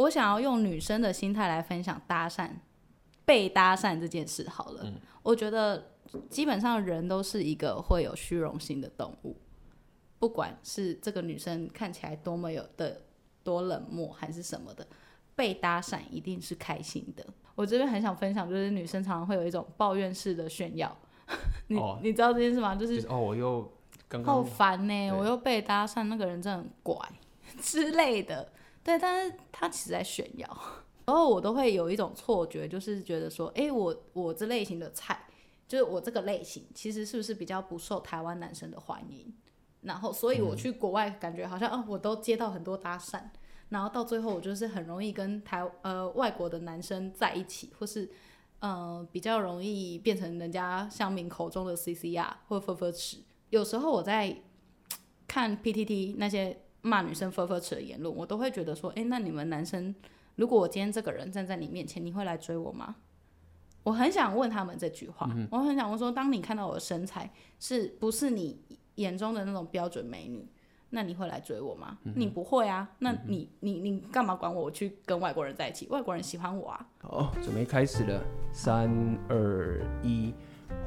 [0.00, 2.48] 我想要用女生的心态来分享搭讪、
[3.24, 4.80] 被搭讪这件事好了。
[4.84, 5.92] 嗯、我觉得
[6.30, 9.36] 基本上人都是一个会有虚荣心的动物，
[10.18, 13.02] 不管是这个女生看起来多么有的
[13.44, 14.86] 多冷漠还是什么的，
[15.36, 17.26] 被搭讪一定是开心的。
[17.54, 20.96] 我这边很想分享，就是女生常常会有一种抱怨式的炫耀。
[21.68, 22.74] 你、哦、你知道这件事吗？
[22.74, 23.70] 就是、就是、哦，我又
[24.08, 26.96] 刚刚好烦呢，我又被搭讪，那个人真的很怪
[27.60, 28.50] 之类的。
[28.82, 30.48] 对，但是他其实在炫耀，
[31.04, 35.26] 然后我都会有一种错觉，就是觉得说，哎、欸，我我这类型的菜，
[35.68, 39.34] 就是我这个类型，其实是不是比较不受台湾男生的欢迎？
[39.82, 43.22] 然后，所以我去国外，感觉好像，啊，我都接到很多搭讪，
[43.68, 48.10] 然后到最后，我就是很容易跟台呃外国的男生在一起，或是
[48.60, 53.18] 呃比较容易变成人家乡民口中的 CCR 或分分尺。
[53.50, 54.40] 有时候我在
[55.28, 56.62] 看 PTT 那些。
[56.82, 59.94] 骂女生“分分尺”的言论，我都会觉得说：“哎、欸，那你们男生，
[60.36, 62.96] 如果我今天这个人站在你面前，你会来追我吗？”
[63.82, 65.30] 我很想问他们这句话。
[65.34, 68.60] 嗯、我很想问说：“当你看到我的身材是不是你
[68.96, 70.46] 眼中的那种标准美女，
[70.90, 74.64] 那你会来追我吗？”嗯、你不会啊，那你、嗯、你你干嘛管我？
[74.64, 76.86] 我去跟外国人在一起，外国人喜欢我啊。
[76.98, 78.90] 好，准备开始了，三
[79.28, 80.34] 二一。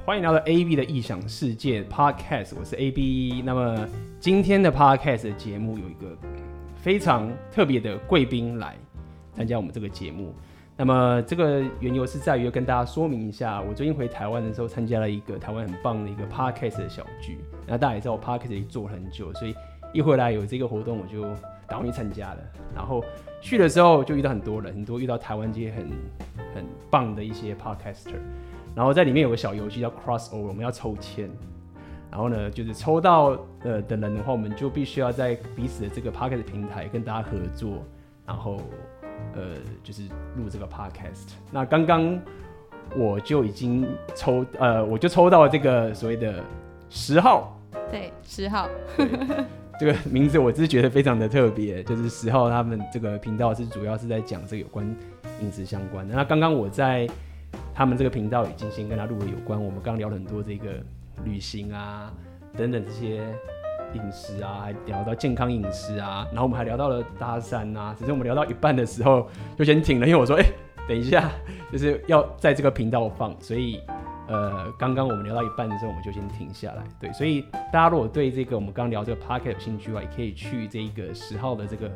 [0.06, 3.42] 欢迎来到 AB 的异想世界 Podcast，我是 AB。
[3.46, 3.88] 那么
[4.20, 6.14] 今天的 Podcast 的节目有一个
[6.76, 8.76] 非常特别的贵宾来
[9.34, 10.36] 参加我们这个节目。
[10.76, 17.38] 那么这个缘由是在于跟大家说明一下，我最近回台湾的时候参加了一个台湾很棒的一个 Podcast 的小聚。
[17.66, 19.56] 那大家也知道我 Podcast 做了很久，所以
[19.94, 21.24] 一回来有这个活动，我就
[21.66, 22.40] 打算去参加了。
[22.76, 23.02] 然后
[23.40, 25.90] 去的时候就遇到很多人，很多遇到台湾这些很
[26.54, 28.20] 很棒的一些 Podcaster。
[28.76, 31.30] 然后在里面有个小游戏叫 Crossover，我们要抽签。
[32.12, 37.84] 然后呢，就是抽到呃的人的话，我们就必须要在彼此的这个 Podcast 平台跟大家合作，
[38.24, 38.62] 然后
[39.34, 39.42] 呃
[39.84, 40.04] 就是
[40.38, 41.32] 录这个 Podcast。
[41.50, 42.20] 那刚刚
[42.96, 46.36] 我就已经抽呃我就抽到了这个所谓的
[46.88, 47.60] 十号，
[47.90, 48.70] 对，十号，
[49.80, 54.86] 这个名字我是觉得非常的特别，就是十号他们这个频道是主要是在讲这个有关
[55.42, 56.14] 饮食相关的。
[56.14, 57.10] 那刚刚我在。
[57.74, 60.74] 他们这个频道已经先跟他录了有关，我们刚刚聊了很多这个
[61.24, 62.12] 旅行啊
[62.56, 63.24] 等等这些
[63.94, 69.28] 饮食啊，还聊到健康饮食啊，然后我们还聊到了搭讪啊，只是我们聊到一半的时候
[69.58, 70.46] 就先停了，因为我说，哎、
[70.88, 71.32] 等一下，
[71.72, 73.80] 就是要在这个频道放，所以
[74.28, 76.84] 呃，刚刚我们聊到一半的时候，我们就先停下来。
[77.00, 81.92] 对，所以大家如果对这个我们刚聊这个 podcast 有兴趣的话，也可以去这个十号的这个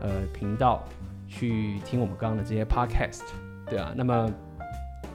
[0.00, 0.84] 呃频道
[1.28, 3.22] 去听我们刚刚的这些 podcast。
[3.68, 4.28] 对啊，那么。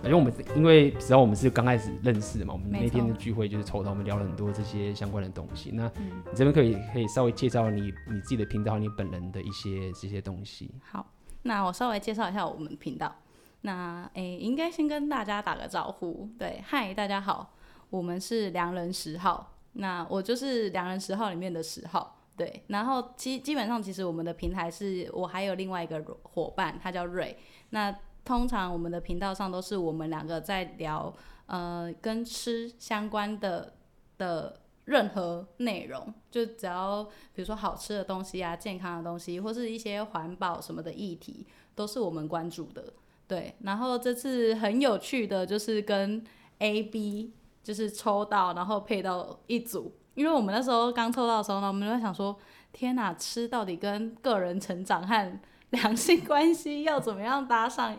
[0.04, 5.72] 因为我们因为只要我们是刚开始认识嘛，我们那天的聚会就是抽到，我们聊了很多这些相关的东西。
[5.74, 10.74] 那你这边可以可以稍微介绍你你自己的频道，你本人的一些这些东西。
[10.82, 11.06] 好，
[11.44, 13.14] 那我稍微介绍一下我们频道。
[13.62, 16.30] 那诶、欸，应该先跟大家打个招呼。
[16.40, 17.54] 对，嗨，大家好，
[17.90, 19.58] 我们是良人十号。
[19.74, 22.16] 那我就是良人十号里面的十号。
[22.38, 27.38] 对，然后基基本上其实我们的平台是我还有另外一个伙伴，他叫瑞。
[27.72, 27.94] 那
[28.30, 31.12] 通常我们的频道上都是我们两个在聊，
[31.48, 33.74] 呃，跟吃相关的
[34.20, 37.04] 的任何内容，就只要
[37.34, 42.94] 比如说好吃的东西啊、健康的东西，或是一些环保什么的议题，都是我们关注的。
[43.28, 46.24] 对，然后这次很有趣的就是跟
[46.60, 52.38] A、B 就是抽到，然后配到一组，因为我们那时候刚抽到的时候呢，我们就在想说，
[52.72, 55.40] 天哪，吃到底跟个人成长和
[55.72, 57.98] 两性关系要怎么样搭上？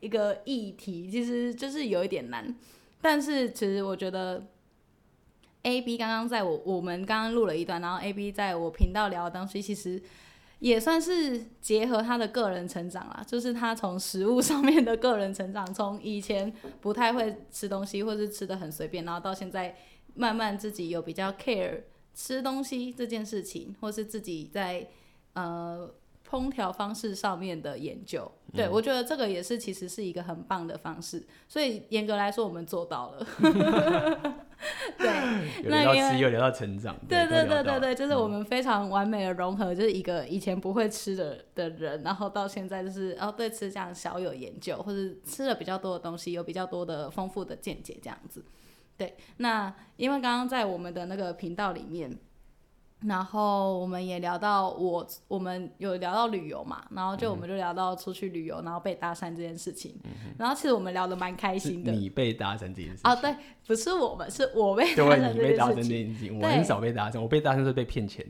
[0.00, 2.54] 一个议题其实就是有一点难，
[3.00, 4.46] 但是其实我觉得
[5.62, 10.00] ，A B 刚刚在我我们刚刚录了一段，然后 A B 在我频道聊的东西，其实
[10.60, 19.76] 也算是结合他的个人成长啦，就是他从食物上面的个人成长，从以前不太会吃东西，或是吃的很随便，然后到现在
[20.14, 21.82] 慢慢自己有比较 care
[22.14, 24.88] 吃东西这件事情，或是自己在
[25.32, 25.92] 呃。
[26.28, 33.26] 烹调方式上面的研究，对、嗯、我觉得这个也是其实是一个很棒的方式，所以严格来说我们做到了。
[34.98, 48.44] 对，那有聊吃又聊到成长，对对对对对，就是我们非常完美的融合，就是一个以前不会吃的的人，然后到现在就是哦对吃这样小有研究，或者吃了比较多的东西，有比较多的丰富的见解这样子。
[48.98, 52.18] 对，那因为刚刚在我们的那个频道里面。
[53.06, 59.94] 然后我们也聊到我，我们有聊到旅游嘛，然后就我们就聊到出去旅游，嗯、然后被搭讪这件事情。
[60.02, 61.92] 嗯、然后其实我们聊得蛮开心的。
[61.92, 63.14] 你被搭讪这件事情啊？
[63.14, 63.32] 对，
[63.68, 65.32] 不是我们，是我被搭讪
[65.76, 66.40] 这件事情。
[66.40, 68.26] 我很少被搭讪，我被搭讪是被骗钱。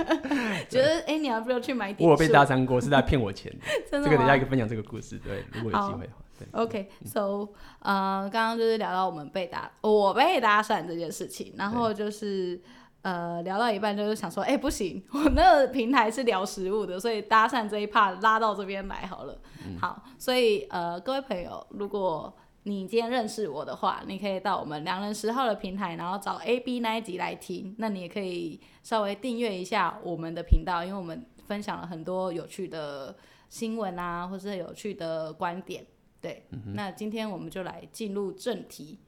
[0.70, 2.08] 觉得哎，你要不要去买点？
[2.08, 3.54] 我被搭讪过，是在骗我钱。
[3.90, 6.24] 真的这个等一下一个分享这个故事，对，如果有机会的话。
[6.38, 7.48] 对 OK，so，、okay,
[7.80, 12.58] 呃，刚刚就是聊到我们被搭，我被搭讪这件事情，然后就是。
[13.02, 19.40] 呃，聊到一半就是想说，哎、欸，不行，我那个平台是聊食物的，所以搭讪这一 part 拉到这边来好了。
[19.64, 27.74] 嗯、好，所以呃，各位朋友，如果你今天认识我的话，你可以到我们良人十号的平台，然后找 A B 那一集来听。
[27.78, 33.16] 那你也可以稍微订阅一下我们的频道，因为我们分享了很多有趣的
[33.48, 35.86] 新闻啊，或是有趣的观点。
[36.20, 38.98] 对，嗯、那今天我们就来进入正题，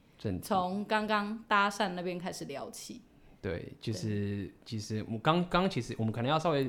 [0.41, 3.03] 从刚刚搭讪那边开始聊起。
[3.43, 6.65] 对，就是其实我刚刚其实我们可能要稍微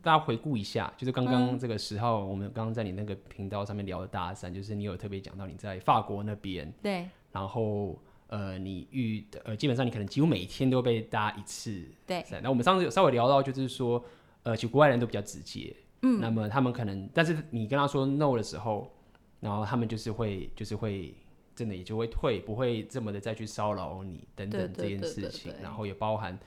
[0.00, 7.98] 大家回顾一下，就是刚刚这个时候，我们刚刚在你那个频道上面聊的搭讪，就是你有特别讲到你在法国那边，对，然后
[8.28, 14.00] 呃你遇呃基本上你可能几乎每天都被搭一次，对，那我们上次有稍微聊到就是说，
[14.44, 18.88] 呃，其实国外人都比较直接，嗯，那么他们可能，但是你跟他说 no 的时候，
[19.40, 21.12] 然后他们就是会就是会。
[21.58, 26.38] 真的也就会退，不会这么的再去骚扰你等等这件事情，然后也包含，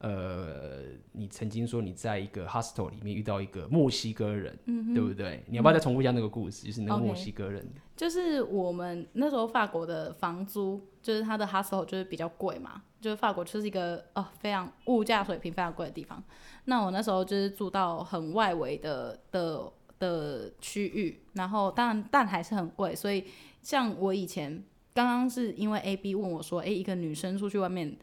[0.00, 0.82] 呃，
[1.12, 5.44] 你曾经说你在一个 hostel 里面遇到一个墨西哥人，嗯、对不对？
[5.46, 6.66] 你要不要再重复一下那个故事？
[6.66, 7.96] 嗯、就是那个墨西哥人，okay.
[7.96, 16.20] 就是我们那时候法国的房租，就是他的 hostel 就是比较贵嘛，就是法国就是一个哦非常物价水平非常贵的地方。
[16.64, 23.24] 那我那时候就是住到很外围的的的区域，然后当然但还是很贵，所以。
[23.66, 24.62] 像我以前
[24.94, 27.98] 刚刚是因为 A B 问我说，诶，一个女生出去外面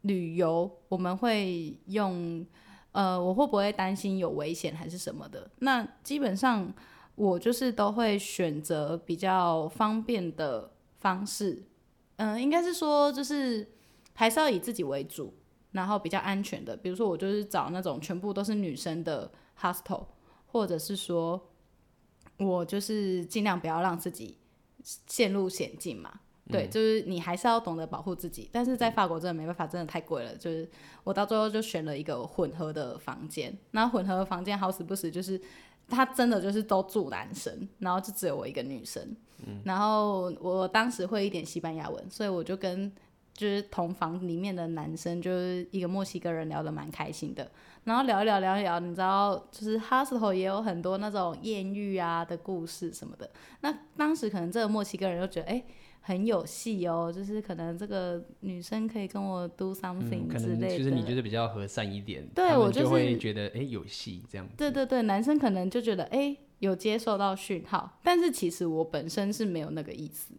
[0.00, 2.46] 旅游，我们会用，
[2.92, 5.50] 呃，我会不会担心有危险还是什么的？
[5.58, 6.72] 那基本上
[7.14, 11.62] 我就是都会选择比较方便的方式，
[12.16, 13.68] 嗯、应该是说就是
[14.14, 15.34] 还是要以自己为主，
[15.72, 19.30] 然后比较安全的，比如说我就是找那种全部都是女生的
[19.60, 20.06] hostel，
[20.46, 21.50] 或者是说
[22.38, 24.38] 我就是尽量不要让自己。
[24.82, 26.12] 陷入险境嘛，
[26.50, 28.48] 对，就是你还是要懂得保护自己。
[28.52, 30.34] 但是在法国真的没办法，真的太贵了。
[30.36, 30.68] 就是
[31.04, 35.40] 我到最后就选了一个混合的房间，那混合的房间好死不死就是
[35.88, 39.16] 他真的就是都住男生，然后就只有我一个女生。
[39.64, 42.90] 然后我当时会一点西班牙文，所以我就跟
[43.34, 47.50] 就是同房里面的男生，就是一个墨西哥人聊得蛮开心的。
[47.84, 53.28] 然后聊一聊，聊一聊，你知道，就是 hostel 也有很多那种艳遇啊的故事什么的。
[53.60, 55.64] 那当时可能这个墨西哥人就觉得，哎，
[56.00, 60.78] 很有戏哦，就是可能这个女生可以跟我 do something 之类的。
[60.78, 64.54] 就是你就是比较和善一点，对我就会觉得，哎，有戏这样子。
[64.56, 70.34] 对对对，男生可能就觉得，哎，有接受到讯号，但是其实我本身是没有那个意思，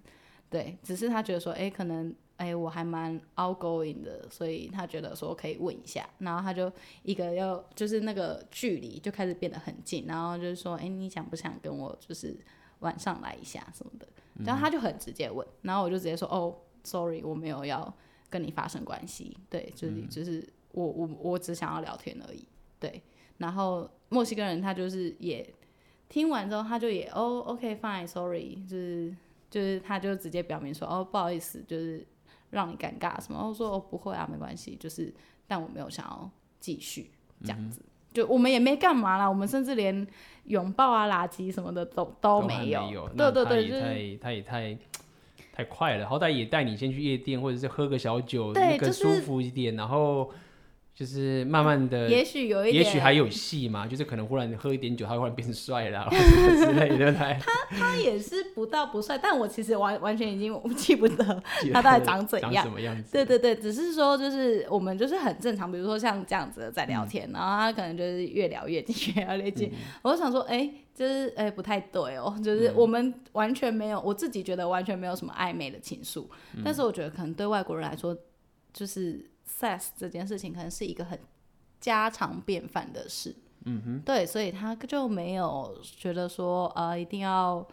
[0.50, 2.16] 对，只是他觉得说，哎，可能。
[2.38, 6.70] 哎、欸，我还蛮 outgoing 的，所以他觉得说可以问一下，然后他就
[7.04, 12.36] 一个要就是那个距离就开始变得很近，然后就是说，哎、欸，你想不想跟我就是
[12.80, 14.08] 晚上来一下什么的？
[14.44, 17.94] 然后他就很直接问，然后我就直接说，哦，sorry，我没有要
[18.32, 22.44] 跟你发生关系，对，就是就是我我我只想要聊天而已，
[22.80, 23.02] 对。
[23.38, 25.48] 然后墨西哥人他就是也
[26.10, 29.16] 听完之后，他就也哦，OK fine，sorry，就是
[29.52, 32.06] 就是他就直接表明说，哦，不好意思，就是。
[32.54, 33.48] 让你尴尬什么？
[33.48, 35.14] 我说哦，不会啊，没关系，就是，
[35.48, 36.30] 但我没有想要
[36.60, 37.12] 继续
[37.44, 40.08] 这样子，嗯、就我们也没干嘛啦，我们甚至连
[40.46, 42.86] 拥抱啊、垃圾什么的都都没有。
[42.88, 44.78] 没有对对对，就是他也太
[45.52, 50.32] 太快了，好歹也带你先去夜店，或者是喝个小酒，对，更舒服一点，就是、然后。
[50.96, 53.88] 就是慢慢的，也许有一点，也许还有戏嘛。
[53.88, 57.12] 就是可能忽然喝一点酒，他忽然变帅了， 之类的。
[57.12, 61.42] 他他也是不到不帅，但我其实完完全已经记不得
[61.74, 63.12] 他到底长怎样，什么样子。
[63.12, 69.70] 对对对，只是说就是我们就是很正常，比如说像这样子的在聊天，嗯、然后他可能就是越聊越近，越聊越近。
[69.70, 76.28] 嗯、我就想说，哎、欸，就是哎、欸、不太对哦，就是我们完全没有，我自己觉得完全没有什么暧昧的情愫。
[76.56, 78.16] 嗯、但是我觉得可能对外国人来说，
[78.72, 79.33] 就是。
[79.60, 81.20] Sex 这件事情可能是一个很
[81.80, 87.66] 家常便饭的事，嗯哼，对，所以他就没有觉得说呃一定要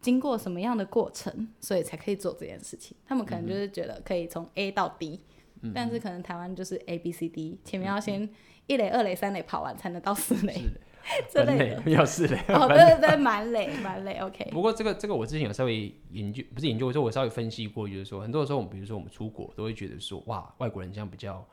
[0.00, 2.96] 经过什么样的过程，所以才可以做这件事情。
[3.06, 5.20] 他们可能就是觉得可以从 A 到 D，
[5.62, 8.28] 嗯，但是可能台湾就是 A B C D，前面要先
[8.66, 10.60] 一垒、二垒、三垒跑完才能到四垒。
[11.30, 14.48] 这类的要是的哦， 对对对，蛮累蛮累，OK。
[14.50, 21.46] 不过这个这个我之前有稍微研究，不是研究，我说我稍微分析过，就是说很多时候，我们比如说我们出国，都会觉得说哇，外国人这样比较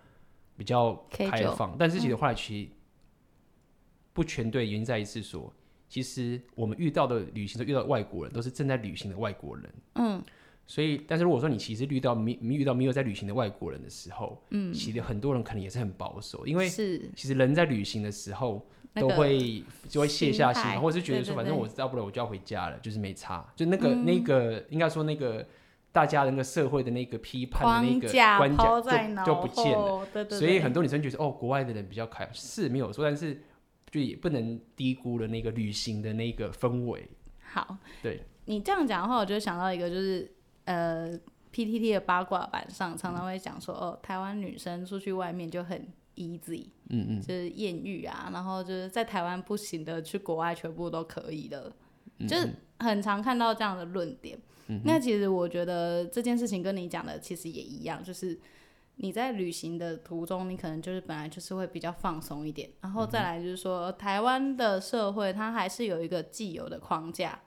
[0.58, 2.70] 比较开放，但是其实后来其实
[4.14, 5.54] 不全对，原因在于是说，
[5.90, 9.70] 其实我们遇到的旅行都遇到外国人，都是正在旅行的外国人。
[9.96, 10.24] 嗯。
[10.68, 25.46] 所以，但是如果说你其实遇到没遇到没有在旅行的外国人的时候，嗯，其实很多人可能也是很保守，因为是其实人在旅行的时候都会就会卸下心，或者是觉得说反正我到不了我就要回家了，就是没差，就那个那个应该说那个
[25.92, 30.08] 大家的那个社会的那个批判的那个关卡就就不见了。
[30.30, 33.42] 所以很多女生觉得哦，国外的人比较开是没有说，但是
[33.90, 37.10] 就也不能低估了那个旅行的那个氛围。
[37.42, 40.32] 好，对你这样讲的话，我就想到一个就是。
[40.66, 41.20] 呃
[41.52, 51.72] ，PTT 的八卦版上常常会讲说，哦，台湾女生出去外面就很 easy，嗯嗯，就是艳遇啊，然后就是在台湾不行的，去国外全部都可以的，
[52.20, 52.50] 嗯嗯，就是
[52.80, 54.40] 很常看到这样的论点。
[54.86, 58.40] 那其实我觉得这件事情跟你讲的其实也一样，就是
[58.96, 67.42] 你在旅行的途中，你可能就是本来就是会比较放松一点，然后再来就是说，台湾的社会它还是有一个既有的框架，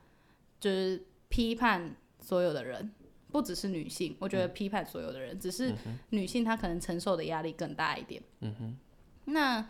[0.60, 2.92] 就是批判所有的人。
[3.34, 5.74] 不只是女性，我觉得批判所有的人，嗯、只是
[6.10, 8.22] 女性她可能承受的压力更大一点。
[8.38, 8.76] 嗯哼，
[9.24, 9.68] 那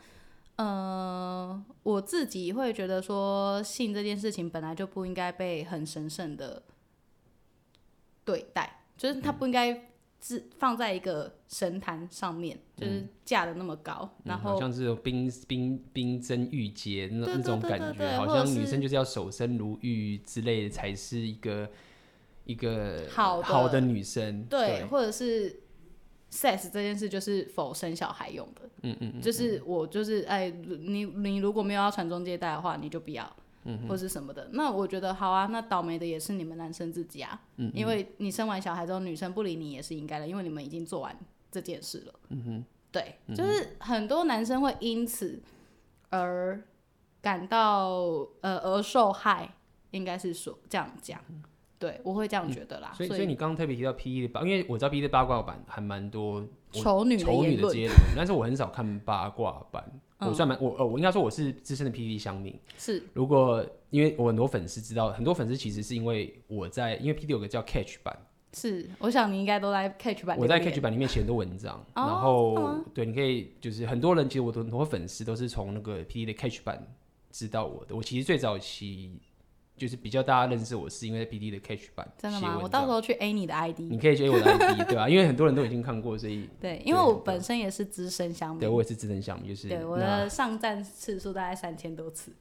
[0.57, 6.63] 呃，我自己会觉得说，性这件事情本来就不应该被很神圣的
[8.23, 9.89] 对待，就是它不应该
[10.21, 21.67] 自放在一个神坛上面，嗯、就是架的那么高，嗯、然后好像是有冰冰冰贞玉洁那那种感觉，好像女生就是要守身如玉之类的才是一个。
[22.45, 24.85] 一个好的好的女生，对，对。
[24.87, 25.61] 或者是
[26.31, 33.25] sex 这件事就是否生小孩用的，嗯嗯，就是我就是哎，你你如果没有要传宗接代的话，你就不要，
[33.65, 34.51] 嗯哼，或是什么的。
[34.53, 41.17] 那我觉得好啊，那倒霉的也是你们男生自己啊，嗯，因为你生完小孩之后，女生不理你也是应该的，因为你们已经做完
[41.51, 45.41] 这件事了，嗯哼，对，就是很多男生会因此
[46.11, 46.63] 而
[47.23, 49.55] 感到呃而受害，
[49.93, 51.21] 应该是说这样讲。
[51.85, 52.93] 对，我会这样觉得啦。
[52.93, 59.85] 嗯、所以，所以你刚刚特别提到 P E 的八，因为我知道 P E 的八卦版还蛮多丑女丑女的接龙，但是我很少看八卦版。
[60.21, 62.59] 嗯、我算蛮我呃，我应该说我是资深的 P E 乡民。
[62.79, 68.17] 是，如果因为我很多粉丝知道，很多粉丝其实是因为我在，因为 P D 有个叫 Catch 版。
[68.55, 70.39] 是，我想你应该都在 Catch 版。
[70.39, 76.87] 我在 Catch 版里面写很多文章，哦、然后、嗯、对，你可以就是很多人其实我的很多粉丝都是从那个 P D 的 Catch 版
[77.31, 77.95] 知道我的。
[77.95, 79.21] 我其实最早期。
[79.77, 82.59] 就是比较大家认识我是因为在 P D 的 Catch 版，真的吗？
[82.63, 85.09] 我到时候去 A 你的 I D，你可以去 A 我的 I D，对吧？
[85.09, 92.33] 因为很多人都已经看过，所以 对，因为我本身也是资深项目，对我也是资深项目，就是对我的上站次数大概三千多次。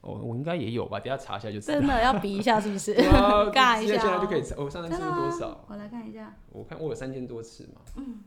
[0.00, 0.98] 哦，我应该也有吧？
[0.98, 1.78] 等下查一下就知道。
[1.78, 2.94] 真的要比一下是不是？
[3.52, 4.56] 尬一下，现在就可以查。
[4.56, 5.64] 我上站次数多少？
[5.68, 6.34] 我来看一下。
[6.52, 7.82] 我看我有三千多次嘛。
[7.96, 8.24] 嗯。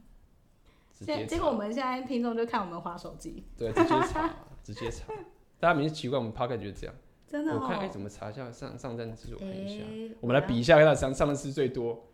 [1.00, 3.44] 结结果我们现在听众就看我们滑手机。
[3.58, 4.30] 对，直接查，
[4.64, 5.12] 直接查。
[5.60, 6.96] 大家明明奇怪，我们 Podcast 就是这样。
[7.34, 9.34] 真的哦、我看哎，怎么查一下上上站次数？
[9.34, 12.06] 我看一下，欸、我们来比一下，看上上站次最多。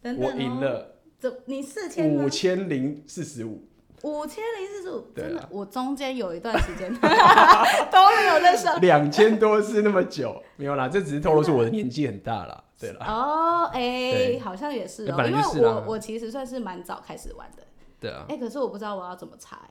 [0.00, 0.96] 等等哦、我赢了。
[1.18, 2.08] 怎你四千？
[2.08, 3.68] 五千零四十五。
[4.02, 8.80] 五千零四十五，真的，啊、我中间有一段时间 都没有在上。
[8.80, 12.64] 两千多次那么久，没有啦，这只是透露出我的年纪很大啦。
[12.80, 13.06] 对啦。
[13.06, 17.62] 哦，哎、欸，好像也是哦、喔，因为我我其实算是蛮早开始玩的。
[18.00, 18.24] 对啊。
[18.26, 19.70] 哎、欸，可是我不知道我要怎么查、欸。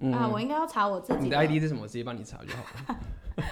[0.00, 1.18] 嗯、啊，我应该要查我自己。
[1.24, 1.82] 你的 ID 是什么？
[1.82, 2.62] 我直接帮你查就好
[2.92, 3.00] 了。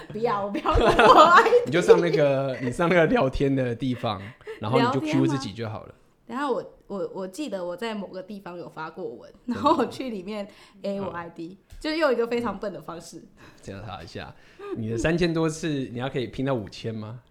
[0.09, 4.21] 不要，我不要我 ID 你就上那个，你上那个聊天的地方，
[4.59, 5.95] 然后你就 Q 自己就好了。
[6.25, 10.45] 等下我我我记得我在某个地方有发过文，然后我去里面
[10.81, 13.23] A 我 ID，、嗯、就是用一个非常笨的方式。
[13.61, 14.35] 这样查一下，
[14.75, 17.21] 你的三千多次，你要可以拼到五千吗？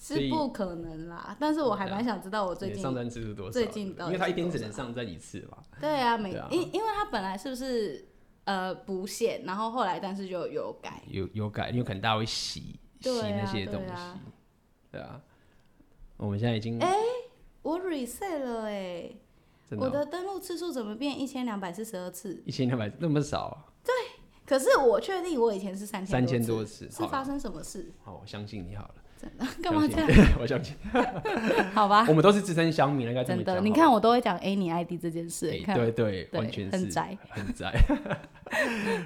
[0.00, 3.52] 是不可能啦，但是我还蛮想知道我最近上站次数多少？
[3.52, 5.58] 最近因为他一天只能上站一次嘛。
[5.80, 8.04] 对啊，每因因为他本来是不是？
[8.48, 14.20] 呃，不限，然后后来，但是就有改，有有改，因为可能大家会洗、啊、洗那些东西，对啊，
[14.92, 15.20] 对啊。
[16.16, 16.98] 我们现在已经，哎、欸，
[17.60, 19.10] 我 reset 了哎、
[19.72, 22.42] 我的登录次数怎么变一千两百四十二次？
[22.46, 23.66] 一千两百那么少啊？
[23.84, 23.92] 对，
[24.46, 27.92] 可是我确定我以前是三千三千多次，是发生什么事？
[28.02, 28.94] 好，好，我相信你好了。
[29.62, 30.08] 干嘛这样？
[30.40, 30.74] 我相信，
[31.74, 32.06] 好吧。
[32.08, 33.60] 我们都是资深乡民，应该真的。
[33.60, 35.50] 你看，我都会讲 A 你 ID 这件事。
[35.74, 37.74] 对对，完全是很宅，很宅。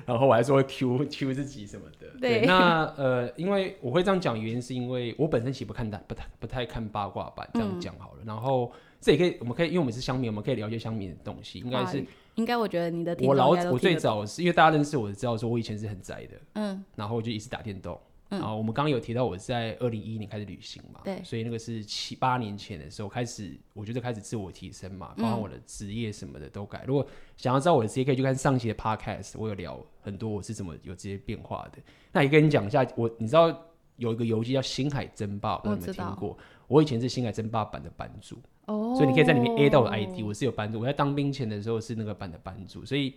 [0.07, 2.07] 然后我还说会 Q Q 自己什么的。
[2.21, 7.49] 对，那呃，因为我会这样讲，原因是因为我本身其实不看大，不太不太看八卦版。
[7.55, 8.19] 这样讲好了。
[8.25, 11.59] 然后这也可以，我们可以，因为我们是乡民，我们可以了解乡民的东西。
[11.59, 12.05] 应该是，
[12.37, 16.41] 应该我觉得你的我老我最早是因为大家认识我，知道说我以前是很宅的。
[16.55, 16.85] 嗯。
[16.95, 17.99] 然后我就一直打电动。
[18.33, 26.79] 嗯、然后我们刚刚有提到我在二零一一年开始旅行嘛，对，所以那个是七八年前的时候开始，我觉得开始自我提升嘛，包括我的职业什么的都改。
[26.79, 31.79] 嗯、如果想要知道我的职业，可以去看上期的 podcast，我有聊很多我是怎么有这些变化的。
[32.11, 33.55] 那也跟你讲一下，我你知道
[33.97, 36.31] 有一个游戏叫《星海争霸》，我有没有听过？
[36.31, 40.81] 我，我以前是《星海争霸》版的版主，哦，所以你可以在里面 A 到我的 ID，我是有版主。
[40.81, 43.15] 我在当兵前的时候是那个版的版主，所以。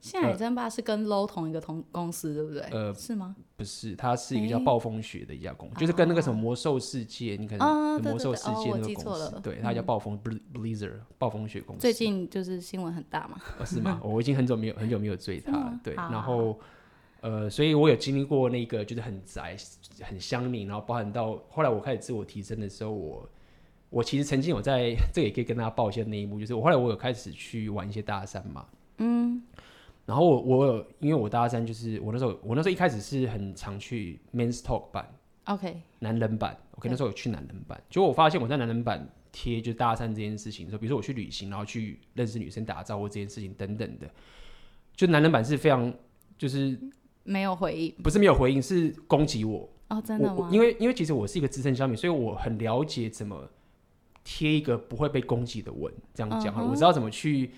[0.00, 2.62] 星海争霸是跟 Low 同一个同公司，对不对？
[2.70, 3.36] 呃，是吗？
[3.56, 10.18] 不是，它是一个叫暴风雪的一家公司，就是跟那个什么魔兽世界，你可能魔兽世界那个公司，对，它叫暴风
[10.54, 11.82] Blizzard 暴风雪公司。
[11.82, 13.38] 最近就是新闻很大嘛？
[13.66, 14.00] 是吗？
[14.04, 15.94] 我已经很久没有很久没有追它了，对。
[15.94, 16.58] 然后
[17.20, 19.54] 呃，所以我有经历过那个就是很宅、
[20.00, 23.28] 很乡民，然后包含到后来我开始自我提升的时候，我
[23.90, 28.64] 我其实曾经有在这个也可以跟大家报一些内幕，就是我后来我有开始去玩一些大山嘛，
[28.96, 29.42] 嗯。
[30.10, 35.08] 然后我我有，因为我大三就是我那时候我那时候一开始是很常去 Men's Talk 版
[35.44, 44.10] ，OK，男人版，OK，那时候有去男人版，结果我发现我在男人版贴就是大三这件事情的时候，比如说我去旅行，然后去认识女生打招呼这件事情等等的，
[44.96, 45.94] 就男人版是非常
[46.36, 46.76] 就是
[47.22, 50.50] 没有回应，不是没有回应，是攻击我哦，真的吗？
[50.52, 53.48] 因为因为其实我是一个资深小米，所以我很了解怎么
[54.24, 56.68] 贴一个不会被攻击的文，这样讲，uh.
[56.68, 57.52] 我知道怎么去。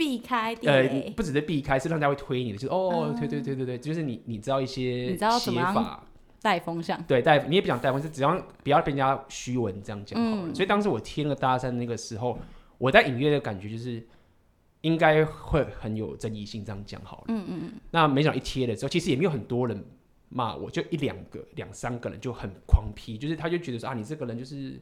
[0.00, 6.02] 避开呃，不只是避开，是让大家会推你的，就是哦，推推推对对，就是你你知道一些写法
[6.40, 10.48] 带风向，对带你也不想带风是，只要不要被人家虚文这样讲好了。
[10.48, 12.38] 嗯、所以当时我贴那个大山那个时候，
[12.78, 14.02] 我在隐约的感觉就是
[14.80, 17.24] 应该会很有争议性，这样讲好了。
[17.28, 19.84] 嗯嗯嗯，那没想到一贴了之后，其实也没有很多人
[20.30, 24.80] 骂我，就一两个、两三个人就很狂批，就是他就觉得说啊，你这个人就是。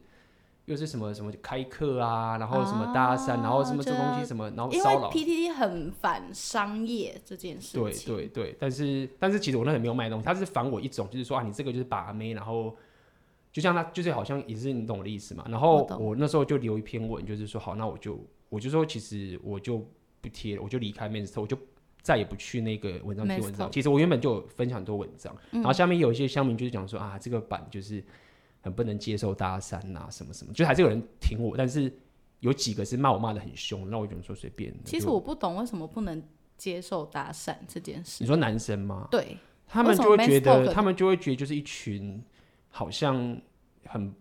[0.69, 5.11] 又是什么什么开课啊，然后什么搭讪，啊、然后什么这东西什么，然后骚扰。
[5.13, 8.15] 因为 PTT 很反商业这件事情。
[8.15, 12.77] 对对对，但是但是其实我那里没有卖东西，他是反我一种，就是说啊，你这个就是把妹，然后
[13.51, 15.47] 就像他就是好像也是你懂我的意思嘛。
[15.49, 18.21] 然后我那时候就留一篇文，就是说好，那我就
[18.51, 19.79] 我就说其实我就
[20.21, 21.59] 不贴了，我就离开 Men's Talk，我就
[22.03, 23.73] 再也不去那个文章贴文章。
[23.73, 28.05] 其实我原本就有分享很多文章，嗯、然后下面有一些乡民就是讲说啊，这个版就是。
[28.69, 31.91] 很不能接受搭讪呐，什么什么，就还是有人挺我，但是
[32.41, 34.73] 有几个是骂我骂的很凶，那我只能说随便。
[34.85, 36.23] 其实我不懂为什么不能
[36.59, 38.23] 接受搭讪这件事。
[38.23, 39.09] 你说男生吗？
[39.11, 42.23] 对，他们就会觉得，他们就会觉得就是一群
[42.69, 43.41] 好像
[43.87, 44.15] 很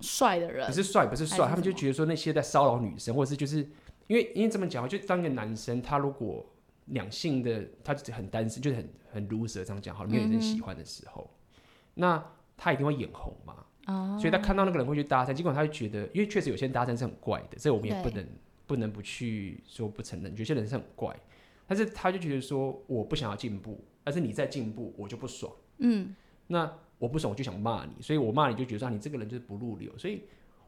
[0.00, 3.58] 帅的人，不是帅，不是帅，他们就觉得说那些在骚扰女生，或者是就是
[4.06, 6.44] 因为因为这么讲，就当一个男生，他如果
[6.86, 11.60] 两性的他很单身，就是很很 loser 这样讲好了，没有女生喜欢的时候，嗯、
[11.96, 12.24] 那。
[12.58, 14.18] 他一定会眼红嘛，oh.
[14.20, 18.26] 所以他看到那个人会去搭讪，尽管他会觉得，因为确实有些人搭讪是很怪的，这我们也不能
[18.66, 21.18] 不能不去说不承认，有些人是很怪，
[21.66, 26.14] 但是他就觉得说我不想要进步，但是你在进步，我就不爽，嗯，
[26.48, 30.22] 那我不爽我就想骂你，所以我骂你就觉得说你这个人就是不入流，所以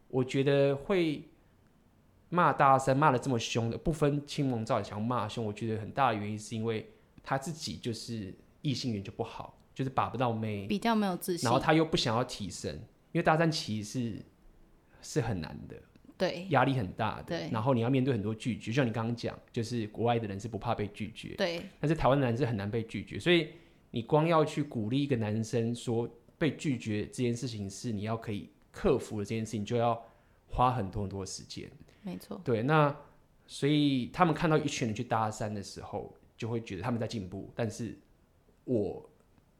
[0.08, 1.22] 我觉得会
[2.28, 6.90] 骂搭讪骂的这么凶的，不分青红皂白想骂凶，我觉得很大的原因是因为
[7.22, 9.54] 他自己就是异性缘就不好。
[9.74, 12.76] 就是把不到妹，比较没有自信，然后他又不想要提升，
[13.12, 14.22] 因为搭讪其实是
[15.00, 15.76] 是很难的，
[16.16, 23.48] 对，压力很大的，对，然后你要面对很多拒绝，就像你刚刚讲，就是国外的人是不怕被拒绝，对，但是台湾的人是很难被拒绝，所以
[23.90, 30.00] 你光要去鼓励一个男生说被拒绝这件事情是你要可以克服的这件事情，就要
[30.46, 31.70] 花很多很多时间，
[32.02, 32.94] 没错，对，那
[33.46, 37.98] 所以他们看到一群人去搭讪的时候，就会觉得他们在进步，但是
[38.64, 39.08] 我。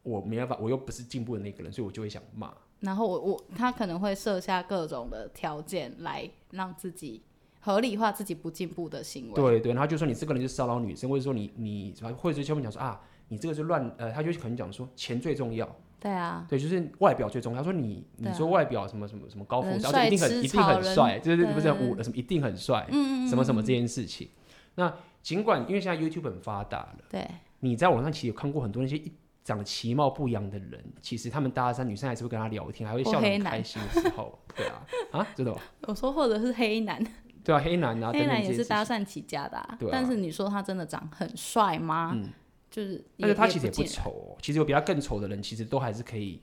[0.05, 2.57] 我没办法，我又不是进步的那个人，所以我就会想骂。
[2.81, 7.23] 然后我我他可能会设下各种的条件来让自己
[7.61, 9.35] 合理化自己不进步的行为。
[9.35, 15.69] 对对，然后就说你这个人就骚扰女生，或者说你你或者是他们讲说啊，你这个是乱呃，他就可能讲说钱最重要。
[15.99, 17.59] 对啊，对，就是外表最重要。
[17.59, 24.29] 他说你你说外表什么什么什么高富帅，一定很一定很帅，就是不是五什么一定很帅，嗯嗯，什么什么这件事情。
[24.77, 29.13] 那尽管因为现在 YouTube 很发达了，对，你在网上其实有看过很多那些一。
[29.49, 35.59] 长得其貌不扬的人，其实他们搭讪女生还是会跟他聊天，还会笑得很开心的时候，对啊，啊，真的吗？
[35.87, 37.03] 我说或者是黑男，
[37.43, 39.77] 对啊，黑男啊， 黑男也是搭讪起家的，啊。
[39.81, 42.13] 对啊，但是你说他真的长很帅吗？
[42.15, 42.29] 嗯，
[42.71, 44.37] 就是，但是他其实也不丑哦。
[44.43, 46.43] 其实有比他更丑的人，其实都还是可以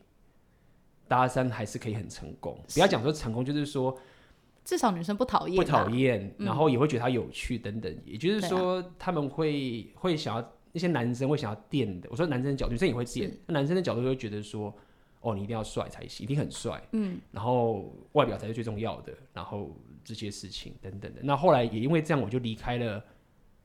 [1.08, 2.60] 搭讪，还是可以很成功。
[2.74, 3.96] 不要讲说成功，就是说
[4.64, 7.96] 至少女生不讨厌，不讨厌，然后也会觉得他有趣等等。
[8.04, 10.55] 也就是说，他们会会想要。
[10.76, 13.32] 那些男生会想要电的，我说男生的角度，女生也会电。
[13.48, 14.76] 那男生的角度就会觉得说，
[15.22, 21.22] 哦，你一定要帅才行，一定很帅，嗯，然后外表才是最重要的，然后这些事情等等的。
[21.24, 23.02] 那后来也因为这样，我就离开了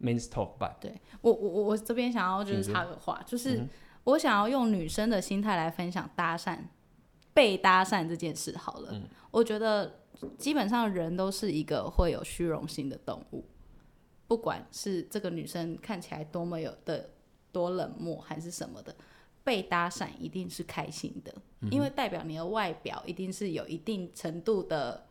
[0.01, 0.77] Men's Talk 吧。
[0.81, 3.67] 对我，我我我这边想要就是插个话，就是
[4.05, 6.57] 我想要用女生的心态来分享搭讪、
[7.35, 8.91] 被搭讪这件事好了。
[8.93, 10.01] 嗯、我觉得
[10.39, 13.45] 基本上人都是一个会有虚荣心的动物，
[14.31, 17.11] 不管是这个女生看起来多么有的
[17.51, 18.95] 多冷漠还是什么的，
[19.43, 25.05] 被搭讪一定是开心的，嗯、因为代表你的外表一定是有一定程度的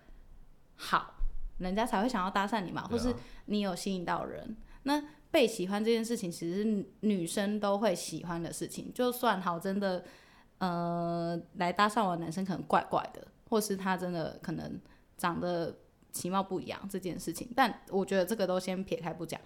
[0.78, 1.16] 好，
[1.58, 3.14] 人家才会想要搭讪你嘛，或是
[3.48, 4.56] 你有吸引到人。
[4.84, 8.90] 那被喜欢这件事情，其实是女生都会喜欢的事情。
[8.94, 10.06] 就算好真的，
[10.60, 14.80] 呃，来搭讪我的男生可能怪怪的，或是他真的可能
[15.18, 15.78] 长得
[16.12, 19.40] 其貌不扬这件事情，但我觉得这个都先撇开不讲。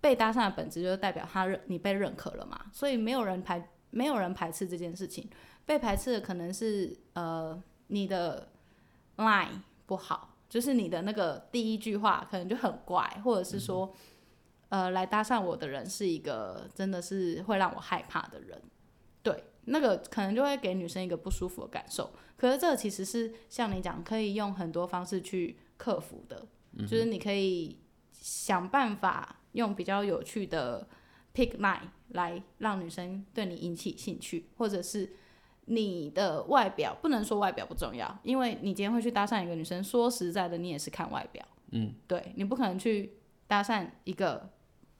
[0.00, 5.28] 被搭讪的本质就是代表他认你被认可了嘛，所以没有人排没有人排斥这件事情。
[5.66, 8.48] 被排斥的可能是呃你的
[9.16, 13.94] line 不好，就是你的那个第一句话可能就很怪，或者是说。
[14.70, 18.62] 呃，来搭讪我的人是一个真的是会让我害怕的人，
[19.20, 22.08] 对，那个可能就会给女生一个不舒服的感受。
[22.36, 27.78] 可是这其实是像你讲，可以用很多方式去克服的，嗯、就是你可以
[28.12, 30.86] 想办法用比较有趣的
[31.34, 35.10] pick line 来让女生对你引起兴趣，或者是
[35.64, 43.14] 你的外表，不能说外表不重要，因为你今天会去搭讪一个女生，说实在的，你也是看外表，嗯，对，你不可能去
[43.46, 44.50] 搭讪一个。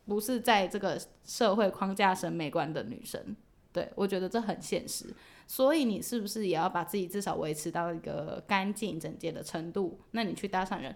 [0.07, 3.37] 不是在这个社会框架审美观的女生，
[3.73, 5.07] 对，我觉得这很现实。
[5.47, 10.01] 所以你是不是也要把自己至少维持到一个干净整洁的程度？
[10.13, 10.95] 那你去搭讪人，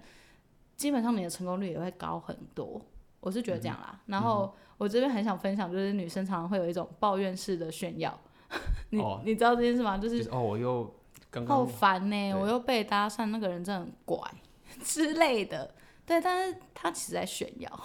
[0.76, 2.80] 基本上你的成功率也会高很多。
[3.20, 3.90] 我是觉得这样啦。
[3.92, 8.16] 嗯、然后我这边很想分享，就是女生常常会有一种抱怨式的炫耀。
[8.90, 9.98] 你、哦、你知道这件事吗？
[9.98, 10.84] 就是，就是哦，我又
[11.30, 14.20] 刚刚好烦呢、欸，我又被搭讪，那个人真的很怪
[14.84, 15.74] 之类的。
[16.06, 17.80] 对，但是他其实在炫耀。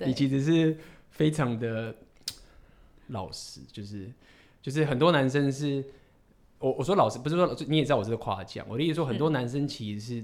[0.00, 0.76] 你其实是
[1.10, 1.94] 非常的
[3.08, 4.12] 老实，就是
[4.60, 5.84] 就是很多男生是，
[6.58, 10.14] 我我说老实不是说你也知道我是夸奖，我的意思说很多男生其实是，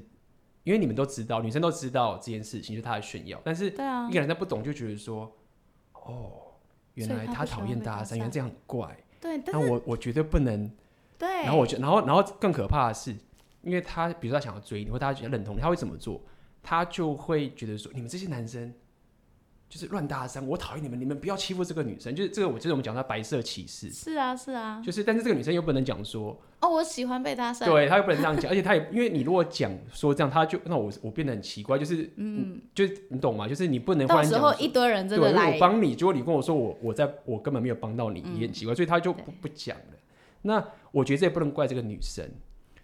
[0.65, 5.33] 因为你们都知道，女生都知道这件事情，就是他的炫耀，但是一个人他不懂就觉得说，
[5.93, 6.53] 哦，
[6.95, 10.71] 原来他讨厌搭讪，原来这样很怪，对，那我我绝对不能，
[11.19, 13.15] 对，然后我就然后然后更可怕的是，
[13.63, 16.21] 因为他比如说他想要追你，或他觉得认同你，他会怎么做？
[16.63, 18.73] 他就会觉得说，你们这些男生。
[19.73, 22.15] 就是乱搭讪，我讨厌你们，你们不要欺负这个女生。
[22.15, 23.91] 就是这个，我就是我们讲她白色歧视。
[23.91, 24.83] 是啊，是啊。
[24.85, 27.65] 就是，但是这个女生又不能讲说，哦，我喜欢被搭讪。
[27.65, 33.49] 对，她又不能这样讲，而且她也，因为你如果讲说这样，她就那我我变得很奇怪，就是嗯，就是你懂吗？
[33.49, 34.07] 就是你不能。
[34.07, 39.85] 到时候一堆人真的来，我帮你，结果你跟我说我我在我根本没有帮到你，也很奇怪，所以她就不不讲了。
[40.43, 42.29] 那我觉得这也不能怪这个女生，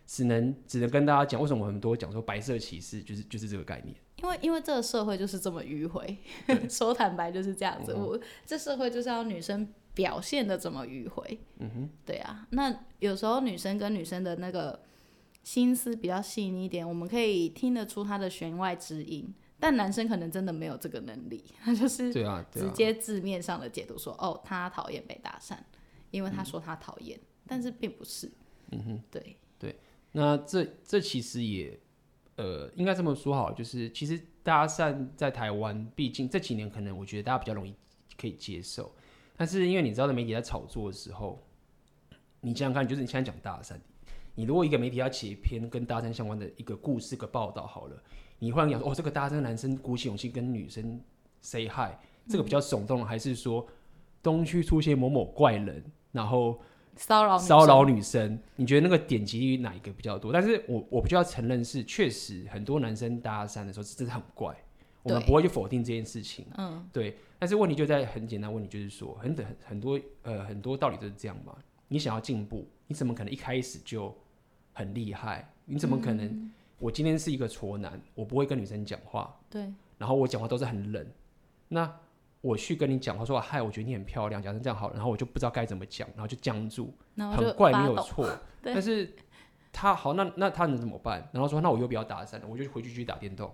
[0.09, 3.95] 只能只能跟大家讲，为什么很多讲说白色歧视，就是就是这个概念。
[4.17, 6.17] 因为因为这个社会就是这么迂回，
[6.69, 7.93] 说坦白就是这样子。
[7.95, 11.39] 嗯、我这社会就是要女生表现的这么迂回。
[11.59, 12.49] 嗯哼，对啊。
[12.51, 14.81] 那有时候女生跟女生的那个
[15.45, 19.33] 心思比较细腻一点，我们可以听得出她的弦外之音。
[19.61, 25.57] 但男生可能真的没有这个能力， 他就是对啊直接字面上的解读说，哦，他讨厌被搭讪，
[26.13, 28.31] 因为他说他讨厌，嗯、但是并不是。
[28.71, 29.37] 嗯哼，对对。
[30.13, 31.79] 那这这其实也。
[32.41, 37.75] 呃，应该这么说好，就是其实搭讪在台湾，毕竟这几年可能我觉得大家比较容易
[38.17, 38.95] 可以接受，
[39.37, 41.45] 但是因为你知道，的媒体在炒作的时候，
[42.41, 43.75] 你想想看，就是你现在讲搭讪，
[44.37, 48.01] 你如果一个媒体要写一篇跟搭讪相关的一个故事、一个报道好了，
[48.39, 51.03] 你忽然讲说，哦，这个搭讪男生鼓起勇气跟女生
[51.43, 51.91] say hi，
[52.29, 53.67] 这个比较耸动，还是说
[54.23, 56.61] 东区出现某某怪人，然后。
[56.99, 60.33] 骚扰骚扰女生，你觉得那个点击率哪一个比较多？
[60.33, 64.55] 但是我我必须要承认是确实很多男生搭讪的时候是真的很怪，
[65.05, 66.45] 我们不会去否定这件事情。
[66.57, 67.17] 嗯，对。
[67.39, 71.57] 但是问题就在很简单问题，就是说很很很多呃很多道理都是这样嘛。
[71.87, 74.13] 你想要进步，你怎么可能一开始就
[74.73, 75.49] 很厉害？
[75.65, 76.27] 你怎么可能？
[76.27, 79.35] 嗯、我今天是一个挫男，我不会跟女生讲话。
[79.49, 79.73] 对。
[79.97, 81.07] 然后我讲话都是很冷。
[81.69, 81.91] 那。
[82.41, 88.29] 我去跟你讲，话说嗨，我觉得你很漂亮，讲成这样好，然后我就不知道该怎么讲，然后就僵住，很怪没有错，
[88.63, 89.13] 但是
[89.73, 91.29] 他好，那那他能怎么办？
[91.33, 93.53] 然后说那我又不要打伞了，我就回去去打电动，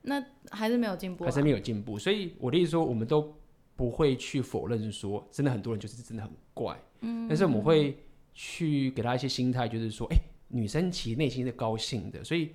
[0.00, 1.98] 那还是没有进步，还是没有进步。
[1.98, 3.36] 所以我的意思说，我们都
[3.76, 7.98] 不会去否认说，真的很多人就是真的很怪，嗯，但是我们会
[8.32, 12.50] 去给他一些心态，就是说，哎、欸，女生其实内心是高兴的，所以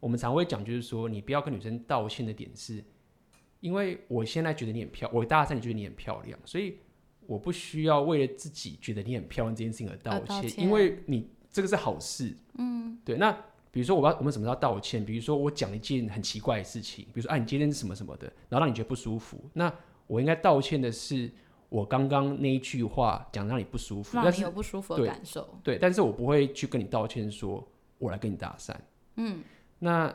[0.00, 2.84] 我们常会讲，就是说，你不要跟女生道歉的点是。
[3.64, 6.76] 因为我现在觉得你很漂亮，我搭讪你觉得你很漂亮，所以
[7.26, 12.36] 我不需要为了自己觉得你很漂亮这件事情而道歉，道歉，因为你这个是好事。
[12.58, 13.16] 嗯，对。
[13.16, 13.32] 那
[13.70, 15.02] 比如说我要我们什么时候道歉？
[15.02, 19.72] 比如说我讲一件很奇怪的事情，比如说哎、啊、你今天是什么什么的，然后让你觉得不舒服，那
[20.06, 21.30] 我应该道歉的是，
[21.70, 25.58] 我刚刚那一句话讲让你不舒服，让你有不舒服的感受。
[25.62, 28.76] 对，对，但是我不会去跟你道歉，说我来跟你搭讪。
[29.16, 29.40] 嗯，
[29.78, 30.14] 那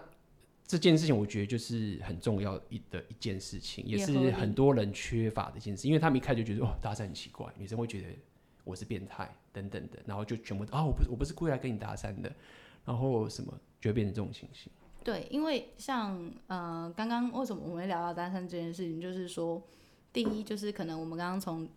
[0.70, 8.10] 这件事情我觉得就是很重要一的一件事情，也是很多人缺乏的一件事，因为他们一开始就觉得哦，搭讪很奇怪，女生会觉得
[8.64, 12.32] 我是变态等等的，然后就全部啊、哦，我不是我不是故意来跟你搭讪的，
[12.86, 13.52] 然后什么
[13.82, 14.72] 就会变成这种情形。
[15.04, 19.60] 对，因为像呃，刚刚为什么我们会聊到搭讪这件事情，就是说，
[20.14, 21.68] 第一就是可能我们刚刚从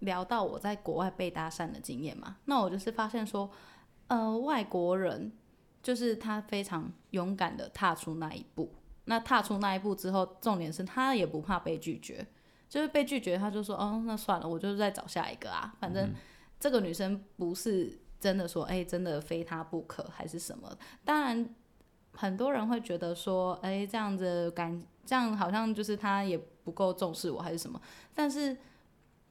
[0.00, 3.50] 聊到我在国外被搭讪的经验嘛，那我就是发现说，
[4.08, 5.32] 呃，外国人
[5.88, 8.70] 就是他非常勇敢的踏出那一步，
[9.06, 12.26] 那踏出那一步之后，重点是他也不怕被拒绝，
[12.68, 16.12] 就是被拒绝他就说，哦，那算了，我就是再找下一个啊，反正
[16.60, 21.48] 这个女生不是真的说，哎，真的非他不可还是什么，当然。
[22.14, 27.80] 很多人会觉得说，哎、欸，这样子感，这样好像就是他也不够重视我，还是什么？
[28.12, 28.56] 但是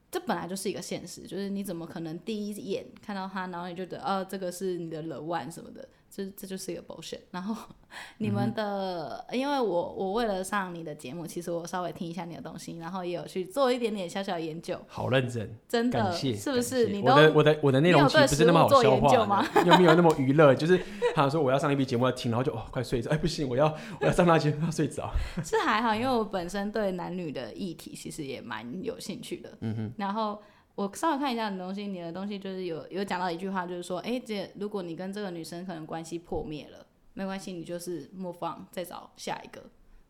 [0.10, 5.86] 这本来就是一个现实，就是你怎么可能第一眼看到他，然后你就觉得，哦，这个是你的 the one 什么的？
[6.18, 7.20] 这这就是一个 bullshit。
[7.30, 7.56] 然后
[8.18, 14.80] 你们的，嗯、因为我我为了上你的节目，其实我稍微听一下你的东西，然后也有去做一点点小小研究。
[14.88, 16.88] 好认真，真的，是不是？
[16.88, 19.46] 你都我的我的我的内容其实不是那么好消化吗？
[19.66, 20.80] 又没有那么娱乐，就是
[21.14, 23.66] 他说我要上一期节目要听，然后就哦快睡着，哎不行，我要
[24.02, 25.12] 我要上那节目要睡着。
[25.46, 29.58] 是还好，因为我本身对男女的议题其实也蛮有兴趣的。
[29.62, 30.42] 嗯哼，然后。
[30.78, 36.86] 我稍微看一下你的东西，你的东西就是有有讲到一句话，就是说，哎，这如果你跟这个女生可能关系破灭了，
[37.16, 39.64] 没关系，你就是莫放再找下一个。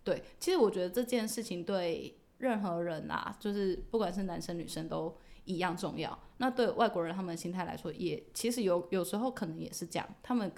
[0.03, 6.19] 对，其实我觉得这件事情对任何人啊，就是不管是男生女生都一样重要。
[6.39, 10.51] 那对外国人他们心态来说，也其实有有时候可能也是这样，他们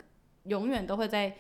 [0.46, 1.38] 永远都会在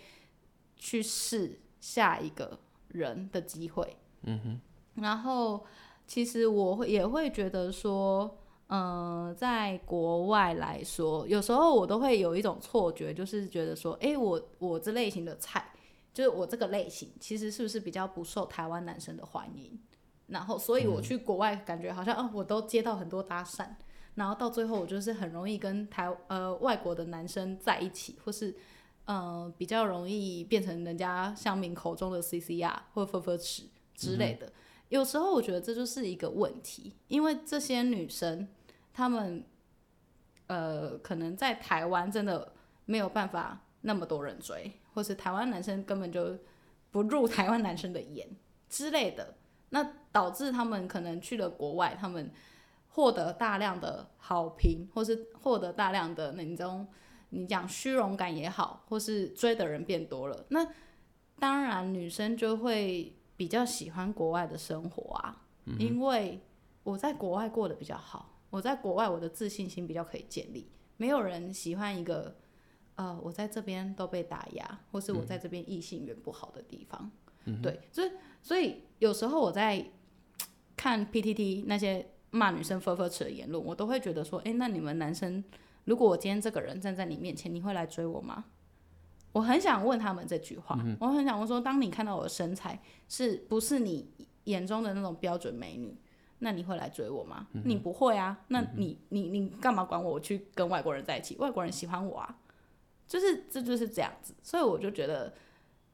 [0.76, 3.98] 去试下一个人的机会。
[4.22, 4.62] 嗯哼。
[5.02, 5.66] 然后
[6.06, 8.38] 其实我会也会觉得说。
[8.72, 15.72] 嗯、呃，在国外来说，有时候我都会有一种错觉，就是觉得说，哎，我我这类型的菜，
[16.14, 19.80] 就是我这个类型，其实是不是比较不受台湾男生的欢迎？
[20.28, 23.68] 然后，所以我去国外，感觉好像，哦，我都接到很多搭讪，
[24.14, 28.56] 然后到最后，我就是很容易跟台呃外国的男生在一起，或是
[29.06, 33.64] 呃比较容易变成人家乡民口中的 CCR 或分分尺
[33.96, 34.46] 之类的。
[34.46, 34.54] 嗯、
[34.90, 38.48] 有时候我觉得这就是一个问题，因为这些女生。
[39.00, 39.46] 他们，
[40.48, 42.52] 呃，可能在台湾真的
[42.84, 46.38] 没有办法那么多人追，或是台湾男生根本就
[46.92, 48.28] 不入台湾男生的眼
[48.68, 49.36] 之类的，
[49.70, 52.30] 那导致他们可能去了国外，他们
[52.90, 56.86] 获得大量的好评，或是获得大量的那种
[57.30, 60.68] 你讲虚荣感也好，或是追的人变多了，那
[61.40, 66.42] 当然女生就会比较喜欢国外的生活啊，嗯、因为
[66.84, 68.36] 我在国外过得比较好。
[68.50, 70.70] 我在国外，我的自信心比较可以建立。
[70.98, 72.36] 没有人喜欢一个，
[72.96, 77.12] 呃，我在这边都被打压，或是我在这边异性缘不好的地方。
[77.46, 79.86] 嗯、对，所以所以有时候我在
[80.76, 85.44] 看 PTT 那些骂女生尺的言论，我都会觉得说，哎，那你们男生，
[85.86, 88.46] 如果我今天这个人站在你面前，你会来追我吗？
[89.32, 90.78] 我很想问他们这句话。
[90.84, 94.12] 嗯、我很想问说，当你看到我的身材，是不是你
[94.46, 95.96] 眼中的那种标准美女？
[96.40, 97.48] 那你会来追我吗？
[97.54, 98.38] 嗯、你不会啊。
[98.48, 100.14] 那你、你你干嘛管我？
[100.14, 102.40] 我去跟外国人在一起，外国人喜欢我啊。
[103.08, 105.34] 就是这就是这样子，所以我就觉得，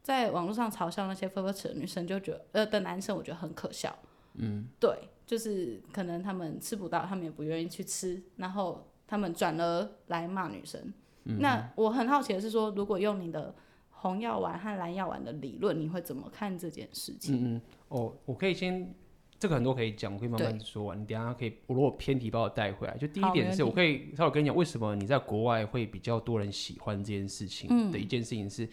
[0.02, 3.96] 在网络上嘲笑那些 ㄈㄈ 尺的女生，就觉得呃的男生，我觉得很可笑。
[4.34, 10.94] 嗯，对，就是可能他们吃不到，他们也不愿意去吃，然后他们转而来骂女生。
[11.24, 13.56] 嗯、那我很好奇的是说，如果用你的
[13.92, 17.36] 红药丸和蓝药丸的理论，你会怎么看这件事情？
[17.38, 18.94] 嗯嗯，哦，我可以先。
[19.38, 21.00] 这个很多可以讲，我可以慢慢说完。
[21.00, 22.98] 你等下可以，我如果偏题把我带回来。
[22.98, 28.70] 就第一点是，我可以稍微跟你讲，为什么你在国外会比较多人喜欢这件事情的一件事情是，嗯、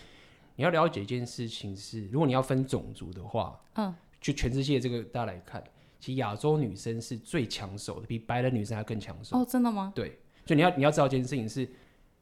[0.57, 5.63] 你要了解一件事情是，如果你要分种族的话，嗯，就全世界这个大家来看，
[5.99, 9.37] 其实亚洲女生是最抢手的，比白人女生还更抢手。
[9.37, 9.93] 哦，真的吗？
[9.95, 11.69] 对，就你要你要知道一件事情是，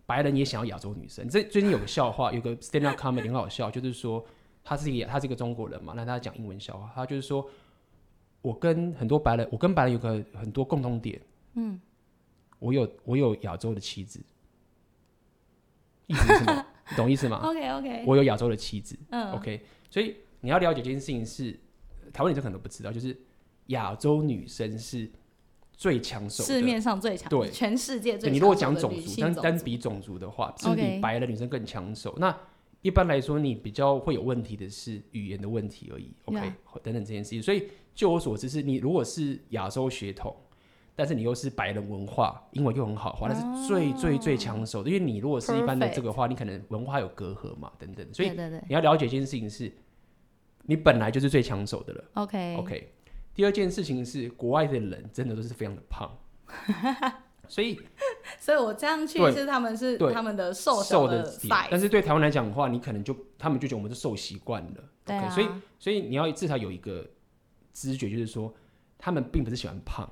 [0.07, 1.29] 白人也想要亚洲女生。
[1.29, 4.25] 这最近有个笑话，有个 stand up comedy 很好笑，就是说
[4.65, 7.47] 他是一个他是一个中国人嘛，那他讲英文笑话，他就是说。
[8.43, 11.21] 我跟很多白人，我跟白人有个很多共同点。
[11.55, 11.81] 嗯，
[12.59, 14.21] 我有我有亚洲的妻子，
[16.07, 16.67] 意思是什么？
[16.89, 18.05] 你懂意思吗？OK OK。
[18.07, 18.99] 我有亚洲的妻子。
[19.11, 19.33] 嗯。
[19.33, 21.53] OK，所以你要了解这件事情是，
[22.13, 23.17] 台湾女生可能都不知道，就是
[23.67, 25.11] 亚洲女生是
[25.73, 28.31] 最抢手的，市面上最强，对，全世界最。
[28.31, 32.17] 你如果讲种族，单单比种族的话，是比白人女生更抢手。
[32.19, 32.35] 那
[32.81, 36.13] 一般来说，你比较会有问题的是语言的问题而已。
[36.25, 36.41] OK，
[36.83, 37.69] 等等这件事情，所以。
[37.95, 40.35] 就我所知，是你如果是亚洲血统，
[40.97, 44.91] 但是你又是白人文化，英文又很好的话，那是最最最抢手的。
[44.91, 48.07] 因为你如果是一般的这个话，你可能文化有隔阂嘛，等等。
[48.13, 49.73] 所以你要了解一件事情是，
[50.63, 52.05] 你本来就是最抢手的了。
[52.15, 52.93] OK OK。
[53.33, 56.11] 第二件事情是，国外的人真的都是非常的胖，
[57.49, 57.81] 所以，
[58.39, 61.33] 所以我这样去是他们是他们的瘦瘦的，
[61.71, 64.85] 但是对台湾来讲的话，你可能就他们就觉得我们是瘦习惯了。
[65.05, 65.49] 对、啊 okay, 所以
[65.79, 67.09] 所以你要至少有一个
[67.73, 68.53] 知觉，就是说
[68.99, 70.11] 他们并不是喜欢胖。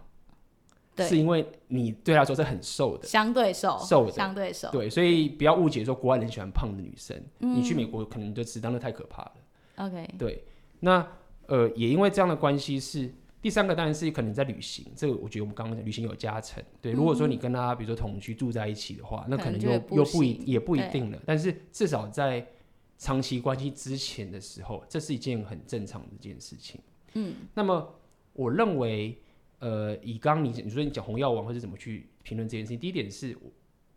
[1.07, 7.17] 是因为你对他说是很瘦的，相对瘦，瘦的相对瘦，对，所以不要误解说国外人喜欢胖的女生。
[7.39, 9.33] 嗯、你去美国可能就只当那太可怕了。
[9.77, 10.43] OK，对，
[10.81, 11.07] 那
[11.47, 16.61] 呃也因为这样的关系是第三个，当然是可能在旅行，这个我觉得我们刚刚讲旅行有加成。
[16.83, 21.19] 对，如果说你跟他比如说同居住在一起的话，嗯、那可能又不又不一也不一定了。
[21.25, 22.45] 但是至少在
[22.97, 26.81] 长期关系之前的时候，这是一件很正常的一件事情。
[27.15, 27.95] 嗯，那么
[28.33, 29.19] 我认为。
[29.61, 33.51] 呃，以刚你你说你讲红药王或者怎么去评论这件事情，第一点是我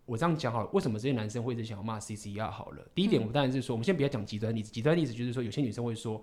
[0.07, 2.83] 我这样讲好了，为什么这些男生会一直想要骂 CCR 好了？
[2.95, 6.19] 第一点，我当然是说，嗯、我们先不要讲极端例子，极端例子就是说，有些女生会说，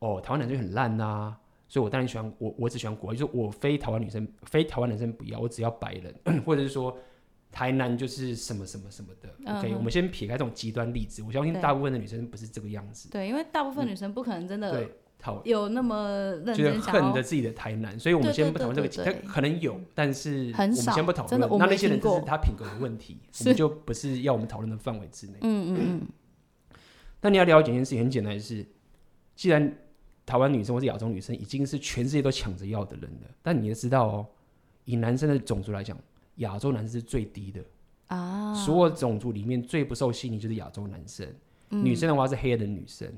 [0.00, 6.94] 哦，台湾男生很烂呐、啊，所以我当然喜欢我我只喜欢国外，就是我非台湾女生非台湾男生不要，我只要白人， 或者是说
[7.50, 9.34] 台南就是什么什么什么的。
[9.46, 13.08] 嗯、OK，我们先撇开这种极端例子，我相信大部分的女生不是这个样子。
[13.10, 14.86] 对，因为大部分女生不可能真的、
[15.44, 19.10] 有那么认真就是恨着自己的台南，所以我们先不讨论这个。
[19.10, 21.40] 他可能有，但是我们先不讨论。
[21.40, 25.38] 那那些人只是他品格的问题，我们就不是要我们讨论的范围之内。
[25.40, 26.08] 嗯嗯嗯。
[27.22, 28.66] 那你要了解一件事情，很简单的是，
[29.34, 29.74] 既然
[30.26, 34.26] 台湾女生或是亚洲女生已经是全世界都抢着要的人了，但你也知道哦，
[34.84, 35.98] 以男生的种族来讲，
[36.36, 37.62] 亚洲男生是最低的
[38.08, 38.52] 啊。
[38.52, 41.26] 所有种族里面最不受吸引就是亚洲男生，
[41.70, 43.10] 女生的话是黑人女生。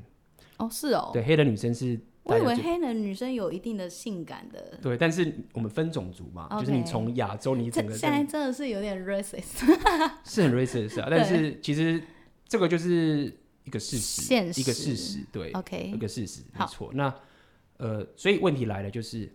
[0.58, 9.64] 哦，是哦，对，黑人女生是，我以为黑人女生有一定的性感的，对，但是我们分种族嘛，就是你从亚洲，你整个现在真的是有点 racist，
[10.24, 12.02] 是很 racist 啊， 但是其实
[12.48, 13.32] 这个就是
[13.64, 16.90] 一个事实，一个事实，对，OK，一个事实，没错。
[16.94, 17.14] 那
[17.76, 19.30] 呃，所以问题来了，就是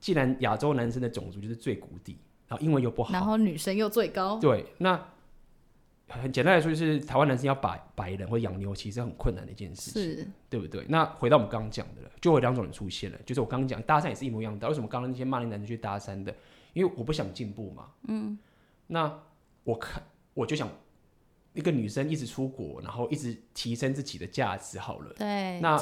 [0.00, 5.00] 既然亚洲男生的种族就是最谷底，然后英文又不好，然后女生又最高，对，那。
[6.08, 10.86] 很简单来说，就是台湾男生要把白人或养牛，其实很困难的一件事情，是对不对？
[10.88, 14.68] 那回到我们刚刚讲的了，就有两种人出现了，就是我刚刚讲搭讪也是一模一样的。
[14.68, 16.32] 为什么刚刚那些骂那男生去搭讪的？
[16.74, 17.88] 因为我不想进步嘛。
[18.06, 18.38] 嗯。
[18.86, 19.12] 那
[19.64, 20.00] 我看
[20.32, 20.68] 我就想，
[21.54, 25.12] 一个女生一直出国，然后一直提升自己的价值，好了。
[25.16, 25.58] 对。
[25.60, 25.76] 那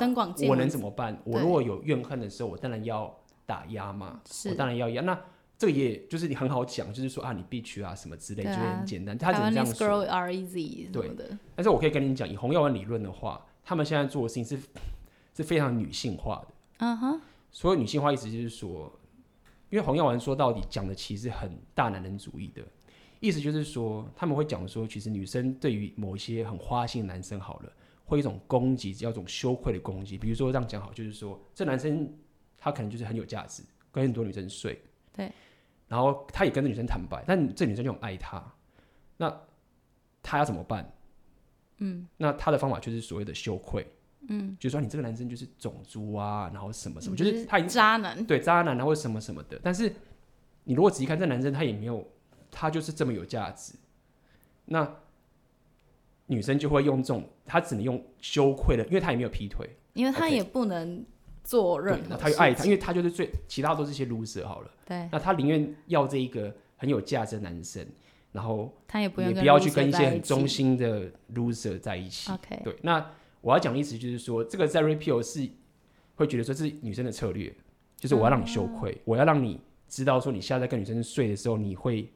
[0.49, 1.21] 我能怎么办？
[1.25, 4.23] 我如果有怨恨的时候，我当然要打压嘛。
[4.25, 4.49] 是。
[4.49, 5.21] 我当然要压那。
[5.57, 9.17] 这个也就是你很好讲，就是说啊，你必须啊什么之类，啊、就很简单。
[9.17, 9.87] 他只能这样说。
[9.87, 11.39] Girl are easy 对的。
[11.55, 14.59] 但是我可以跟你讲，以红药丸理论的话，他们现在做的事情是
[15.35, 16.49] 是非常女性化的。
[16.79, 17.21] 嗯哼。
[17.53, 18.93] 所有女性化意思就是说，
[19.71, 22.61] 因为红药丸说到底讲的其实很大男人主义的，
[23.21, 27.73] 意思就是说他们会讲说，其实女生对于某一些很花心的男生好了，
[28.05, 30.19] 会一种攻击，叫一种羞愧的攻击。
[30.19, 32.13] 比如说这样讲好，就是说这男生
[32.59, 33.63] 他可能就是很有价值，
[33.93, 34.83] 跟很多女生睡。
[35.13, 35.31] 对。
[35.95, 38.45] 然后他也跟这女生坦白，但这女生就很爱他，
[39.17, 39.33] 那
[40.25, 40.93] 他要怎么办？
[41.77, 43.87] 嗯，那他的方法就是所谓的羞愧，
[44.29, 49.57] 嗯，就是说你这个男生就是种族啊，然后什么什么，就是他已经渣男，对渣男啊或什么什么的。
[49.63, 49.95] 但是
[50.65, 52.05] 你如果仔细看这男生，他也没有，
[52.51, 53.75] 他就是这么有价值，
[54.65, 54.97] 那
[56.27, 61.07] 女生就会用这种，他只能用羞愧的，因为他也没有劈腿，因为他也不能。
[61.45, 64.71] 做任何，他又爱他，因为他就是最，其他都是些 loser 好了。
[64.87, 67.87] 对，那他宁愿要这一个很有价值的男生，
[68.33, 72.33] 然后他也不用，也不要去跟一些很忠心的 loser 在一起。
[72.33, 72.75] OK，对。
[72.81, 73.11] 那
[73.43, 75.47] 我要讲的意思就是说，这个在 Rapio 是
[76.15, 77.55] 会觉得说这是女生的策略，
[77.99, 82.11] 就是我要让你羞愧，嗯、我要让你知道说你下次在跟女生睡的时候，你会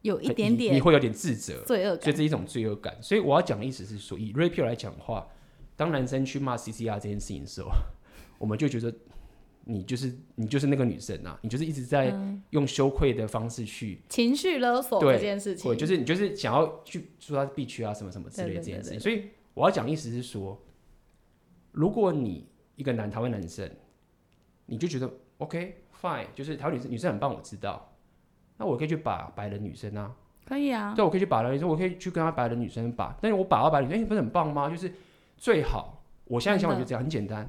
[0.00, 2.96] 有一点点，你会有点自责、罪恶感，所以这是一种罪恶感。
[3.02, 5.28] 所以我要讲的意思是说，以 Rapio 来讲的话，
[5.76, 7.70] 当男生去骂 CCR 这件事情的时候。
[8.42, 8.92] 我们就觉得
[9.66, 12.12] 你就是你就是那个女生啊，你就是一直在
[12.50, 18.98] 用羞愧的方式去情绪勒索这件事情，对，就是你就是想要去说他必须啊什么什么之类的这件事情。
[18.98, 20.60] 所以我要讲的意思是说，
[21.70, 23.70] 如果你一个男台湾男生，
[24.66, 27.94] 你就觉得 OK fine，就是台湾女生女生很棒，我知道，
[28.56, 30.12] 那我可以去把白人女生啊，
[30.44, 34.68] 可以啊，对，我可以去把人女生，我可以去跟他白人女生把，但是我把到白人女生，哎，不是很棒吗？
[34.68, 34.92] 就是
[35.36, 37.48] 最好，我现在想法就这样，很简单。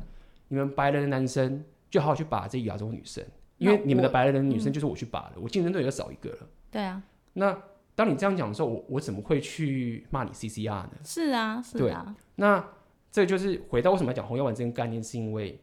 [0.53, 3.25] 你们白人的男生就好好去把这亚洲女生，
[3.57, 6.47] 因为你们的白人的女生就是我去把的，我竞争对手少一个了。
[6.69, 7.01] 对啊。
[7.33, 7.59] 那
[7.95, 10.91] 当你这样讲的时候，我我怎么会去骂你 CCR 呢？
[11.03, 12.15] 是啊，是啊。
[12.35, 12.63] 那
[13.11, 15.59] 这就是回到为什么要讲红药丸这个概念，是因为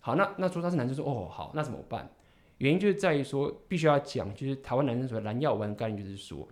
[0.00, 2.10] 好，那那说他是男生说哦好，那怎么办？
[2.58, 6.48] 原因就是在于说，必须要讲，就是台湾男生所谓蓝药丸概念，就是说，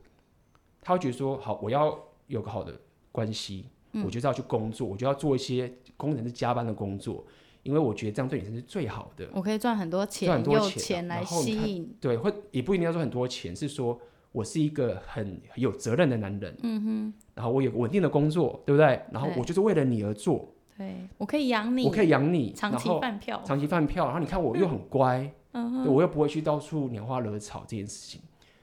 [0.80, 2.80] 他会觉得说，好，我要有个好的
[3.10, 7.24] 关系，嗯、我就是要去工作，我就要做一些工程师加班的工作，
[7.62, 9.28] 因为我觉得这样对女生是最好的。
[9.32, 11.94] 我可以赚很多钱，赚很多钱，钱来吸引。
[12.00, 13.98] 对，或也不一定要说很多钱，是说
[14.32, 16.56] 我是一个很，有责任的男人。
[16.62, 17.14] 嗯哼。
[17.34, 19.00] 然后我有个稳定的工作，对不对？
[19.10, 20.48] 然后我就是为了你而做。
[20.76, 24.06] 对，我可以养你，我可以养你，长期饭票，长期饭票。
[24.06, 28.20] 然后你看我又很乖，嗯，我又不会去到处拈花惹草这件事情。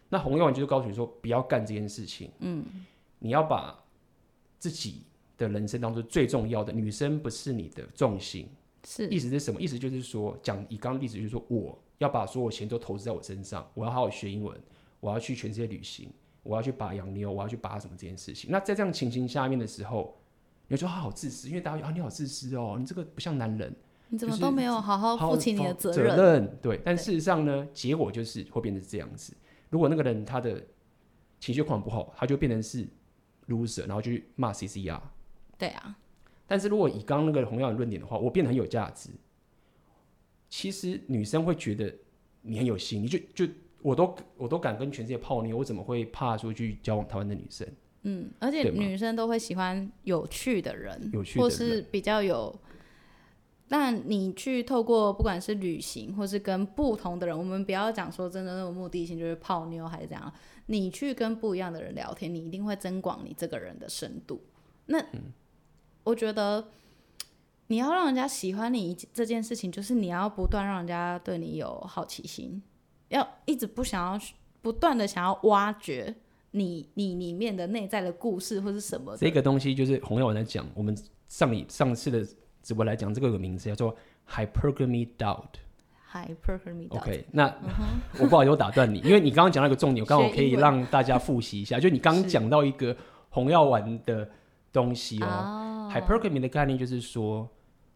[0.10, 2.32] 那红药丸就是告诉你说，不要干这件事情。
[2.40, 2.66] 嗯，
[3.20, 3.78] 你要把
[4.58, 5.04] 自己
[5.38, 8.48] 的人生当中最重要的女生不是你的重心。
[8.86, 9.62] 是，意思是什么？
[9.62, 14.60] 意思就是说，讲以刚刚例子，就是说我要把所有钱都投资在我身上，我要好好学英文，
[15.00, 16.10] 我要去全世界旅行，
[16.44, 18.52] 我要去把洋妞，我要去把什么这件事情。
[18.52, 20.16] 那在这样情形下面的时候。
[20.70, 23.74] 你说他好自私，因为大家啊，你好自私哦，你这个不像男人，
[24.10, 26.18] 你怎么都没有好好负起你的责任？
[26.18, 29.34] 责任对，但事实上呢，结果就是会变成这样子。
[29.70, 30.62] 如果那个人他的
[31.40, 32.86] 情绪况不好，他就变成是
[33.48, 35.00] loser，然后就去骂 CCR。
[35.58, 35.98] 对啊。
[36.48, 39.10] 但是如果以刚刚那个同样的论点的话，我变得很有价值。
[40.50, 41.94] 其实女生会觉得
[42.42, 43.46] 你很有心，你就就
[43.82, 47.68] 我都我都敢跟全世界泡妞，我怎么会怕说去交往台湾的女生？
[48.04, 52.58] 嗯，而且女生都会喜欢有趣的人，有趣的人，或是比较有。
[53.70, 60.34] 但你去透过不管是旅行，或是跟不同的人，我们不要讲说真的那种目的性，就是泡妞还是怎样。
[60.68, 64.42] 你去跟不一样的人聊天，你一定会增广你这个人的深度。
[64.86, 65.34] 那、嗯、
[66.08, 66.66] 我觉得
[67.68, 72.62] 你要让人家喜欢你这件事情，就是你要不断让人家对你有好奇心，
[73.10, 74.20] 要一直不想要
[74.62, 76.16] 不断的想要挖掘。
[76.52, 79.16] 你你里面的内在的故事或是什么？
[79.18, 80.66] 这个东西就是红药丸在讲。
[80.74, 80.98] 我们
[81.28, 82.26] 上一上次的
[82.64, 83.96] 直播来讲，这个有个名字叫做
[84.28, 85.44] hypergamy doubt。
[86.12, 86.98] hypergamy doubt。
[86.98, 87.70] OK，那、嗯、
[88.22, 91.80] 我不好意思，我打断你，因为你刚刚讲到一个重点，我刚好可以让大家复习一下。
[91.80, 92.96] 就你刚刚讲到一个
[93.30, 94.28] 红药丸的
[94.72, 95.77] 东西哦。
[96.02, 97.50] Hypergamy 的概念就是说，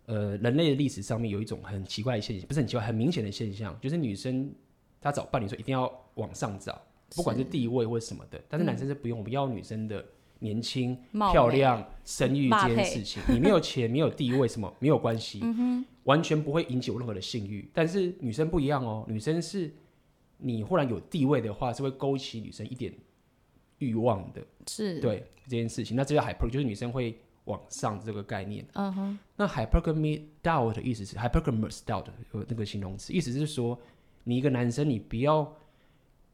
[0.06, 4.54] 呃，人类的历史上面有一种很奇怪的现象，不是很奇怪，很明显的现象，就是女生
[5.00, 6.82] 她找伴侣的时候一定要往上找。
[7.14, 10.02] 不管是地位或什么的，但是男生是不用，我们要女生的
[10.40, 13.22] 年轻、漂亮、生育这件事情。
[13.28, 17.70] 你没有钱、没有地位，什么没有关系、嗯，完全不会引起我任何的性欲。
[17.74, 19.70] 但是女生不一样哦，女生是
[20.38, 22.94] 你忽然有地位的话，是会勾起女生一点
[23.80, 24.42] 欲望的。
[24.68, 27.20] 是对这件事情，那这叫 hyper，就是女生会
[27.52, 28.66] 往上这个概念。
[28.74, 29.20] 嗯哼。
[29.36, 33.80] 那 hypergamy doubt 的意思是 hypergamous doubt 有那个形容词，意思是说
[34.24, 35.56] 你一个男生，你不要。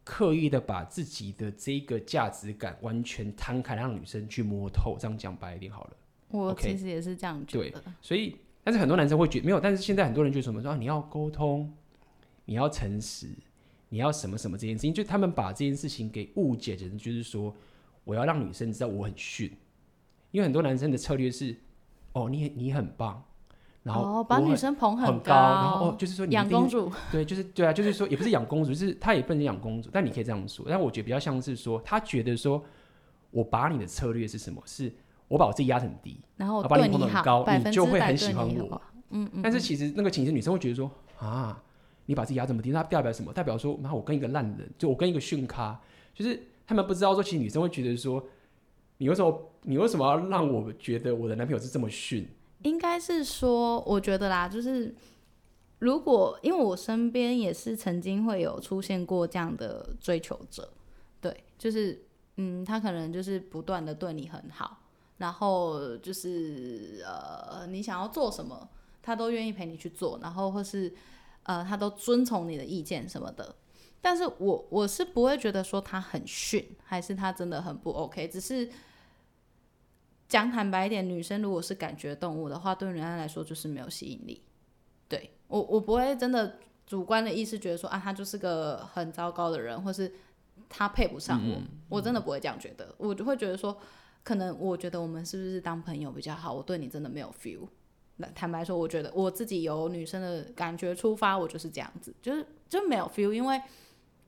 [0.09, 4.95] 刻意的把自己的这个价值感完全摊开，让女生去摸透。
[4.97, 5.97] 这样讲白一点好了。
[6.29, 7.81] 我其实也是这样觉得。
[7.81, 11.69] 对，所以，但是很多男生会觉得没有，但是现在很多人就什么说啊，你要沟通，
[12.45, 13.27] 你要诚实，
[13.89, 17.53] 你要什么什么这件事情，就他们把这件事情给误解成就是说，
[18.05, 19.51] 我要让女生知道我很逊。
[20.31, 21.55] 因为很多男生的策略是，
[22.13, 23.23] 哦，你你很棒。
[23.83, 30.65] 然后哦，把女生捧很高，然后哦，就是说你养公主， 对，就是对啊，就是说也不是养公主，就是他也不能养公主，但你可以这样说。
[30.67, 32.61] 但我觉得比较像是说，他觉得说，
[33.31, 34.61] 我把你的策略是什么？
[34.65, 34.93] 是
[35.29, 38.81] 我把我自己压很低，然后把你捧很高，你就会很喜欢我。
[39.11, 39.41] 嗯嗯。
[39.41, 41.63] 但是其实那个寝室，女生会觉得说啊，
[42.05, 43.31] 你把自己压这么低，那代表什么？
[43.31, 45.79] 代表说，那我跟一个烂人，就我跟一个逊咖，
[46.13, 48.21] 就是他们不知道说，其实女生会觉得说，
[48.97, 52.27] 你为什么你为什么要让我觉得我的男朋友是这么逊？
[52.63, 54.95] 应该是说，我觉得啦，就是
[55.79, 60.67] 如果因为我身边也是曾经会有出现过这样的追求者，
[61.21, 62.03] 对，就是
[62.37, 64.77] 嗯，他可能就是不断的对你很好，
[65.17, 68.67] 然后就是呃，你想要做什么，
[69.03, 70.91] 他都愿意陪你去做，然后或是
[71.43, 73.55] 呃，他都遵从你的意见什么的。
[74.01, 78.69] 但是我我是不会觉得说他很逊，还是他真的很不 OK，只是。
[80.29, 84.43] 讲坦白一点，女生如果是感觉动物的话，对人家来说就是没有吸引力。
[85.07, 90.11] 对我，我不会真的主观的意识觉得说啊，他就是个很糟糕的人，或是
[90.67, 91.61] 他配不上我。
[91.87, 93.79] 我真的不会这样觉得，我就会觉得说，
[94.21, 96.53] 可能我觉得我们是不是当朋友比较好？
[96.53, 97.65] 我对你真的没有 feel。
[98.17, 103.61] 那坦白说，我觉得我自己由女生的感觉出发，我就是这样子，就是就没有 feel，因为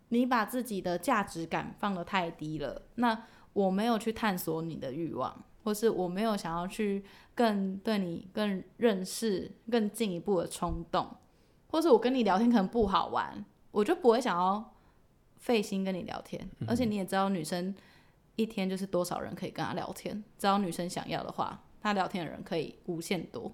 [0.09, 2.83] 你把自己的价值感放得太低了。
[2.95, 5.45] 那我没有去探索你的欲望。
[5.61, 7.03] 或是我没有想要去
[7.35, 11.05] 更对你更认识更进一步的冲动，
[11.67, 14.73] 或是我跟你聊天可能不好玩，我就不会想要
[15.37, 16.49] 费心跟你聊天。
[16.59, 16.67] 嗯。
[16.67, 17.75] 而且你也知道，女生
[18.37, 23.51] 一天就是多少人可以跟她聊天，只要女生想要的话，她聊天的人可以无限多。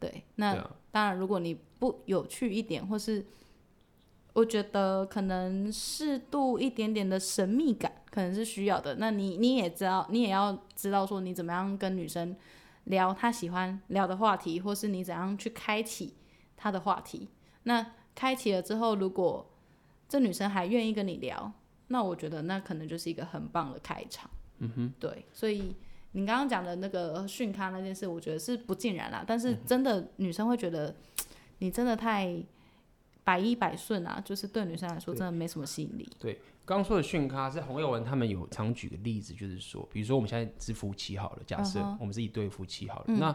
[0.00, 0.54] 对，那
[0.90, 3.24] 当然，如果你不有趣一点，或是
[4.38, 8.94] 我觉得可能适度一点点的神秘感可能是需要的。
[8.94, 12.36] 那你你也知道，你也要知道说你怎么样跟女生
[12.84, 16.14] 聊她喜欢聊的话题，或是你怎样去开启
[16.56, 17.28] 她的话题。
[17.64, 17.84] 那
[18.14, 19.44] 开启了之后，如果
[20.08, 21.52] 这女生还愿意跟你聊，
[21.88, 24.30] 那我觉得那可能就是一个很棒的开场。
[24.58, 25.74] 嗯哼，对，所以
[26.12, 29.24] 你刚刚讲的那个训咖那件事，我觉得是不尽然啦。
[29.26, 30.94] 但是真的女生会觉得
[31.58, 32.40] 你真的太。
[33.28, 36.10] 百依百顺啊，就是对女生来说真的没什么吸引力。
[36.18, 43.30] 对，刚刚说的训咖是洪耀文他们有常举个例子，就是说，比如说我们现在是夫妻好了，假设我们是一对夫妻好了，嗯、那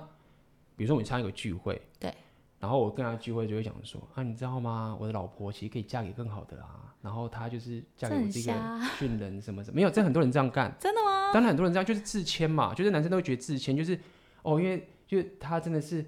[0.76, 2.12] 比如说我们参加一个聚会，对，
[2.58, 4.98] 然后我跟他聚会就会讲说啊，你知道吗？
[5.00, 11.32] 我的老婆其实可以嫁给更好的啊，然后她就是嫁给我这个训 人什么什么，没有，这很多人这样干， 真的吗？
[11.32, 14.00] 当然很多人这样就是自谦嘛，就是男生都会觉得自谦，就是
[14.42, 16.04] 哦，因为就是他真的是。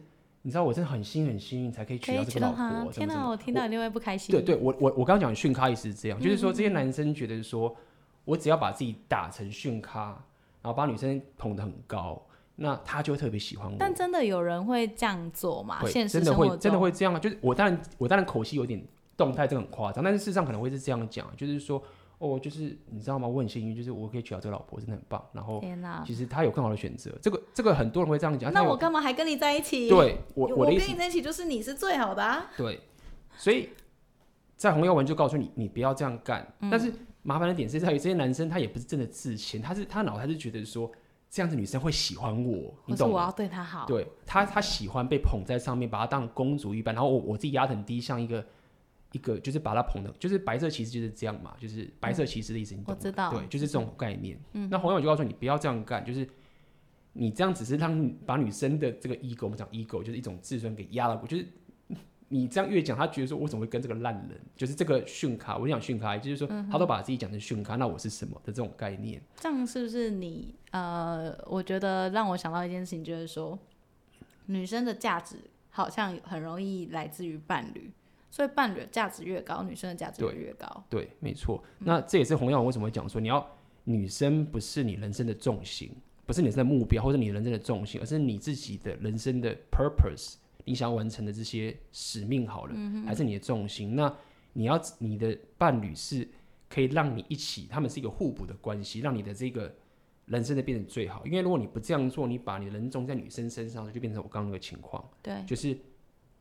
[0.45, 2.91] 你知道我真的很幸运，很幸运才可以娶到这个老婆。
[2.91, 4.31] 天哪，我听到一定会不开心。
[4.31, 7.75] 对对，我我我刚刚讲训咖意思是这样，嗯、就是说这些男生觉得说，
[8.25, 10.09] 我只要把自己打成训咖，
[10.61, 12.21] 然后把女生捧得很高，
[12.57, 13.75] 那他就会特别喜欢我。
[13.79, 15.79] 但真的有人会这样做吗？
[15.79, 17.19] 会现实真的会真的会这样？
[17.19, 18.79] 就是我当然我当然口气有点
[19.17, 21.81] 动态，这个很夸张，但是事实上可能会是这样讲，就是说。
[22.17, 23.27] 哦，就是你知道吗？
[23.27, 25.23] 我很幸运，就是我可以娶到这个老婆，真的很棒。
[25.33, 25.61] 然后，
[26.05, 27.11] 其实他有更好的选择。
[27.21, 28.51] 这个这个很多人会这样讲。
[28.53, 29.89] 那我干嘛还跟你在一起？
[29.89, 32.49] 对，我我，我跟你在一起就是你是最好的啊。
[32.55, 32.79] 对，
[33.35, 33.69] 所以
[34.55, 36.47] 在洪耀文就告诉你，你不要这样干。
[36.61, 40.89] 嗯、但是麻烦的点是在于，这些男生他也不是真的自谦，他是他脑袋是觉得说
[41.29, 43.15] 这样子女生会喜欢我，你懂吗？
[43.15, 43.85] 我要对她好。
[43.85, 46.95] 对他，他喜欢被捧在上面，把他当公主一般。
[46.95, 48.45] 然后我我自己压很低，像一个。
[49.15, 52.97] 一个就是把他捧的，就是白色骑士就是这样嘛，就是白色骑士的意思，你懂吗？
[52.99, 54.37] 我知道，对，就是这种概念。
[54.51, 56.27] 嗯，那洪耀文就告诉你不要这样干，就是
[57.13, 61.47] 你这样只是让把女生的这个 ego，我们讲 ego，就是一种自尊给压了过，就是
[62.27, 69.21] 你这样越讲，他觉得说我怎么会跟这个烂人，就是这个训咖，我讲训咖，就是说他都把自己讲成训咖，那我是什么的这种概念？
[69.37, 71.33] 这样是不是你呃？
[71.47, 73.57] 我觉得让我想到一件事情，就是说
[74.47, 75.37] 女生的价值
[75.69, 77.89] 好像很容易来自于伴侣。
[78.35, 80.67] 所以伴侣的价值越高，女生的价值就越高。
[80.89, 81.63] 对，对，没错。
[81.79, 83.49] 那这也是洪耀文为什么会讲说，你要
[83.85, 85.89] 女生不是你人生的重心，
[86.25, 90.33] 不是你的目标或者你人生的重心，而是你自己的人生的 purpose，
[90.65, 93.95] 你想要完成的这些使命好了，嗯、还是你的重心。
[93.95, 94.13] 那
[94.51, 96.27] 你要你的伴侣是
[96.67, 99.73] 可以让你一起，他们是一个互补的关系，让你的这个
[100.25, 101.25] 人生的变得最好。
[101.25, 105.01] 因为如果你不这样做，你把你的人种在女生身上，就变成我刚刚那个情况。
[105.23, 105.77] 对，就是。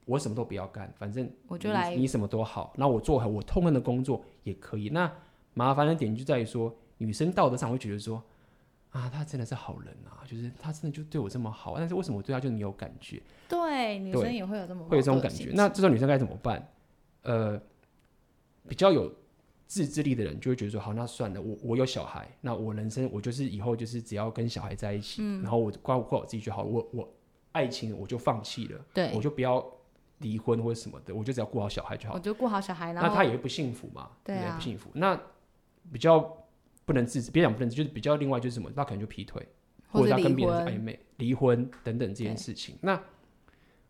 [0.06, 4.90] 我什么都不要干，反正我就来，你什么都好，那我做好我痛恨的工作也可以。
[4.90, 5.10] 那
[5.54, 8.22] 麻烦的点就在于说，女生道德上会觉得说，
[8.90, 13.22] 啊，他真的是好人啊，就是他真的就对我这么好，但是为什么我对他就没有感觉？
[13.48, 15.52] 对，女生也会有这么会有这种感觉。
[15.54, 16.68] 那这种女生该怎么办？
[17.22, 17.60] 呃，
[18.68, 19.10] 比较有
[19.66, 27.08] 自制力的人就会觉得说，好，那算了，我我有小孩，那我人生我就是以后就是只要跟小孩在一起，嗯、然后我顾顾我自己就好，我我
[27.52, 29.64] 爱情我就放弃了，对，我就不要。
[30.18, 32.14] 离婚或者什么的，我就只要顾好小孩就好。
[32.14, 34.10] 我就顾好小孩，那他也会不幸福嘛？
[34.22, 34.90] 对啊，不幸福。
[34.94, 35.20] 那
[35.92, 36.20] 比较
[36.84, 38.70] 不能自制，别讲不能自制，就是比较另外就是什么？
[38.74, 39.46] 那可能就劈腿，
[39.88, 42.76] 或者他跟别人暧昧、离婚等等这件事情。
[42.80, 43.00] 那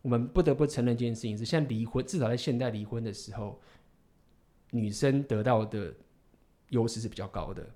[0.03, 3.61] 我们不得不承认这件事情是，现在离婚至少在现代离婚的时候，
[4.71, 5.95] 女生得到的
[6.71, 7.67] 优势是比较高的。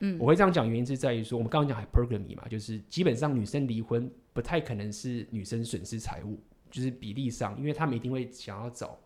[0.00, 6.38] 嗯，我会这样讲，原因是在于说，我们刚刚讲 hypergamy 嘛，就是基本上女生离婚不太可能是女生损失财物。
[6.76, 8.98] 就是比例上，因为他们一定会想要找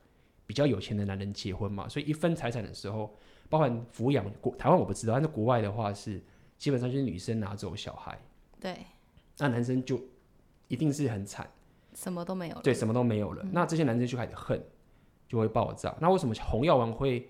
[0.45, 3.15] 比较有钱的男人结婚嘛，所以一分财产的时候，
[3.49, 6.21] 包含抚养，国台湾我不知道，但是国外的话是
[6.59, 8.21] 基本上就是女生拿走小孩，
[8.59, 8.77] 对，
[9.39, 10.03] 那男生就
[10.67, 11.49] 一定是很惨，
[11.95, 13.45] 什么都没有了，对，什么都没有了。
[13.45, 14.61] 嗯、那这些男生就开始恨，
[15.29, 15.97] 就会爆炸。
[16.01, 17.29] 那为什么红药丸会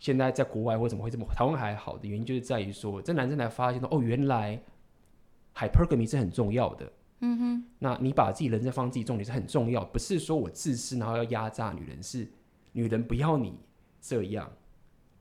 [0.00, 4.60] 现在在国外为什么会这么台湾还好的原因，就是在于说这男生才发现说，哦，原来
[5.54, 6.92] hypergamy 是很重要的。
[7.24, 12.28] 嗯哼，那你把自己人生放自己重点是很重要，不是说我自私然后要压榨女人，是
[12.72, 13.54] 女人不要你
[14.00, 14.50] 这样，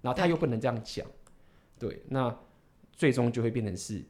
[0.02, 1.06] 然后他又不能这样讲，
[1.78, 2.36] 对，那
[2.91, 4.04] 最终就会变成是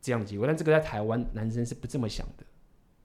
[0.00, 0.46] 这样的结果。
[0.46, 2.46] 但这个在台湾男生是不这么想的，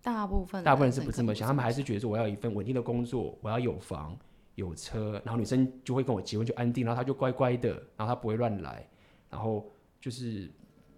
[0.04, 4.16] 大部分大部分人是不这么想，他们还是觉得说我要一份稳定的工作，我要有房
[4.54, 8.88] 有车，然后女生就会跟我结婚就安定，然后他就乖乖的，然后他不会乱来，
[9.28, 10.52] 然后就是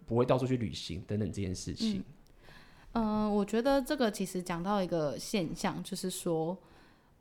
[0.05, 1.99] 不会到处去旅行等等这件事情。
[1.99, 2.03] 嗯
[2.93, 6.57] 嗯、我觉得这个其实讲到一个现象，就是说，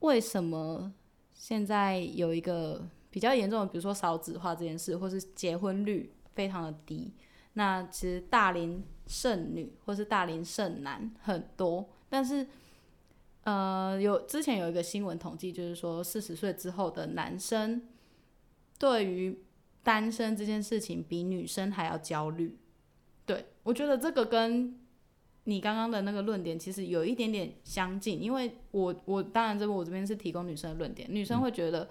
[0.00, 0.92] 为什么
[1.32, 7.12] 现在有一个比较严重的，比如说少子化这件事，或是结婚率非常的低，
[7.52, 12.46] 那其实大龄剩女或是大龄剩男很多，但是
[13.44, 17.82] 呃，有之前有一个新闻统计，就是说四十岁之后的男生
[18.78, 19.42] 对于
[19.82, 22.58] 单身这件事情比女生还要焦虑。
[23.24, 24.78] 对，我觉得这个跟
[25.44, 31.88] 你刚刚的那个论点其实有一点点相近，因为我我当然这个我这边是提供女生的论点，女生会觉得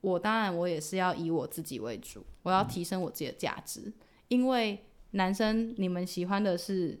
[0.00, 3.92] 我当然我也是要以我自己为主，我要提升我自己的价值，
[4.28, 7.00] 因为男生你们喜欢的是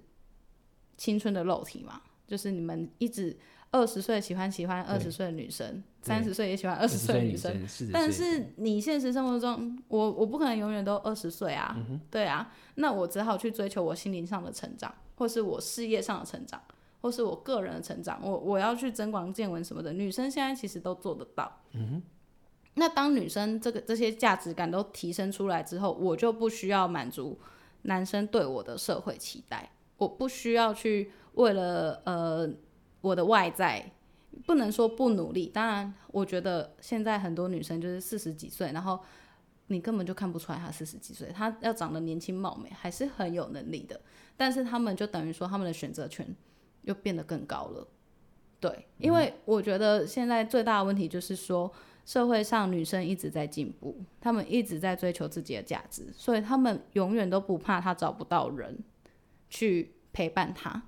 [0.96, 3.38] 青春的肉体嘛，就是你们一直。
[3.72, 7.54] 二十岁喜欢喜欢二十岁的女生，三十岁也喜欢二十岁的女生，
[7.92, 16.60] 但是你现实生活中，我我不可能永远都二十岁啊，嗯，对啊，那我只好去追求我心灵上的成长，或是我事业上的成长，
[17.00, 21.60] 或是我个人的成长，我我要去增广见闻什么的，女生现在其实都做得到。
[21.74, 22.02] 嗯，
[22.74, 27.38] 那当女生这个这些价值感都提升出来之后，我就不需要满足
[27.82, 32.52] 男生对我的社会期待，我不需要去为了呃。
[33.00, 33.90] 我的外在
[34.46, 39.00] 不能说不努力，当然，我觉得现在很多女生就是四十几岁，然后
[39.66, 44.00] 你根本就看不出来她四十几岁，她要长得年轻貌美，还是很有能力的。
[44.36, 46.26] 但是她们就等于说，她们的选择权
[46.82, 47.88] 又变得更高了。
[48.60, 51.72] 对，因为我觉得现在最大的问题就是说，
[52.04, 58.78] 社会上女生一直在进步，她们一直在追求自己的价值，所以她们永远都不怕她找不到人
[59.48, 60.82] 去陪伴她，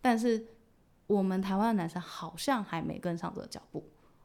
[0.00, 0.46] 但是。
[1.06, 3.84] 我们台湾的男生好像还没跟上这个脚步，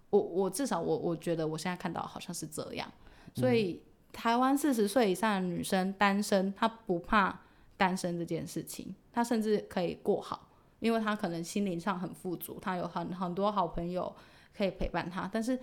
[0.10, 2.92] 我我至少我我觉得我现在看到好像是这样，
[3.36, 7.40] 所以台湾四十岁以上的女生单身，她不怕
[7.78, 14.16] 单身这件事情，她甚至可以过好，因为她可能心灵上很富足，她有很很多好朋友
[14.58, 15.30] 可以陪伴她。
[15.32, 15.60] 但是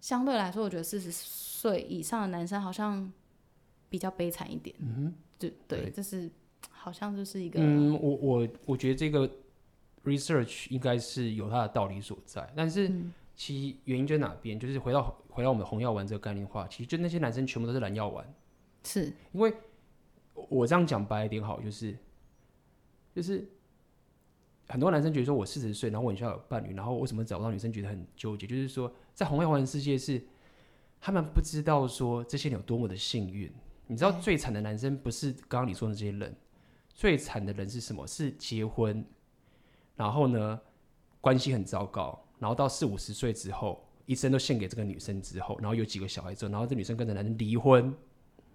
[0.00, 3.12] 相对来说，我觉得四十岁以上的男生好像
[3.88, 4.76] 比较悲惨一点。
[4.78, 6.30] 嗯，就对，这是
[6.70, 9.28] 好像就是一个，嗯，我我我觉得这个。
[10.04, 12.90] Research 应该是有它的道理所在，但是
[13.34, 14.58] 其原因在哪边？
[14.58, 18.26] 就是回到回到我们的红药丸这个概念化，其实就那些男生全部都是蓝药丸，
[18.84, 19.54] 是因为
[20.34, 21.96] 我这样讲白一点好，就是
[23.14, 23.48] 就是
[24.68, 28.46] 很多男生觉得说我四十岁，然后我需要有伴侣，然后为什么找不到女生觉得很纠结？
[28.46, 30.22] 就是说在红药丸的世界是
[31.00, 33.50] 他们不知道说这些人有多么的幸运。
[33.86, 36.34] 你知道最惨的男生不是刚刚你说的这些人，
[36.88, 38.06] 最惨的人是什么？
[38.06, 39.04] 是结婚。
[39.96, 40.60] 然后呢，
[41.20, 42.18] 关系很糟糕。
[42.38, 47.84] 然后到四五十岁之后，一生都献给这个女生之后，然后有几个小孩之后，然后这女生跟这男生离婚，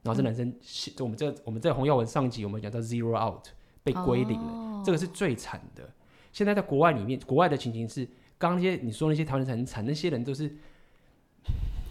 [0.03, 0.55] 然后这男生，嗯、
[0.99, 3.47] 我们这我们在洪耀文上集我们讲到 zero out
[3.83, 5.89] 被归零了，哦，这个是最惨的。
[6.33, 8.05] 现在在国外里面，国外的情形是，
[8.37, 10.55] 刚刚那些你说那些台湾人很惨，那些人都是。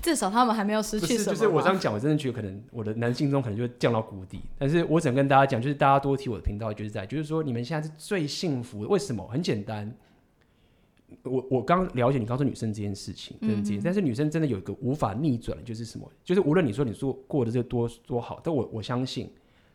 [0.07, 1.35] 至少他们还没有失去什么。
[1.35, 4.41] 就是我这样讲，我真的觉得可能我的男性中可能就会降到谷底。
[4.57, 8.89] 但是我想跟大家讲，就是大家多提我的频道，就是在，就是说你们现在是最幸福的。
[8.89, 9.27] 为什么？
[9.27, 9.93] 很简单。
[11.25, 16.09] 我我刚了解你刚说女生这件事情，嗯，但是女生真的有一个无法逆转的，就是什么？
[16.23, 19.29] 就是无论你说你做过的这多多好，但我我相信。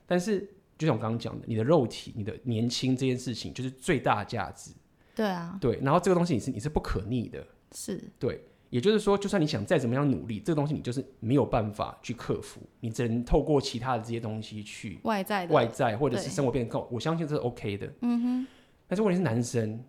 [0.08, 0.40] 但是
[0.78, 4.72] 就像我刚刚讲的，你的肉体、你的年轻这件事情，就是最大价值。
[5.14, 5.58] 对啊。
[5.60, 7.46] 对，然后这个东西你是你是不可逆的。
[7.74, 8.02] 是。
[8.18, 8.46] 对。
[8.72, 16.82] 也就是说，就算你想再怎么样努力，这个东西你就是没有办法去克服，你只能透过其他的这些东西去外在的外在，或者是生活变得更。
[16.90, 17.94] 我相信这是 OK 的。
[18.00, 18.48] 嗯哼。
[18.88, 19.84] 但是问题是，男生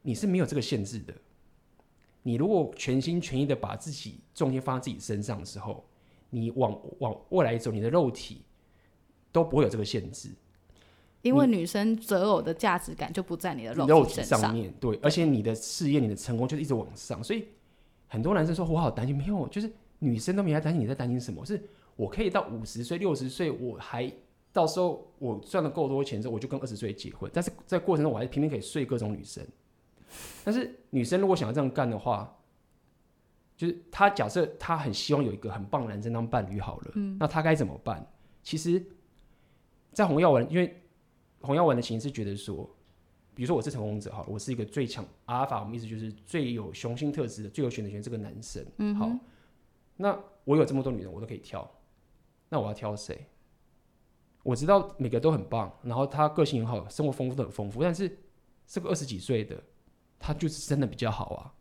[0.00, 1.12] 你是没有这个限制的。
[2.22, 5.86] 你如果全心全意的把自己重心放在自己身上的时候，
[6.30, 8.46] 你往往未来走，你的肉体
[9.30, 10.30] 都不会有这个限制。
[11.20, 17.46] 因为女生择偶的价值感就不在你的肉体，上面，对，而且你的事业、你的成功就是一直往上，所以。
[18.08, 20.80] 很多男生说：“我好担心。”没有，就是女生都没来担心。
[20.80, 21.44] 你在担心什么？
[21.44, 21.62] 是
[21.96, 24.10] 我可以到五十岁、六十岁，我还
[24.52, 27.30] 到时候我赚了够多钱之后，我就跟二十岁结婚。
[27.34, 29.44] 但是在过程中，我还是偏偏可以睡各种女生。
[30.44, 32.36] 但是女生如果想要这样干的话，
[33.56, 38.06] 就是她假设她很希望有一个很棒的男生当伴侣好了，嗯，那她该怎么办？
[38.42, 38.84] 其实，
[39.92, 40.80] 在洪耀文，因为
[41.40, 42.70] 洪耀文的情是觉得说。
[43.36, 48.64] 比如说我是成功者，哈，我是一个最强阿尔法，我们意思就是最有雄性特质的、最有选择权这个男生。
[48.78, 49.12] 嗯，好，
[49.98, 51.70] 那我有这么多女人，我都可以挑，
[52.48, 53.26] 那我要挑谁？
[54.42, 58.10] 我知道每个都很棒，然后他个性很好，生活丰富都很丰富，但是
[58.66, 59.62] 这个二十几岁的，
[60.18, 61.52] 他就是真的比较好啊。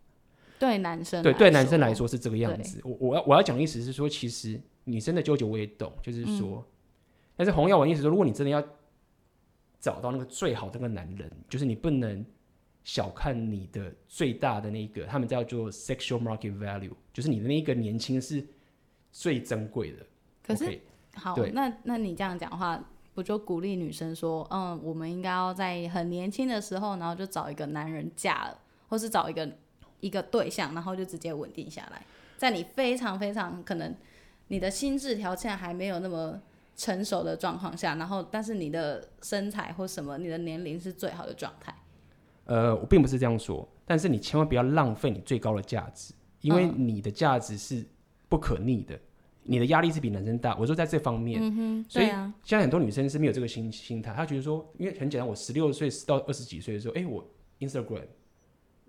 [0.57, 2.79] 对男生，对对男生来说是这个样子。
[2.85, 6.65] 我我要我要讲的意思是说，其实女生的纠结我也懂，就是说，嗯、
[7.35, 8.65] 但是红药丸意思说，如果你真的要。
[9.85, 12.25] 找到那个最好的那个男人，就是你不能
[12.83, 18.43] 小看你的最大的那个，他们叫做 sexual market value，就是你的那个年轻是
[19.11, 19.97] 最珍贵的。
[20.41, 20.79] 可是，okay,
[21.13, 22.83] 好，那那你这样讲的话，
[23.13, 28.57] 不就鼓励女生说，嗯，我们应该要在很年轻的时候，然后就找一个男人嫁了，
[28.89, 29.47] 或是找一个
[29.99, 32.03] 一个对象，然后就直接稳定下来，
[32.37, 33.93] 在你非常非常可能
[34.47, 36.41] 你的心智条件还没有那么
[36.75, 41.73] 成熟的状况下，然后但是你的身材或什么，你的年龄是最好的状态。
[42.45, 47.83] 呃，我并不是这样说，但是你千万不要浪费你最高的价值，因为你的价值是
[48.29, 49.01] 不可逆的，嗯、
[49.43, 50.55] 你的压力是比男生大。
[50.57, 51.41] 我说在这方面，
[51.89, 52.05] 所以
[52.43, 57.25] 现在很多女生是没有这个心心态，她觉得说，因为很简单，我十六岁到二十几岁的时候，哎、欸，我
[57.59, 58.05] Instagram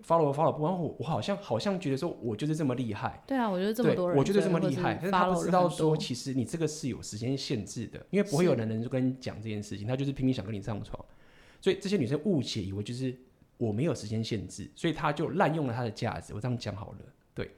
[0.04, 11.04] follow follow 不，管我我好像好像觉得说我就是这么厉害，对啊，我觉得这么多人，我觉得这么厉害，但是他不知道说，其实你这个是有时间限制的，因为不会有男人就跟你讲这件事情，他就是拼命想跟你上床，
[11.60, 13.14] 所以这些女生误解以为就是。
[13.58, 16.34] 我没有时间限制，所以他就滥用了他的价值。
[16.34, 16.98] 我这样讲好了，
[17.32, 17.50] 对。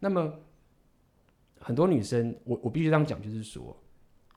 [0.00, 0.40] 那么
[1.60, 3.80] 很多女生，我我必须这样讲，就是说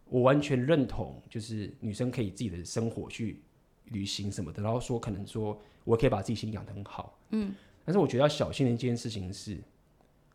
[0.06, 3.42] 我完全认同，就是女生可以自己的生活去
[3.86, 7.56] 旅行什么的，然后说可能说我可以把自己心理养得很好，嗯。
[7.86, 9.58] 但是我觉得要小心的一件事情是，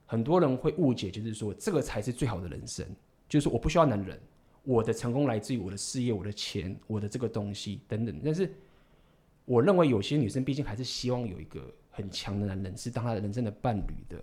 [0.07, 2.87] 很多人会误解，就是说这个才是最好的人生，
[3.29, 4.19] 就是我不需要男人，
[4.65, 8.51] 我的成功来自于我的事业、我的钱、我的这个东西等等，但是。
[9.45, 14.17] 我认为有些女生毕竟还是希望有一个很强的男人是当她的人生的伴侣的。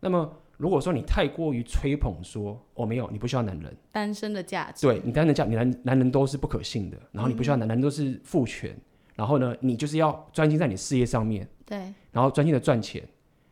[0.00, 8.76] 那么，如果说你太过于吹捧说哦没有，你不需要男人，单身的价值，对你单身的价，你男男人都是不可信的，然后你不需要男人，男人都是父权，
[9.20, 13.06] 然后呢，你就是要专心在你事业上面，对，然后专心的赚钱，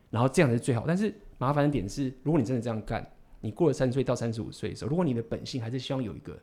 [0.09, 0.85] 然后这样是最好。
[0.87, 3.07] 但是麻烦的点是，如果你真的这样干，
[3.39, 6.35] 你过了三十岁到三十五岁的时候，如果你的本性还是希望有一个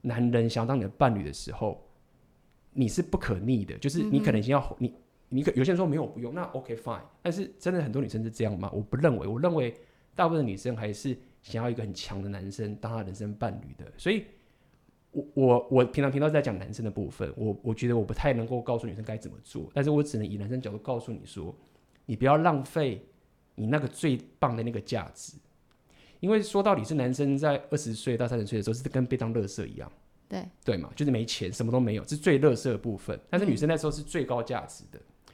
[0.00, 1.84] 男人想要当你的伴侣的时候。
[2.74, 4.94] 你是不可逆的，就是你可能先要、嗯、你，
[5.30, 7.00] 你可有些人说没有不用，那 OK fine。
[7.22, 8.70] 但是真的很多女生是这样吗？
[8.72, 9.74] 我不认为，我认为
[10.14, 13.90] 大部分的女生还是想要一个很强的男生当她人生伴侣的。
[13.96, 14.26] 所以
[15.12, 21.54] 我，我我我平常频道在讲男生的部分，我我觉得我不太能够告诉女生该怎么做，但是我只能以男生角度告诉你说，
[22.06, 23.04] 你不要浪费
[23.54, 25.34] 你那个最棒的那个价值，
[26.20, 29.90] 因为说到底是男生在二十岁到三十岁的时候是跟被当垃圾一样。
[30.28, 33.18] 对对嘛，就是没钱，什么都没有，是最垃圾的部分。
[33.30, 35.32] 但是女生那时候是最高价值的，嗯、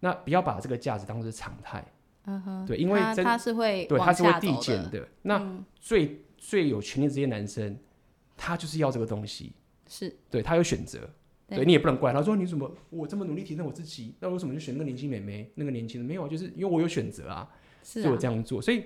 [0.00, 1.82] 那不要把这个价值当做是常态。
[2.26, 5.00] 嗯哼，对，因为他，他是会对，他是会递减的。
[5.00, 7.74] 嗯、那最最有权利的这些男生，
[8.44, 9.52] 他就是要这个东西，
[9.88, 10.98] 是对他有选择。
[11.48, 15.50] 对，对你也不能怪他说你怎么我这么努力提升我自己，那为什么就选那个年轻美眉？
[15.54, 17.50] 那个年轻人没有，就是因为我有选择啊，
[17.82, 18.60] 是我这样做。
[18.60, 18.84] 所以，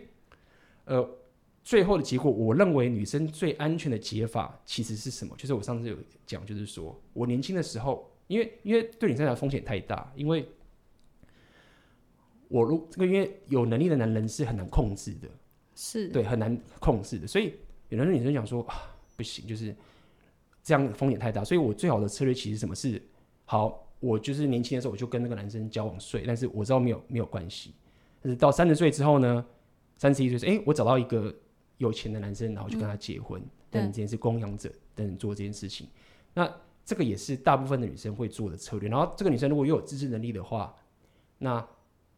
[0.84, 1.18] 呃。
[1.64, 5.36] 最后的结果，我认为女生最安全的解法其实是什么？
[5.36, 5.94] 就是我上次有
[6.24, 10.48] 讲，就是说我年轻的时候，因为因为对女生来说风险太大，因为
[12.48, 15.28] 我如这个因为有能力的男人是很难控制的，
[15.74, 17.52] 是对很难控制的，所以
[17.90, 19.76] 有的女生讲说啊不行，就是
[20.62, 23.02] 这样风险太大，所以我最好的策略其实什么是
[23.44, 27.74] 好，我就是年轻的时候我就跟那个男生交往睡，但是我知道没有没有关系，
[28.22, 29.44] 但是到三十岁之后呢，
[29.96, 31.34] 三十一岁说哎我找到一个。
[31.78, 35.86] 有钱的男生，然后就跟他结婚，嗯、等这件事供养者等人做这件事情。
[36.34, 36.52] 那
[36.84, 38.88] 这个也是大部分的女生会做的策略。
[38.88, 40.74] 然后这个女生如果又有自制能力的话，
[41.38, 41.64] 那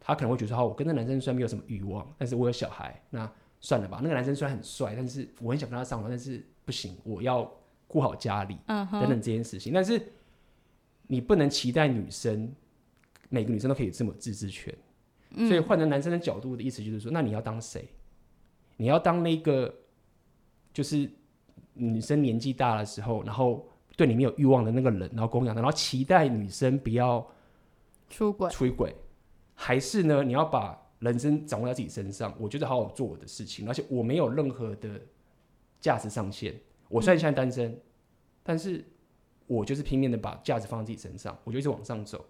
[0.01, 3.31] 她可能会觉得说：好，我跟那男生虽然没有什么欲望，但是我有小孩，那
[3.61, 4.01] 算了吧。
[4.03, 7.53] 那个男生虽然很帅，但是我很想跟他上床，但是不行，我要
[7.89, 9.73] 顾好家里，嗯、等等这件事情。
[9.73, 10.01] 但是
[11.09, 12.55] 你不能期待女生
[13.29, 14.73] 每个女生都可以这么自治权。
[15.31, 17.89] 嗯、所以换成男生的角度的意思就是说，那你要当谁？
[18.77, 19.75] 你要当那个，
[20.73, 21.11] 就是
[21.75, 27.29] 女生年纪大的时候，然后对你没有欲望的那个人，然后供养他，然后期待女生不要
[28.09, 28.95] 出轨，出轨，
[29.57, 30.23] 还是呢？
[30.23, 35.01] 你要把人生掌握在自己身上，我觉得好好做我的事情，而且我没有任何的
[35.81, 36.55] 价值上限。
[36.89, 37.81] 我虽然现在单身，嗯、
[38.43, 38.85] 但是
[39.47, 42.25] 我就是拼命的把价值放在自己身上，我就一直往上走，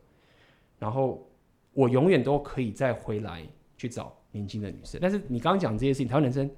[0.79, 1.29] 然后
[1.73, 3.47] 我永远都可以再回来
[3.77, 4.17] 去找。
[4.33, 6.49] 年轻的女生，但是你刚刚讲这些事情，台湾男生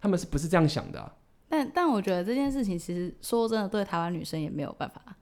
[0.00, 1.14] 他们是不是这样想的啊？
[1.48, 5.16] 但但我觉得这件事情其实说真的，对台湾女生也没有办法，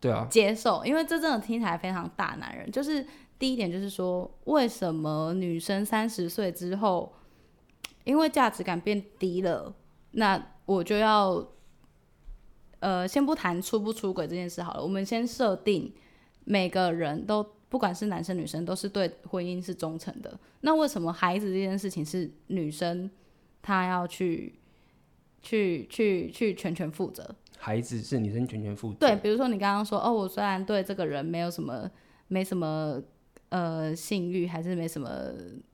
[0.00, 2.72] 对啊，接受，因为这真的听起来非常大男人。
[2.72, 3.06] 就是
[3.38, 7.12] 第一点就是说，为什么女生三十岁之后，
[8.04, 9.74] 因为价值感变低了，
[10.12, 11.46] 那我就要，
[12.80, 15.92] 呃，先不谈出不出轨这件事好了，我们先设定
[16.44, 17.46] 每个人都。
[17.70, 20.38] 不管是男生女生，都是对婚姻是忠诚的。
[20.60, 23.10] 那为什么孩子这件事情是女生
[23.60, 24.54] 她要去
[25.42, 27.34] 去去去全权负责？
[27.58, 28.98] 孩子是女生全权负责。
[29.00, 31.90] 对，比如说你刚刚说，哦，我虽然对这个人没有什么
[32.28, 33.02] 没什么
[33.48, 35.10] 呃性欲，还是没什么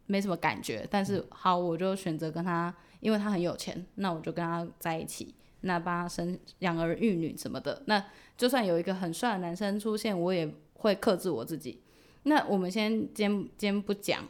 [0.06, 7.82] 没什么感觉，但是好，我就选择跟他，因为他很有钱，那我就跟他在一起，那帮他生养儿育女什么的。
[7.86, 8.02] 那
[8.36, 11.82] 就算有一个很帅的男生出现，我也会克制我自己。
[12.22, 14.22] 那我们先先先不讲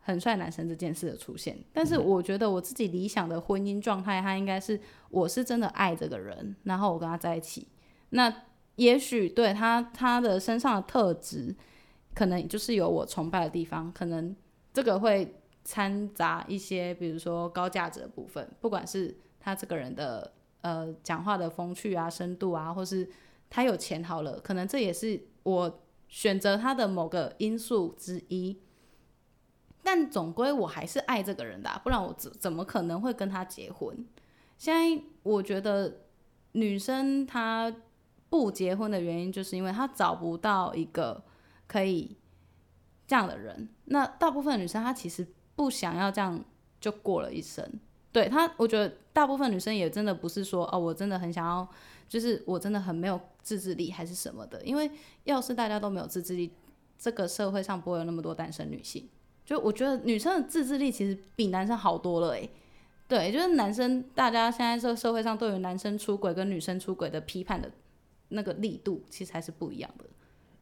[0.00, 4.80] 很帅男生这件事的出现，但是我觉得我自己理想的婚姻状态，他应该是
[5.10, 7.68] 我是真的爱这个人，然后我跟他在一起。
[8.10, 8.32] 那
[8.76, 11.54] 也许对他他的身上的特质，
[12.14, 14.34] 可能就是有我崇拜的地方，可能
[14.72, 20.32] 这个会掺杂一些，比如说高价值的部分，不管是他这个人的
[20.62, 23.08] 呃讲话的风趣啊、深度啊，或是
[23.48, 28.58] 他有钱好了，可能这也是我选择他的某个因素之一。
[29.82, 34.06] 但总归我还是爱这个人的，不然我怎怎么可能会跟他结婚？
[34.58, 36.02] 现在我觉得
[36.52, 37.74] 女生她
[38.28, 41.24] 不结婚的原因，就是因为她找不到一个
[41.66, 42.14] 可以
[43.06, 43.70] 这样的人。
[43.86, 45.26] 那大部分女生她其实
[45.60, 46.42] 不想要这样
[46.80, 47.62] 就过了一生。
[48.10, 51.68] 对他，我觉得大部分女生也真的不是说哦，我真的很想要，
[52.08, 54.64] 就是我真的很没有自制力还是什么的。
[54.64, 54.90] 因为
[55.24, 56.50] 要是大家都没有自制力，
[56.98, 59.06] 这个社会上不会有那么多单身女性。
[59.44, 62.48] 就我觉得女生的自制力其实比男生好多了诶，
[63.06, 67.70] 对，就是男生，大家现在这个社会上对于男生出轨跟女生出轨的批判的
[68.30, 70.04] 那个力度，其实还是不一样的。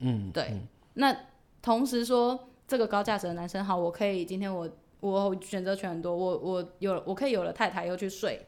[0.00, 0.48] 嗯，对。
[0.50, 1.16] 嗯、那
[1.62, 4.68] 同时说这个高价值的男生好，我可以今天我
[5.00, 8.46] 我选择权很多，我我有我可以有了太太又去睡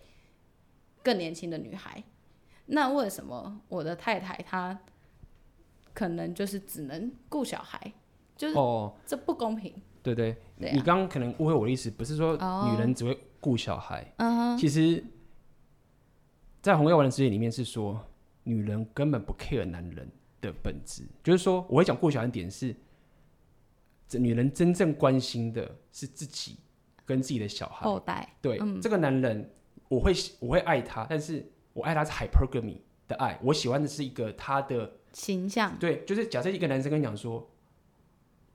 [1.03, 2.03] 更年轻的女孩，
[2.67, 4.79] 那为什么我的太太她
[5.93, 7.93] 可能就是只能顾小孩？
[8.37, 9.73] 就是哦这不公平。
[9.73, 14.11] 哦对对，对啊、你刚刚可能误会我的意思，不是说女人只会顾小孩。
[14.17, 14.59] Oh.
[14.59, 15.05] 其实，
[16.63, 18.03] 在红药丸的世界里面是说，
[18.45, 21.05] 女人根本不 care 男人的本质。
[21.23, 22.79] 就是说，我会讲顾小孩的点是，这
[24.19, 26.59] 女人真正关心的是自己
[27.05, 28.37] 跟自己的小孩后代。
[28.41, 29.51] 对，嗯、这个男人，
[29.89, 35.77] 我会我会爱他，但是我爱他是 hypergamy 的爱，我喜欢的是一个他的形象。
[35.79, 37.49] 对，就是假设一个男生跟你讲说。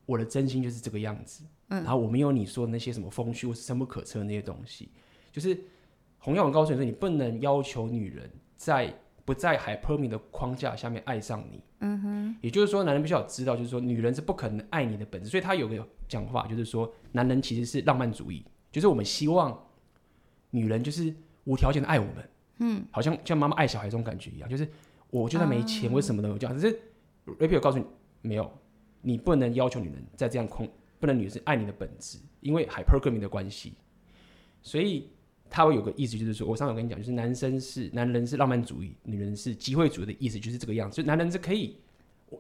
[0.08, 4.91] 我的真心就是这个样子，嗯，然后我没有你说的那些什么风趣或是深不可测的那些东西，
[5.32, 5.60] 就是
[6.20, 8.95] 洪耀文告诉你说，你不能要求女人在
[9.26, 19.67] 不在 hypergamy 的框架下面爱上你，嗯哼，也就是说，男人必须要知道，就是说女人是不可能爱你的本质，所以他有个讲法，就是说男人其实是浪漫主义，就是我们希望
[20.51, 21.13] 女人就是
[21.43, 24.65] 无条件的爱我们，嗯，好像像妈妈爱小孩这种感觉一样，就是
[25.09, 26.38] 我就算没钱，我什么都有？
[26.38, 26.80] 这样，可是
[27.26, 27.86] Rapio 告诉你
[28.21, 28.51] 没有。
[29.07, 30.67] 你不能要求女人在这样空，
[30.99, 33.76] 不能女生爱你的本质，因为 hypergamy 的关系，
[34.63, 35.11] 所以
[35.50, 41.02] 他会有个意思，就是说我上次有跟你讲，就是男生是男人是浪漫主义，女人是机会主义的意思，就是这个样子。
[41.02, 41.78] 就男人是可以，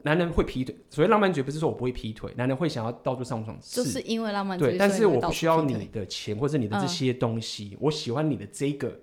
[0.03, 4.69] 男人会劈腿，所谓浪漫主义不是说我不会劈腿，男人会想要到处上床，就是因为浪漫主义。
[4.69, 8.99] 对，但是我不需要你的钱或者你的这些东西，嗯、我喜欢你的这个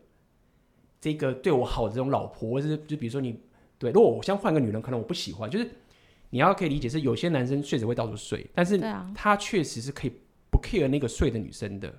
[1.01, 3.39] 这个对我好的这种老婆，或者是就比如说你
[3.79, 5.69] 对，如果我想换个女人，可能我不喜欢，就是。
[6.35, 8.83] 你要可以理解是有些男生确实会到处睡，但是
[9.15, 10.13] 他确实是可以
[10.51, 11.95] 不 care 那个睡的女生的。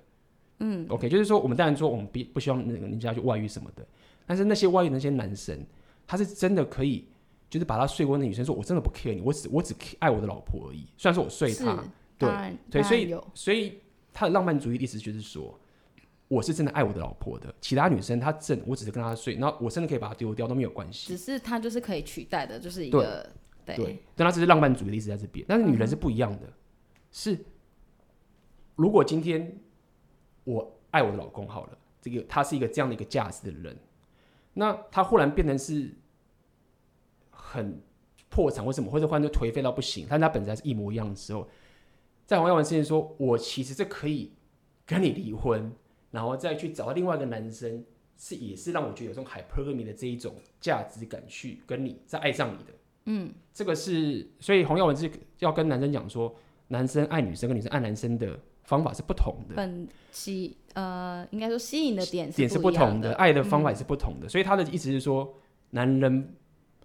[0.58, 3.86] 嗯，OK，就是说我们当然说我们不不希望那个人家去外遇什么的，
[4.26, 5.58] 但是那些外遇那些男生，
[6.06, 7.08] 他是真的可以，
[7.50, 10.86] 就是把他睡过的女生说，我真的不 care 你，我只我只爱我的老婆而已。
[10.96, 11.84] 虽然说我睡他，
[12.18, 12.30] 对
[12.70, 13.80] 对，所以所以
[14.12, 15.58] 他的浪漫主义的意思就是说，
[16.28, 21.08] 我是真的爱我的老婆的，其他女生她真我只是跟她睡，然后我真的可以把她丢掉都没有关系。
[21.08, 23.28] 只是他就是可以取代的，就是一个。
[23.66, 25.42] 对，但他只是浪漫主义的意思在这边。
[25.48, 26.52] 但是女人是不一样的，嗯、
[27.10, 27.38] 是
[28.76, 29.58] 如果今天
[30.44, 33.76] 我爱我的老公好了，这个他是一个这样的一个价值的人，
[34.52, 35.90] 那他忽然变成是
[37.30, 37.80] 很
[38.28, 38.90] 破产，为什么？
[38.90, 40.06] 或者忽然就颓废到不行？
[40.08, 41.48] 但他本质还是一模一样的时候，
[42.26, 44.32] 在黄耀文之前说，我其实是可以
[44.86, 45.72] 跟你离婚，
[46.10, 47.84] 然后再去找到另外一个男生，
[48.16, 52.72] 是也是让我觉得有这种 hypergamy 的这一种价值感去跟你再爱上你的。
[53.06, 56.34] 嗯，这个是所以洪耀文是要跟男生讲说，
[56.68, 59.54] 男生爱女生跟女生爱男生的方法是不同的。
[59.54, 64.26] 本吸呃，应该说吸引的点是点是不同的，爱的方法也是不同的。
[64.26, 65.32] 嗯、所以他的意思是说，
[65.70, 66.34] 男人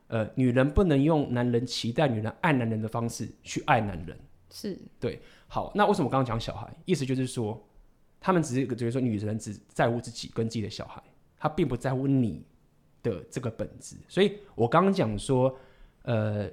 [0.08, 4.18] 呃，女人不能用男人期待女人爱男人的方式去爱男人。
[4.52, 5.20] 是对。
[5.48, 6.72] 好，那为什么我刚刚讲小孩？
[6.86, 7.60] 意思就是说，
[8.22, 11.02] 他们只是觉得说，女人只在乎自己跟自己的小孩，
[11.38, 12.46] 她并不在乎你
[13.02, 13.96] 的这个本质。
[14.08, 15.58] 所以我刚刚讲说。
[16.04, 16.50] 呃，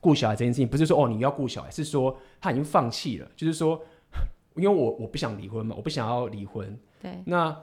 [0.00, 3.80] 顾小孩这件事情不是说哦，你要顾小孩，是说他已经放弃了，就是说，
[4.58, 6.78] 因为我我不想离婚嘛，我不想要离婚。
[7.00, 7.22] 对。
[7.24, 7.56] 那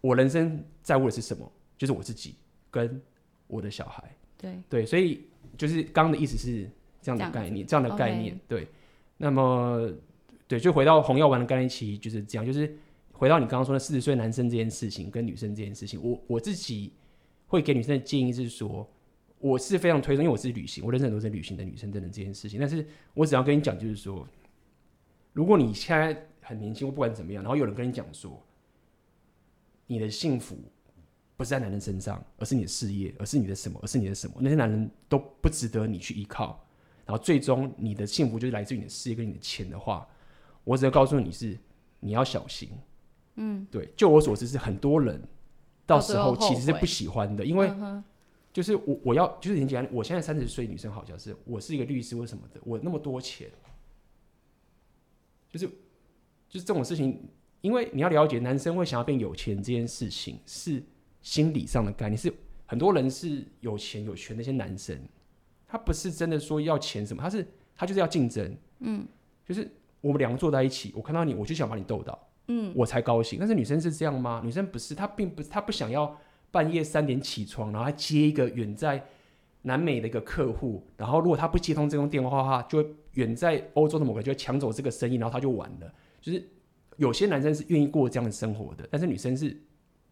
[0.00, 1.50] 我人生在乎的是什么？
[1.78, 2.34] 就是我自己
[2.70, 3.00] 跟
[3.46, 4.04] 我的小孩。
[4.36, 4.62] 对。
[4.68, 5.26] 对，所以
[5.56, 6.68] 就是刚刚的意思是
[7.00, 8.38] 这样的概念，这样，的概念。
[8.46, 8.68] 对。
[9.16, 9.90] 那么，
[10.46, 12.76] 对，就回到红药丸的概念，其实就是这样，就是
[13.12, 16.92] 回到你刚刚说的四十岁男生这件事情跟女生这件事情，我我自己
[17.46, 18.88] 会给女生的建议是说。
[19.44, 22.60] 我是非常推崇，因为我是旅行，我认识很多在旅行的女生等等这件事情。
[22.60, 24.24] 但是我只要跟你讲，就是说，
[25.32, 28.40] 如果你现在很年轻，或不管怎么样，然后有人跟你讲说，
[29.86, 30.58] 你的幸福
[31.36, 36.62] 不是在男人身上，而是你的事业，而是你的什么，而是你的什么，那些男人都不值得你去依靠。
[37.04, 40.06] 然后最终你的幸福就是来自于你的事业跟你的钱的话，
[40.62, 41.58] 我只要告诉你是
[41.98, 42.70] 你要小心。
[43.36, 45.20] 嗯，对，就我所知是很多人
[45.86, 47.72] 到时候其实是不喜欢的，因为
[48.52, 53.50] 就是我我要就是很简单，我现在三十岁女生好像是我是一个律师或什么的，我那么多钱，
[55.50, 55.68] 就是
[56.52, 57.18] 就是这种事情，
[57.62, 60.82] 因为你要了解男生会想要变有钱这件事情是
[61.22, 62.30] 心理上的概念，是
[62.66, 64.94] 很多人是有钱有权那些男生。
[65.66, 69.06] 他不是真的说要钱什么，他是他就是要竞争，嗯，
[69.46, 69.66] 就是
[70.02, 73.38] 我们两个坐在一起，我看到你，我就想把你逗到，嗯，我才高兴。
[73.38, 74.42] 但是女生是这样吗？
[74.44, 76.14] 女生不是，她并不是，她不想要
[76.50, 79.02] 半夜三点起床，然后还接一个远在
[79.62, 85.94] 南美的一个客户，然后如果他不接通这通电话的话，就会远在欧洲的某个就会抢走这个生意，然后他就完了。
[86.22, 86.42] 就是
[86.96, 89.54] 有些男生是愿意过这样的生活的，但是女生是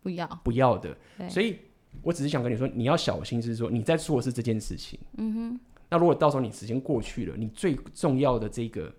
[0.03, 0.95] 不要不要的，
[1.31, 1.57] 所以。
[2.03, 4.97] 我只是想跟你说，你要小心，是说你在做的是这件事情。
[5.19, 5.61] 嗯哼。
[5.89, 8.95] 那如果到时候你时间过去了，你最重要的这个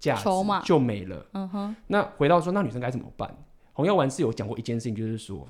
[0.00, 0.24] 价值
[0.64, 1.24] 就没了。
[1.34, 1.76] 嗯哼。
[1.86, 3.32] 那回到说，那女生该怎么办？
[3.72, 5.48] 红药丸是有讲过一件事情，就是说，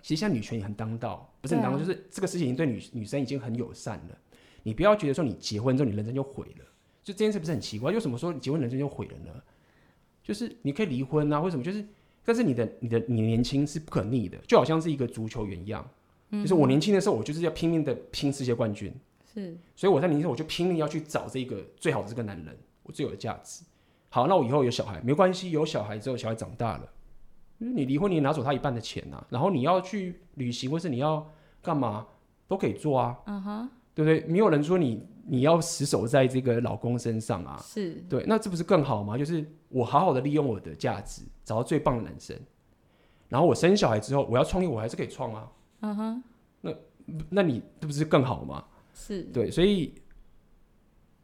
[0.00, 4.16] 其实现在女权也很当道，不是很当道，就是这个事情已经对女女生已经很友善了。
[4.62, 6.64] 你不要觉得说你结婚之后你人生就毁了，
[7.02, 7.92] 就这件事不是很奇怪？
[7.92, 9.42] 为什么说你结婚人生就毁了呢？
[10.26, 11.62] 就是你可以离婚啊，为什么？
[11.62, 11.86] 就是
[12.24, 15.88] 但是你的你的你年轻是不可逆的，就好像是一个足球员一样。
[16.32, 18.92] 就是我年轻的时候，我就是要拼命的拼世界冠军，
[19.32, 23.64] 是，所以我在年轻时候我就拼命要去找这个最好的这个男人，我最有的价值。
[24.08, 26.88] 好，那我以后有小孩没关系，有小孩之后小孩长大了，
[27.58, 32.04] 你离婚你拿走他一半的钱啊，然后你要去旅行或是你要干嘛
[32.48, 34.28] 都可以做啊，嗯哼，对不对？
[34.28, 39.18] 没有人说你你要死守在这个老公身上啊，是对，那这不是更好吗？
[39.18, 42.38] 就是我好好的利用我的价值，找到最棒的男生，
[43.28, 45.52] 然后我生小孩之后我要创业，我还是可以创啊。
[45.80, 46.22] 嗯哼，
[46.60, 46.72] 那
[47.28, 48.64] 那你这不是更好吗？
[48.94, 49.94] 是对，所以，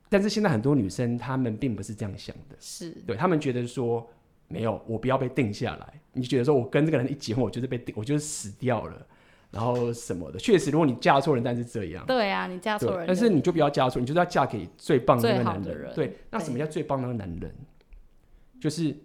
[0.09, 4.07] 但是现在很多女生她们并不是这样想的，是对，她们觉得说
[4.49, 6.01] 没有，我不要被定下来。
[6.13, 9.07] 你觉得说我跟这个人一结婚，我就是被定，我就是死掉了，
[9.53, 10.39] 然后什么的。
[10.41, 15.79] 确实，如果你嫁错人，但是这样，对啊，你嫁错人，但是你就不要嫁错，你就是要嫁给最棒的那个男人。
[15.79, 17.55] 人对，那什么叫最棒的那个男人？
[18.61, 18.97] 就是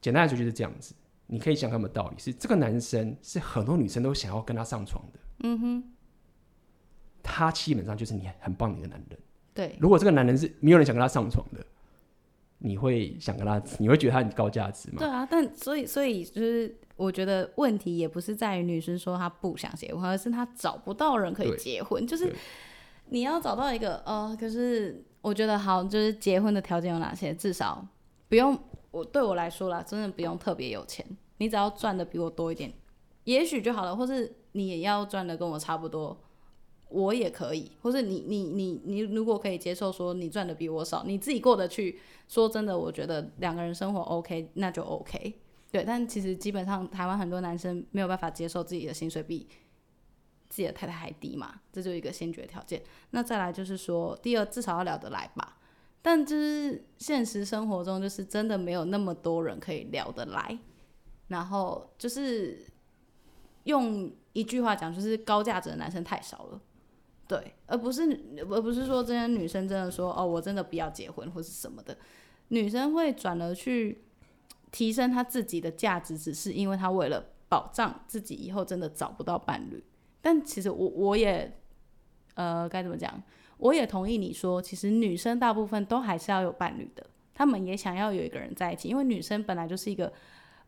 [0.00, 0.94] 简单来说就是这样子。
[1.28, 5.18] 你可以想他们道理是，这个男生是很多女生都想要跟他上床的。
[5.40, 5.84] 嗯哼，
[7.22, 9.18] 他基本上就是你很棒的一个男人。
[9.52, 11.64] 对，如果这个男人是没有人想跟他上床的，
[12.58, 14.98] 你会想跟他，你会觉得他很高价值吗？
[14.98, 22.06] 对啊，但所以所以就是我觉得问题也不是在于女生说她不想结婚，而是她找不到人可以结婚。
[22.06, 22.34] 就是
[23.10, 27.32] 你要找到一个呃，可是我觉得好，就是结婚的条件有哪些？
[27.34, 27.86] 至少
[28.28, 28.58] 不用。
[28.92, 31.04] 我对我来说啦，真的不用特别有钱，
[31.36, 32.72] 你只要赚的比我多一点，
[33.24, 33.94] 也许就好了。
[33.94, 36.18] 或是你也要赚的跟我差不多，
[36.88, 37.70] 我也可以。
[37.82, 45.34] 或是你你你你如果可以接受说你赚的比我少，你自己过得去，说真的，我觉得两个人生活 OK，那就 OK。
[45.76, 49.46] 对，但其实基本上台湾很多男生没有办法接受自己的薪水比
[50.48, 52.82] 自己的太太还低嘛，这就一个先决条件。
[53.10, 55.58] 那再来就是说，第二至少要聊得来吧。
[56.00, 60.58] 但就是现实生活中，就是真的没有那么多人可以聊得来，
[61.28, 62.64] 然后就是
[63.64, 66.60] 用一句话讲，就是高价值的男生太少了，
[67.28, 68.02] 对，而不是
[68.48, 71.98] 而不是说这些女生真的说哦，我真的不要结婚或是什么的，
[72.48, 74.05] 女生会转而去
[74.70, 79.82] 提升他自己的价值，只是因为他为了保障自己以后真的找不到伴侣。
[80.20, 81.56] 但其实我我也
[82.34, 83.22] 呃该怎么讲？
[83.58, 90.12] 我也同意你说，其实女生大部分都还是要有伴侣的，她们也想要有一个人在一起，因为女生本来就是一个，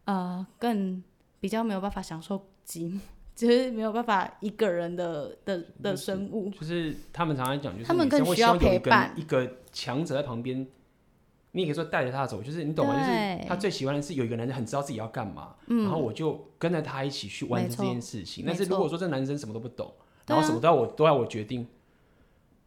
[0.05, 1.03] 呃，更
[1.39, 2.99] 比较没有办法享受寂寞，
[3.35, 6.49] 就是没有办法一个人的的的生物。
[6.51, 10.67] 就是他们常常讲，就是他们更需要陪伴，一个强者在旁边，
[11.53, 12.95] 你也可以说带着他走，就是你懂吗？
[12.95, 18.45] 就是他最喜欢的是有一个男人很知道自己要干嘛，嗯，然后我就跟着他一起去完成这件事情。
[18.47, 19.93] 但是如果说这男生什么都不懂，
[20.27, 21.67] 然后什么都要我都要我决定。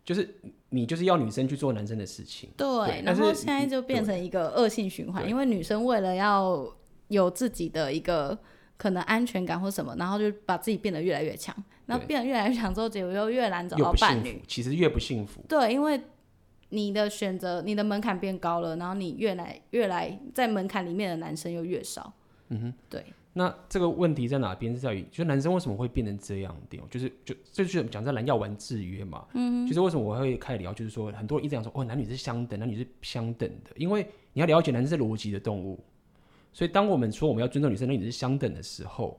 [0.03, 0.27] 就是
[0.69, 6.67] 你就是要女生去做男生的事情，对，对，然后现在就变成一个恶性循环，因为女生为了要
[7.09, 8.35] 有自己的一个
[8.77, 11.55] 可能安全感或什么，然后就把自己变得越来越强，
[11.85, 15.39] 然后变得越来越强之后，结果又越难找到伴侣，其实越不幸福。
[15.47, 16.01] 对，因为
[16.71, 22.11] 你的选择，你的门槛变高了，然后你越来越来在门槛里面的男生又越少。
[22.49, 23.05] 嗯哼，对。
[23.33, 26.77] 那这个问题在哪边是在于，就男生为什么会变成这样的？
[26.89, 29.25] 就是就这就是讲在蓝药丸制约嘛。
[29.33, 35.81] 嗯，就是为什么我会开始聊，就是说很多人一直讲说哦，男女是相等，男女是相等的，因为你要了解男生是逻辑的动物，
[36.51, 39.17] 所以当我们说我们要尊重女生，男女是相等的时候，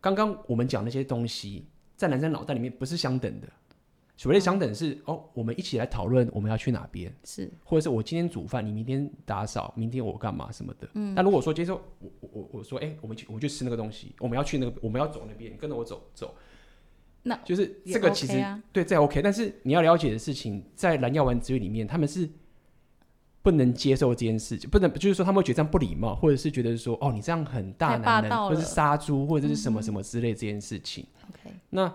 [0.00, 1.64] 刚刚我们讲那些东西，
[1.96, 3.46] 在男生脑袋里面不是相等的。
[4.16, 10.88] 所谓的相等是、嗯、哦，我们一起来讨论我们要去哪边，是，或者是我今天煮饭，你明天打扫，明天我干嘛什么的。
[10.94, 16.34] 嗯，但如果说接受我我我说，哎、欸，我们去我们去吃那个东西，我们要去那个，我们要走那边，你跟着我走走。
[17.24, 22.26] 那就是这个其实、啊、对再 OK，但是你要了解的事情，在蓝药丸之约里面，他们是
[23.42, 31.06] 不能接受这件事情，不能就是说他们会觉得这样不礼貌，或者是觉得说哦，你这样很大男人，或者是杀猪，或者是什么什么之类这件事情。
[31.28, 31.94] OK，、嗯、那。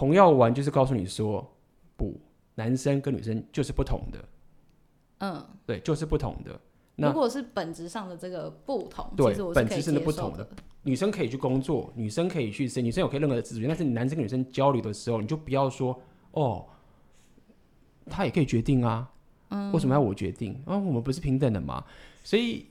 [0.00, 1.46] 红药丸就是告诉你说，
[1.94, 2.18] 不，
[2.54, 4.24] 男生跟女生就是不同的，
[5.18, 6.58] 嗯，对，就是不同的。
[6.96, 10.48] 那如果是本质上的这个不同，对，本质上的不同的。
[10.84, 15.94] 女生可以去工作，女生可以去生，女生有可以任何的自主权，但是你男生跟女生交流的时候，你就不要说
[16.30, 16.64] 哦，
[18.06, 19.12] 他也可以决定啊，
[19.50, 20.54] 嗯，为什么要我决定？
[20.64, 21.84] 啊，我们不是平等的吗？
[22.24, 22.69] 所以。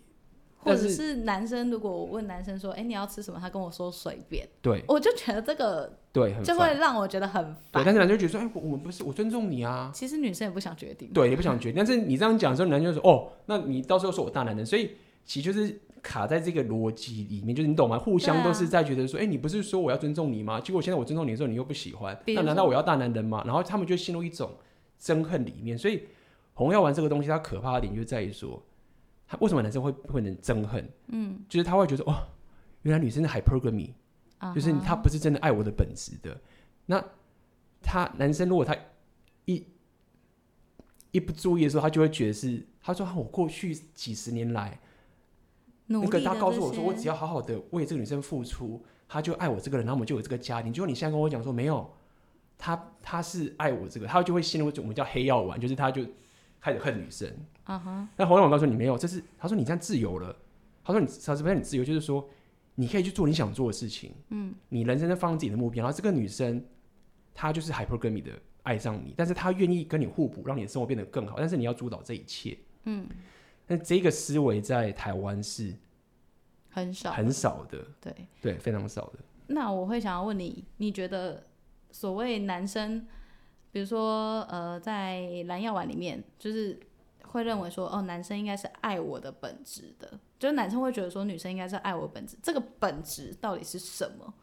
[0.62, 4.48] 或者是男生，如果我问男生说：“哎、欸，你要吃什么？”他跟我说随便。
[4.62, 7.56] 对，我就觉得这个对，就会让我觉得很烦。
[7.72, 11.10] 对，但是男生觉得说：“哎、欸，我们不是，我尊重你啊。”其实女生也不想决定。
[11.14, 11.78] 对，也不想决定。
[11.78, 14.92] 但是你这样讲的时候，男生就说：“哦，那你到时候说我大男人。”所以
[15.24, 17.98] 其实就是卡在这个逻辑里面，就是你懂吗？
[17.98, 23.42] 互相都是在觉得说：“哎、啊欸，你不是说我要尊重你吗？”结果现在我尊重你的时候，你又不喜欢，那难道我要大男人吗？
[23.46, 24.52] 然后他们就陷入一种
[25.02, 25.78] 憎恨里面。
[25.78, 26.04] 所以
[26.54, 28.62] 红药丸这个东西，它可怕的点就在于说。
[29.32, 30.90] 他为什么男生会会能憎恨？
[31.10, 32.28] 嗯，就是他会觉得哦，
[32.82, 33.92] 原来女生的 hypergamy，、
[34.40, 34.56] uh -huh.
[34.56, 36.36] 就是他不是真的爱我的本质的。
[36.88, 37.00] 那
[37.80, 38.76] 他男生如果他
[39.46, 39.64] 一
[41.12, 44.80] 一不注意的时候，他就会觉得是他说我过去几十年来，
[45.86, 50.74] 那个他告诉我说，我只要好好的为这个女生付出，他就爱我这个人，然后我们就有这个家庭。
[50.74, 51.88] 结果你现在跟我讲说没有，
[52.58, 56.04] 他他是爱我这个，他就会陷入我们叫黑药丸，就是他就。
[56.62, 57.26] 开始恨女生，
[57.70, 58.10] 啊哈！
[58.18, 60.36] 那红药丸告诉你没有，这是他说你这样自由了。
[60.84, 62.28] 他说你他是不是你自由，就是说
[62.74, 64.12] 你可以去做你想做的事情。
[64.30, 66.66] 嗯，你人生在放自己的目标，然后这个女生
[67.36, 68.32] 她就是 hypergamy 的
[68.64, 71.36] 爱上你，但是她愿意跟你互补，让你的生活变得更好。
[71.38, 72.58] 但是你要主导这一切。
[72.86, 73.08] 嗯，
[73.68, 75.76] 那这个思维在台湾是
[76.72, 79.20] 很少很少的，对对，非常少的。
[79.46, 81.44] 那我会想要问你，你觉得
[81.92, 83.06] 所谓男生？
[83.72, 86.80] 比如说，呃，在蓝药丸里面，就是
[87.32, 92.38] 会认为说，哦，男生应该是爱我的本质的，就是男生会觉得说，女生应该是爱我本质。
[92.42, 94.34] 这个本质到底是什么？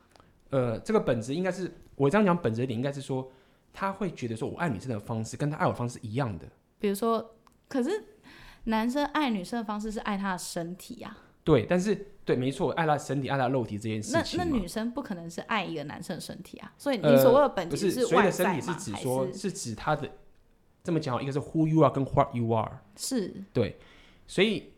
[0.51, 3.31] 呃，这个本质应该是我这样讲，本质一点应该是说，
[3.73, 6.47] 他会觉得说我爱女生的方式跟他爱我方式一样的。
[6.79, 7.35] 比如说，
[7.69, 8.05] 可是
[8.65, 11.25] 男生爱女生的方式是爱她的身体呀、啊。
[11.43, 14.37] 对，但是对，没错，爱他身体，爱他肉体这件事情。
[14.39, 20.11] 那那女生不可能是爱一个男生的身体啊，所以你所谓的本质是外在是，所以的身体是指说，是，是指他的
[20.87, 22.79] 这么讲，一个是 who you are 跟 what you are。
[22.97, 23.35] 是。
[23.53, 23.77] 对，
[24.27, 24.73] 所以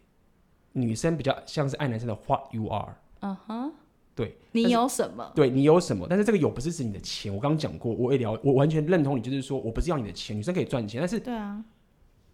[0.73, 2.97] 女生比较像是爱男生的 what you are。
[3.21, 3.73] 嗯哼。
[4.15, 4.37] 对。
[4.53, 5.31] 你有什么？
[5.35, 6.07] 对，你有什么？
[6.09, 11.63] 但是这个有不是指你的钱，我刚刚讲过，我也聊，我完全认同你，就是说我不是要你的钱，女生可以赚钱，但是对啊，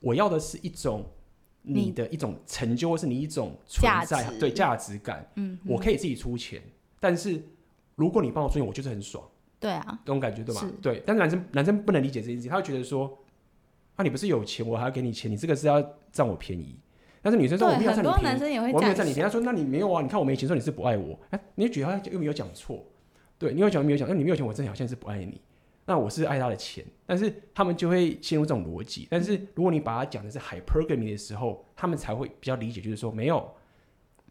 [0.01, 1.05] 我要的是一种。
[1.67, 5.27] 你的一种成就，或是你一种存在，对价值感。
[5.37, 6.63] 嗯，我可以自己出钱，
[7.01, 7.43] 但是
[7.95, 9.27] 如果你帮我出钱，我就是很爽。
[9.59, 10.71] 对啊，这种感觉对吧？
[10.83, 11.03] 对。
[11.07, 13.19] 但是男生男生不能理解这件事情，他会觉得说，
[13.97, 16.79] 啊，你不是有钱，我还要给你钱，你这个是要占我便宜。
[17.23, 19.23] 但是女生说，我没有占你便宜，男生也会我没有占你便宜。
[19.23, 20.03] 他说，那你没有啊？
[20.03, 21.19] 你看我没钱，说你是不爱我。
[21.31, 22.85] 哎，你觉得他又没有讲错？
[23.39, 24.09] 对，你有讲没有讲？
[24.09, 25.41] 那你没有钱，我真的好像是不爱你。
[25.87, 29.07] 那我是爱他的钱，但是他们就会陷入这种逻辑。
[29.11, 33.47] 但是如果你把它讲的是 hypergamy 的时候，他们才会比较理解，就是说没有，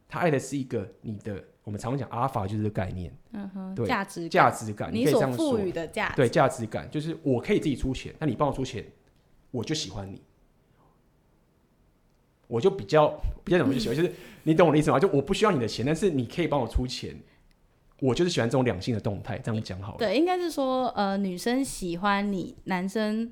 [0.08, 8.84] 他爱的是一个你的，我们常常讲阿尔法就是这个概念，嗯哼，对，价值价值感，你可以这样说，赋予的价值，对，价值感就是我可以自己出钱，那你帮我出钱，
[9.54, 10.20] 我就喜欢你，
[12.48, 13.08] 我就比较
[13.44, 14.12] 比较怎么就喜欢，就是
[14.42, 15.00] 你懂我的意思吗？
[15.00, 17.16] 就我不需要你的钱，但是你可以帮我出钱。
[18.00, 19.98] 我就是喜欢这种两性的动态，这样讲好了。
[20.00, 23.32] 对，应该是说，呃，女生喜欢你，男生，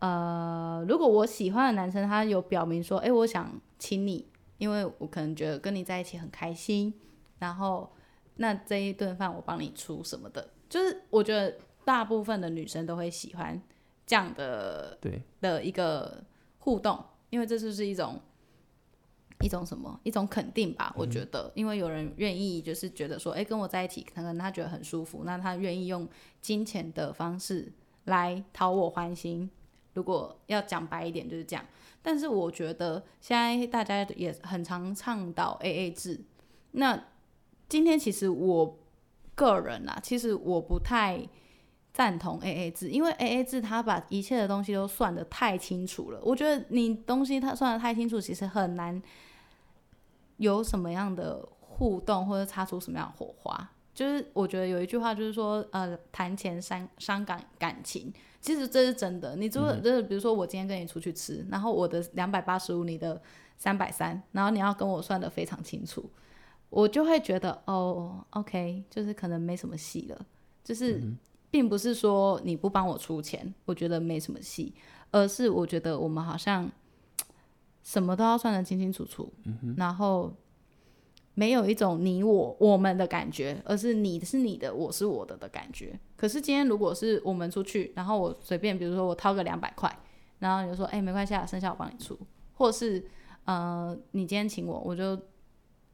[0.00, 4.26] 呃，如果我喜欢的男生，他有表明说，哎、我想亲你，
[4.58, 6.92] 因为我可能觉得跟你在一起很开心，
[7.38, 7.90] 然后
[8.36, 13.58] 那这一顿饭我帮你出什么的，就是我觉得大部分的女生都会喜欢
[14.12, 16.22] 这样的，对的一个
[16.58, 18.20] 互动，因为这就是一种。
[19.40, 19.98] 一种什么？
[20.04, 26.08] 一种肯定吧，我觉得，因为有人愿意，就是觉得说，哎、欸，跟我在一起，可能他觉得很舒服，那他愿意用
[26.40, 27.72] 金钱的方式
[28.04, 29.50] 来讨我欢心。
[29.94, 31.66] 如果要讲白一点，就是这样。
[32.02, 36.20] 但是我觉得现在大家也很常倡导 AA 制，
[36.70, 37.08] 那
[37.68, 38.78] 今天其实我
[39.34, 41.28] 个人啊，其实我不太
[41.92, 46.20] 赞同 AA 制，因为 AA 制他把一切的东西都算得太清楚了。
[46.22, 49.00] 我觉得你东西他算得太清楚，其实很难
[50.38, 53.70] 有什么样的互动或者擦出什么样的火花。
[53.94, 58.10] 就是我觉得有一句话就是说，呃，谈钱伤伤感感情，
[58.40, 59.36] 其实这是真的。
[59.36, 63.20] 你如果就是比如说我今天跟你出去吃，然后我的两百八十五，你的
[63.58, 66.10] 三百三，然后你要跟我算得非常清楚。
[66.70, 70.26] 我就会觉得哦，OK，就是可能没什么戏了。
[70.64, 71.02] 就是
[71.52, 74.74] 并不是说你不帮我出钱，我觉得没什么戏，
[75.12, 76.68] 而是我觉得我们好像
[77.84, 80.34] 什么都要算得清清楚楚，嗯、然后
[81.34, 85.96] 没有一种你我我们的感觉，而是你是你的，我是我的的感觉。
[86.16, 89.96] 可是今天如果是我们出去，然后我随便，比如说我掏个两百块，
[90.40, 92.18] 然后你就说，哎、欸，没关系啊，剩下我帮你出，
[92.54, 93.04] 或是
[93.44, 95.16] 呃，你今天请我，我就。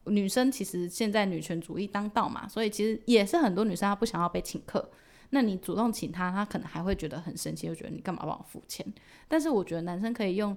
[0.04, 4.88] 女生其实现在女权主义当道嘛，所以其实也是很多女生她不想要被请客。
[5.30, 8.86] 那你主动请他，他可能还会觉得很生气，就觉得你干嘛帮我付钱？
[9.28, 10.56] 但是我觉得男生可以用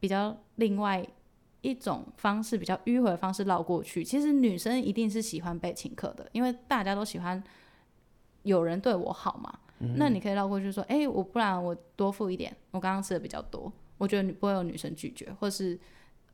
[0.00, 1.06] 比较另外
[1.60, 4.04] 一种方式，比较迂回的方式绕过去。
[4.04, 7.42] 其实女生一定是喜欢被请客的，因为大家都喜欢
[8.42, 9.58] 有人对我好嘛。
[9.80, 15.78] 嗯、那你可以绕过去说，哎、欸，我不然我多付一点，我刚刚吃的比较多，我觉得你不会有女生拒绝，或是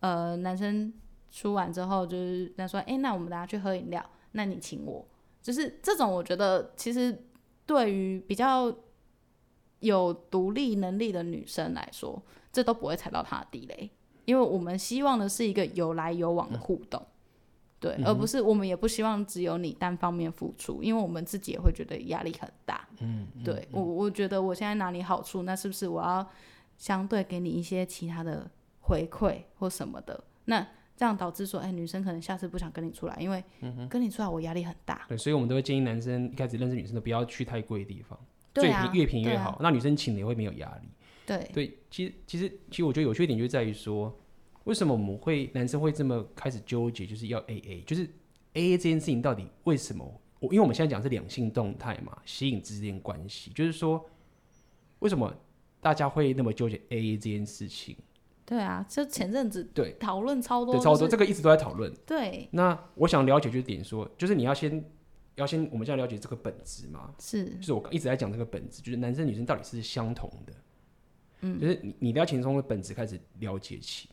[0.00, 0.92] 呃男生。
[1.32, 5.06] 出完之后，就是他说：“哎、欸，那我们大家去喝饮料，那你请我。”
[5.40, 7.16] 就是这种，我觉得其实
[7.70, 8.74] 对于比较
[9.78, 12.20] 有独立能力的女生来说，
[12.52, 13.88] 这都不会踩到她的地雷，
[14.24, 17.06] 因为我们希望的是一个有来有往的互动，嗯、
[17.78, 22.88] 对，嗯、而不是我们也不希望只有你单方面付出，因为我们自己也会觉得压力很大。
[22.98, 26.28] 嗯，对我，我觉得我现在拿你好处，那是不是我要
[26.76, 30.24] 相对给你一些其他的回馈或什么的？
[30.46, 30.66] 那
[31.00, 33.42] 这样导致说，哎、欸，女生可能下次不想跟你出来，因为
[33.88, 35.06] 跟你出来我压力很大。
[35.08, 38.20] 对，所以我们都会建议男生一开始认识女生都不要去太贵的地方，
[38.52, 39.52] 最平、啊、越平越好。
[39.52, 40.88] 啊、那女生请的也会没有压力。
[41.24, 44.14] 对对，其实其实其实我觉得有缺点就在于说，
[44.64, 48.06] 为什么我们会男生会这么开始纠结，就是要 AA，就是
[48.52, 50.04] AA 这件事情到底为什么？
[50.38, 54.04] 我因为我们现在讲是两性动态嘛，吸引之间关系，就是说
[54.98, 55.34] 为什么
[55.80, 57.96] 大家会那么纠结 AA 这件事情？
[58.50, 61.94] 对啊，就前阵子对讨论超多，对超多，这个一直都在讨论。
[62.04, 64.84] 对，那我想了解就是点说，就是你要先
[65.36, 67.14] 要先，我们现在了解这个本质嘛？
[67.20, 70.52] 是，就是我一直在讲这个本质，就是男生女生到底是相同的。
[71.42, 74.10] 嗯，就是你你要先从本质开始了解起。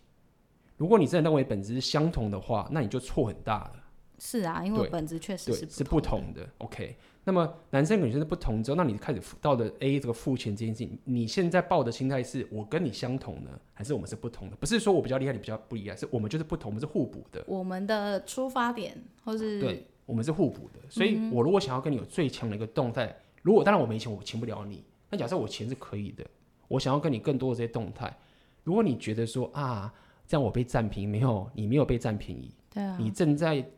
[0.77, 3.83] 如果你真的认为本质是相同的话，那你就错很大了。
[4.19, 6.47] 是啊，因为本质确实是是不同的。
[6.59, 6.95] OK。
[7.27, 14.55] 那么男生跟女生的不同之后，那你开始到的 A 这个付钱这件事情，你现在抱的心态是我跟你相同呢，还是我们是不同的？
[14.55, 17.43] 不是说我比较厉害，你比较不厉害，是我们就是不同，我们是互补的。
[17.45, 20.79] 我们的出发点或是对，我们是互补的。
[20.89, 24.81] 所以我如果想要跟你有最强的一个动态，如果当然我没钱，我请不了你。
[25.09, 26.25] 那假设我钱是可以的，
[26.69, 28.17] 我想要跟你更多的这些动态。
[28.63, 29.93] 如果你觉得说啊，
[30.25, 33.69] 这样我被占便宜，没有，你没有被占便宜，对啊，你正在。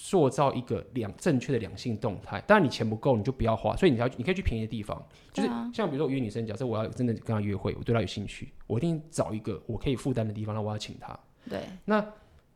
[0.00, 3.74] 塑造一个两正确的两性动态，当然你钱不够，你就不要花。
[3.74, 11.18] 所以你要你可以去便宜的地方，就是像比如说我约女生，假设我要真的跟她约会，我对她有兴趣，我一定找一个我可以负担的地方，那我要请她。
[11.50, 11.62] 对。
[11.84, 12.12] 那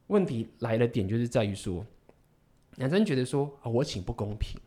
[0.06, 1.84] 问题来的点就是在于说，
[2.76, 4.60] 男生觉得说啊，我请不公平，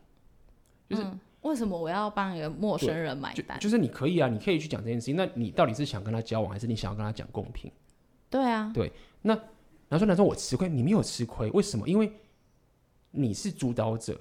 [0.90, 3.58] 就是、嗯、为什么我要帮一个陌生人买单？
[3.58, 5.16] 就，就是你可以啊，你可以去讲这件事情。
[5.16, 7.72] 那你到底是想跟他交往，还是你想要跟他讲公平？
[8.28, 8.70] 对啊。
[8.74, 8.92] 对。
[9.22, 9.34] 那
[9.88, 11.88] 男生男生我吃亏，你没有吃亏，为什么？
[11.88, 12.12] 因为
[13.16, 14.20] 你是主导者，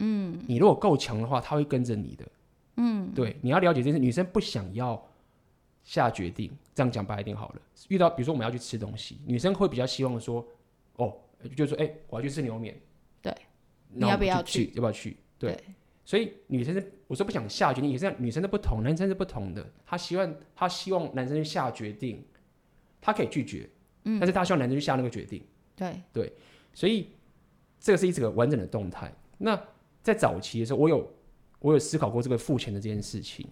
[0.00, 2.28] 嗯，你如果够强的话，他会跟着你的，
[2.76, 3.98] 嗯，对，你要了解这件事。
[3.98, 5.00] 女生不想要
[5.84, 7.62] 下决定，这样讲白一点好了。
[7.88, 10.44] 遇到比如说我们要去吃东西，女生会比较希望说，
[10.96, 11.14] 哦，
[11.56, 12.76] 就是说，哎、欸，我要去吃牛肉面，
[13.22, 13.32] 对，
[13.88, 14.72] 你要不要去？
[14.74, 15.16] 要不要去？
[15.38, 15.64] 对，对，
[16.04, 19.64] 所以女生是我说不想下决定，也是女生的不同，男生是不同的。
[19.86, 22.24] 她希望她希望男生去下决定，
[23.00, 23.70] 她可以拒绝，
[24.04, 25.42] 嗯，但是她希望男生去下那个决定，
[25.76, 26.32] 对对，
[26.74, 27.08] 所以。
[27.82, 29.12] 这个是一整个完整的动态。
[29.36, 29.60] 那
[30.02, 31.12] 在早期的时候，我有
[31.58, 33.44] 我有思考过这个付钱的这件事情。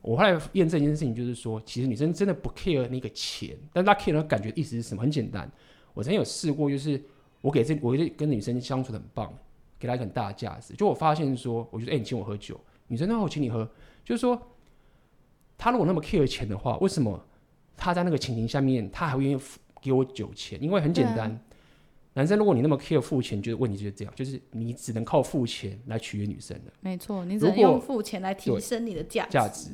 [0.00, 5.02] 我后来验证一件事情，就是说，其实女生真的不 care 那个钱，但她 care 的感觉意思是什么？
[5.02, 5.50] 很简单，
[5.92, 6.98] 我曾经有试过，就是
[7.42, 9.30] 我给这我跟女生相处的很棒，
[9.78, 10.72] 给她一个很大的价值。
[10.72, 13.70] 就我发现说，我觉得哎，你请我喝酒，女生那我请你喝，
[14.02, 14.40] 就是说，
[15.58, 17.22] 她如果那么 care 钱的话，为什么
[17.76, 20.62] 她在那个情形下面，她还会愿意付给我酒钱？
[20.62, 21.38] 因为很简单。
[22.14, 26.72] 男生，如果你那么 care 付钱，就是问题就是这样，就是你只能靠付钱来取悦女生的。
[26.80, 29.70] 没错，你只能用付钱来提升你的价价值。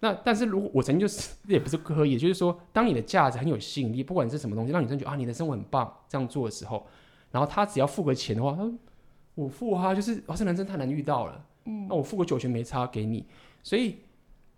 [0.00, 6.86] 那但是如果我曾经就是也不是刻意，就是说，当你的价值很有吸引力，不管是什么东西，让女生觉得啊，你的生活很棒，这样做的时候，
[7.32, 8.70] 然后他只要付个钱的话，他
[9.34, 13.24] 我付哈，就是哦，这男生太难遇到了，嗯，那我付个酒钱没差给你，
[13.62, 13.96] 所以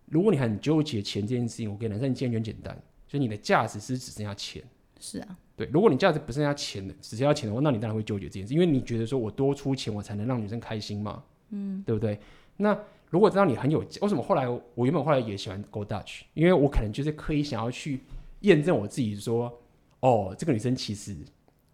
[0.07, 2.77] 如果你很纠结钱这件事情，我给男生建议很简单，
[3.07, 4.63] 就是你的价值是只剩下钱，
[5.01, 12.21] 是啊，对，如果你价值不剩下钱的，只剩下钱的话，那你当然会纠结这件事，因为你觉得说我多出钱我才能让女生开心嘛，嗯，对不对？
[12.57, 12.79] 那
[13.09, 18.01] 如果知道你很有，为什么后来我原本后来也喜欢 Go Dutch，因为我可能就是刻意想要去
[18.41, 19.53] 验证我自己说，
[20.01, 21.17] 哦，这个女生其实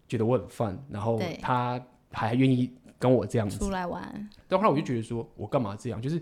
[0.07, 1.79] 觉得我很 fun，然后她
[2.11, 4.29] 还愿意跟我这样子出来玩。
[4.47, 6.01] 但后来我就觉得说，我干嘛这样？
[6.01, 6.19] 就是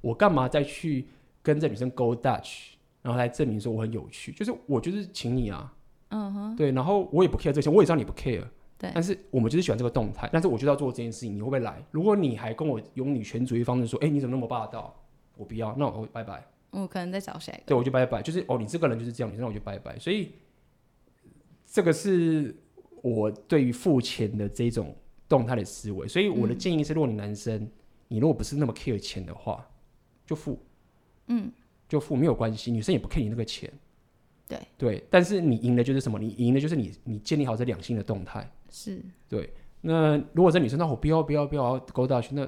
[0.00, 1.06] 我干嘛再去
[1.42, 2.68] 跟这女生 Go Dutch，
[3.02, 4.32] 然后来证明说我很有趣？
[4.32, 5.70] 就是我就是请你啊，
[6.10, 8.44] 嗯哼，对，然后我也不 care 这些，我也知道你不 care。
[8.78, 11.82] 对，但是我们就是喜欢这个动态，但是我就要做这件事情，你会不会来？
[11.90, 14.94] 如果你还跟我用女权主义方式说，哎、欸，你怎么那么霸道？
[15.36, 16.46] 我不要，那我拜拜。
[16.70, 17.62] 我可能再找下一个。
[17.66, 18.22] 对，我就拜拜。
[18.22, 19.98] 就是哦，你这个人就是这样，那我就拜拜。
[19.98, 20.32] 所以
[21.66, 22.54] 这个是
[23.02, 24.96] 我对于付钱的这种
[25.28, 26.08] 动态的思维。
[26.08, 27.72] 所以我的建议是，如果你男生，嗯、
[28.08, 29.66] 你如果不是那么 care 钱的话，
[30.26, 30.58] 就付，
[31.26, 31.52] 嗯，
[31.88, 33.70] 就付没有关系，女生也不 care 你那个钱。
[34.50, 34.58] 对。
[34.76, 36.18] 对，但是你赢的就是什么？
[36.18, 38.50] 你赢的就是你你建立好这两性的动态。
[38.68, 39.00] 是。
[39.28, 39.50] 对，
[39.80, 42.46] 那如果这女生，那我不要不要不要勾搭去，那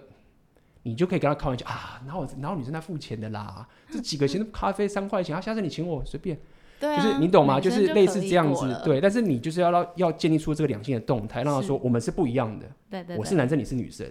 [0.83, 6.37] 你就可以跟她开玩笑啊，然后然后女生在付钱的啦， 这几个钱咖啡三块钱，啊，下次你请我随便，
[6.81, 7.61] 对、啊，就是你懂吗？
[7.61, 14.05] 就是类似这样子，对，但是你就是要要要建立出这个两性的动态，让她说我们是不一样的，对，对对，我是男生，你是女生，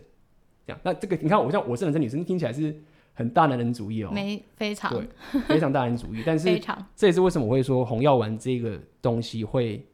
[0.65, 2.73] 这样，那这个你看我像我是男生，女生听起来是
[3.13, 5.07] 很大男人主义哦，没非常对，
[5.47, 6.59] 非常大男人主义，但是
[6.95, 9.85] 这也是为什么我会说红药丸这个东西会。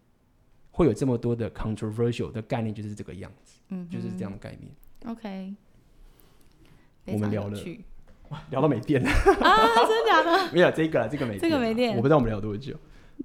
[0.69, 4.71] 会有这么多的 controversial 的概念，就是这个样子，嗯，就是这样的概念。
[5.11, 5.55] OK，
[7.07, 7.59] 我们聊了，
[8.51, 9.57] 聊到没电了啊？
[9.87, 10.49] 真的假的？
[10.53, 11.95] 没有这个了，这个没，这个没电。
[11.95, 12.75] 我不知道我们聊多久。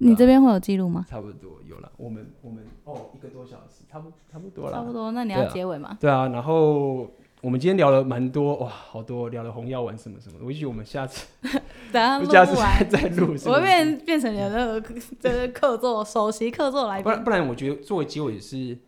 [0.01, 1.05] 你这边会有记录吗？
[1.07, 1.93] 差不多有了。
[1.99, 4.73] 我们我们哦，一个多小时，差不差不多了。
[4.73, 5.99] 差不多，那你要结尾吗？
[6.01, 7.11] 对啊，然后。
[7.43, 10.45] 我们今天聊了蛮多哇，好多聊了红药丸什么什么的。
[10.45, 11.27] 我也许我们下次
[11.93, 12.55] 等下 次
[12.89, 17.03] 再录，我会变变成你的那个这个客座首席客座来宾。
[17.03, 18.79] 不然不然，我觉得作为结尾是，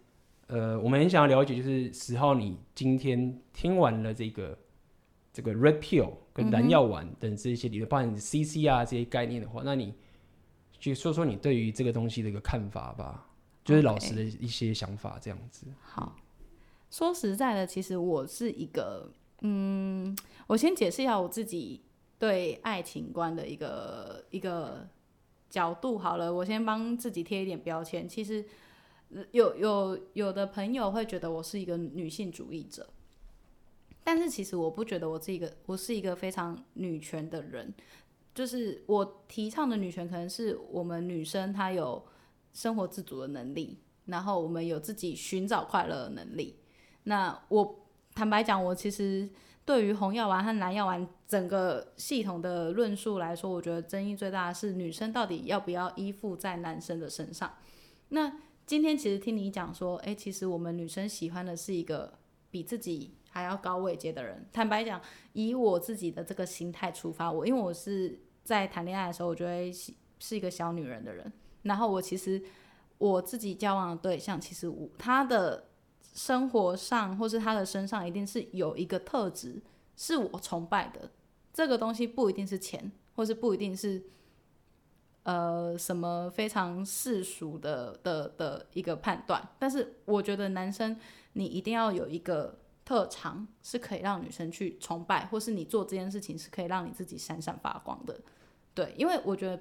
[0.46, 4.56] 呃，我们很想要了解，就是十号你今天听完了这个
[5.32, 9.92] 这个 Red Pill 跟蓝药丸等这些理论，包含 CC 啊这些概念的话，那你
[10.78, 13.26] 就说说你对于这个东西的一个看法吧，
[13.64, 15.66] 就是老师的一些想法这样子。
[15.82, 16.14] 好。
[16.90, 20.16] 说实在的，其实我是一个，嗯，
[20.46, 21.82] 我先解释一下我自己
[22.18, 24.88] 对爱情观的一个一个
[25.50, 26.32] 角度好了。
[26.32, 28.08] 我先帮自己贴一点标签。
[28.08, 28.44] 其实
[29.32, 32.88] 有有有的朋友会觉得我是一个女性主义者，
[34.04, 37.74] 但是其实我不觉得我是一个我是一个非常女权的人。
[38.34, 42.04] 就是我提倡的女权，可能是我们女生她有
[42.52, 46.56] 生活自主的能力，然后我们有自己寻找快乐的能力。
[47.04, 49.28] 那我坦白讲，我其实
[49.64, 57.54] 对于红药丸和蓝药丸整个系统的论述来说，我觉得争议最大的是女生到底要不要依附在男生的身上。
[58.08, 62.18] 那今天其实听你讲说，诶，其实我们女生喜欢的是一个
[62.50, 64.46] 比自己还要高位阶的人。
[64.52, 65.00] 坦白讲，
[65.32, 69.70] 以我自己的这个心态出发，我因为我是在谈恋爱的时候，我觉得
[70.20, 71.30] 是一个小女人的人。
[71.62, 72.42] 然后我其实
[72.98, 75.64] 我自己交往的对象，其实我他的。
[76.14, 79.60] 生活上，或是他的身上，一定是有一个特质
[79.96, 81.10] 是我崇拜的。
[81.52, 84.00] 这个东西不一定是钱，或是不一定是
[85.24, 89.46] 呃什么非常世俗的的的一个判断。
[89.58, 90.96] 但是我觉得男生，
[91.32, 98.20] 你一定要有一个特长，是可以让女生去崇拜，或是你做这件事情是可以让你自己闪闪发光的。
[98.72, 99.60] 对，因为我觉得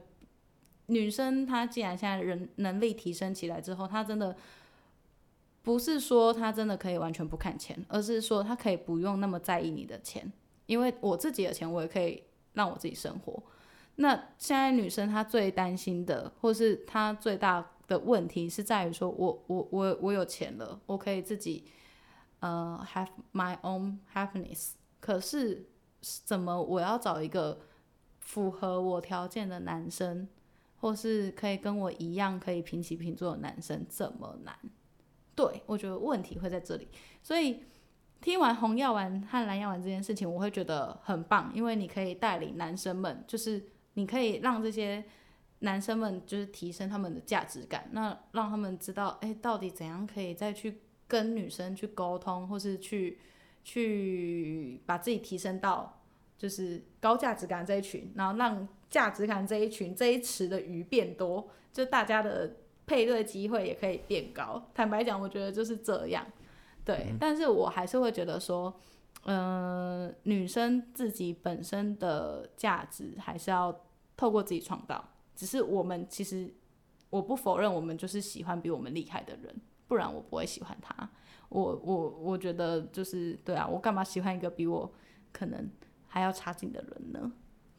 [0.86, 4.36] 女生她既然现在人能力提升起来之后，她真的。
[5.64, 10.32] 不是说他真的可以完全不看钱，而是说他可以不用那么在意你的钱，
[10.66, 12.22] 因为我自己的钱我也可以
[12.52, 13.42] 让我自己生活。
[13.96, 21.64] 那现在女生她最担心的，或是她最大的问题是在于说我，我我我有钱了，我可以自己
[22.40, 24.72] 呃 have my own happiness。
[25.00, 25.70] 可是
[26.02, 27.62] 怎么我要找一个
[28.20, 30.28] 符合我条件的男生，
[30.82, 34.58] 或是可以跟我一样可以平起平坐的男生，这么难？
[35.36, 36.88] 对，我觉得问题会在这里，
[37.24, 37.64] 所以
[38.22, 43.64] 听完红药丸和蓝药丸这件事情，我会觉得很棒，因为你可以带领男生们，就是
[43.96, 45.04] 你可以让这些
[45.60, 53.18] 男生们就是提升他们的价值感，那让他们知道，哎，到底怎样可以再去跟女生去沟通，或是去
[53.64, 56.02] 去把自己提升到
[56.38, 62.58] 就是高价值感这一群，然后让价值感这一群这一池的鱼变多，就大家的。
[62.86, 64.70] 配对机会也可以变高。
[64.74, 66.26] 坦白讲，我觉得就是这样。
[66.86, 68.74] 对，嗯、但是我还是会觉得说，
[69.24, 73.74] 呃，女生自己本身的价值还是要
[74.18, 75.04] 透过自己创造。
[75.36, 76.54] 只是我们其实，
[77.10, 79.56] 我不否认，我们就是喜欢比我们厉害的人，
[79.88, 81.10] 不然我不会喜欢他。
[81.50, 84.92] 我我我觉得就是对啊，我干嘛喜欢一个比我
[85.32, 85.70] 可能
[86.08, 87.32] 还要差劲的人呢？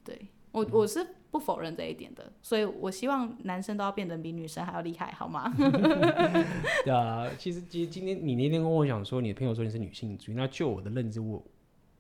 [0.02, 5.52] 对，我我是不否认这一点的，所以我希望男生都要变得比女生还要厉害，好吗？
[6.86, 11.44] 对啊，其实其实今天你那天跟我讲说，你的朋友说你是女性主义，那就我的认知，我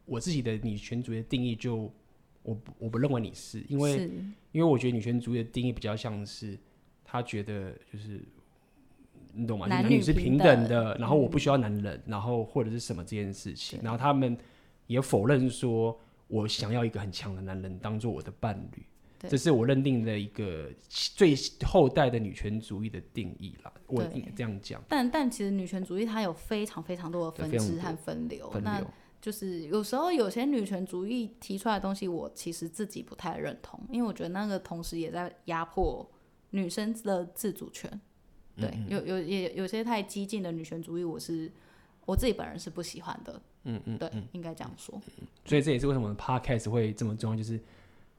[0.04, 1.92] 我自己的女权主义的定义就。
[2.44, 4.10] 我不我不认为你是，因为
[4.52, 6.58] 因为我觉得女权主义的定义比较像是，
[7.02, 8.20] 他觉得就是
[9.32, 9.66] 你懂吗？
[9.66, 14.36] 男女是平等的，然后我不需要男人，嗯、然后或者是什么这件事情，然后他们
[14.88, 15.98] 也否认说
[16.28, 18.82] 我想要一个很强的男人当做我的伴侣，
[19.28, 21.34] 这是我认定的一个最
[21.66, 23.72] 后代的女权主义的定义啦。
[23.86, 24.02] 我
[24.34, 28.86] 这样讲，但但其实女权主义它有非常非常多的分支和分流，分流。
[29.20, 36.06] 就是有时候有些女权主义提出来的东西，我其实自己不太认同，因为我觉得那个同时也在压迫
[36.50, 37.90] 女生的自主权。
[38.56, 41.50] 对，嗯嗯有有也有些太激进的女权主义，我是
[42.04, 43.40] 我自己本人是不喜欢的。
[43.64, 45.00] 嗯嗯，对，应该这样说。
[45.46, 47.58] 所以这也是为什么 Podcast 会这么重要，就是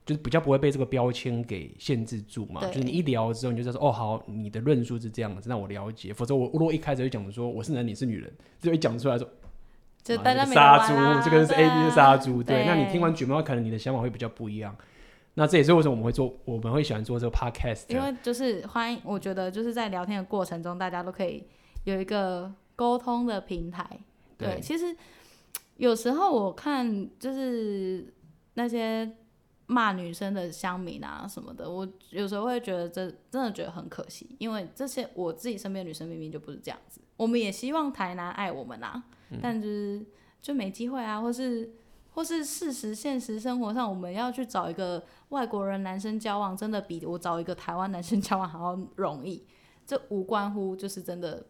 [0.06, 2.66] 就是比较不会被这个标签给限制住嘛。
[2.68, 6.14] 就是你一聊之后，你就知道说哦，好，你的论述是这样子，那我了解。
[6.14, 9.28] 否则我如果一开始就讲说我是男，你是女人，就一讲出来说。
[10.04, 10.94] 就大家杀猪，
[11.28, 12.64] 这个是 A B 的杀猪，对。
[12.68, 14.76] 那你听完卷毛，可能你的想法会比较不一样。
[15.34, 17.86] 那这也是为什么我们会做，我们会喜欢做这个 podcast。
[17.90, 21.44] 因为就是欢迎，我觉得就是在聊天的过程中，大家都可以
[21.86, 23.84] 有一个沟通的平台。
[24.38, 24.96] 对，对其实
[25.78, 28.14] 有时候我看就是
[28.54, 29.12] 那些
[29.68, 37.02] 骂女生的乡民啊什么的，我有时候会觉得这真的觉得很可惜，因为这些我自己身边的女生明明就不是这样子。
[37.18, 39.04] 我们也希望台南爱我们啊。
[39.42, 40.06] 但就是
[40.40, 41.74] 就没机会啊，或是
[42.12, 49.46] 或是事实现实生活上，我们要去找一个外国人男生交往，真的比我找一个台湾男生 交往还要容易。
[49.86, 51.44] 这无关乎就是真的，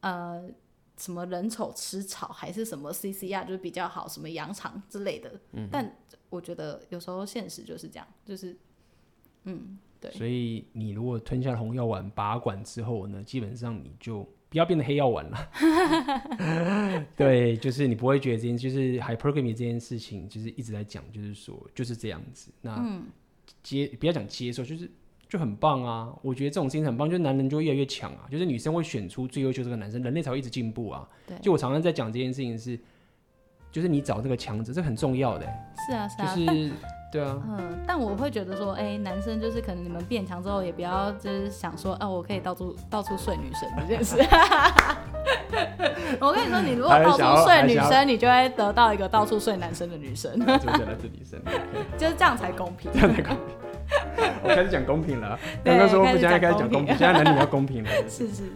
[0.00, 0.50] 呃，
[0.96, 5.32] 什么人丑吃草，还是什么 CCR 就是比较好，什么羊肠之类的。
[5.52, 5.96] 嗯，但
[6.30, 8.56] 我觉得有时候现实就是这样，就是
[9.44, 10.10] 嗯，对。
[10.12, 14.26] 所以你如果吞下红药丸拔管之后呢，基本上你就。
[14.48, 15.48] 不要变得黑药丸了，
[17.16, 22.52] 对，就是你不会觉得这件，就是 hypergamy 这件事情，就是一直在讲，就是说就是这样子。
[22.62, 23.02] 那
[23.60, 24.88] 接不要讲接受，就是
[25.28, 26.16] 就很棒啊！
[26.22, 31.06] 我觉得这种事情很棒，就是男人就会越来越强啊，就是女生会选出最优秀这个男生，人类才会一直进步啊。
[31.26, 32.78] 对，就我常常在讲这件事情是，
[33.76, 35.52] 就是你找这个强者，这很重要的、欸。
[35.86, 36.70] 是啊，是啊，就是。
[37.12, 44.16] 对啊，嗯，但我会觉得说，哎、欸，男生就是可能你们变强之后，也不要就是想说，啊，我可以到处到处睡女生这件事。
[46.18, 50.32] 我跟你说，你如果到处睡女生，你就会得到一个到处睡男生的女生。
[50.40, 51.38] 就觉得 是女生，
[51.98, 52.90] 就是这样才公平。
[52.92, 53.44] 这样才公平。
[54.42, 57.90] 我开始讲公平了，刚刚说不，现在开始讲公平，现在男女要公平了。
[58.08, 58.50] 是是是。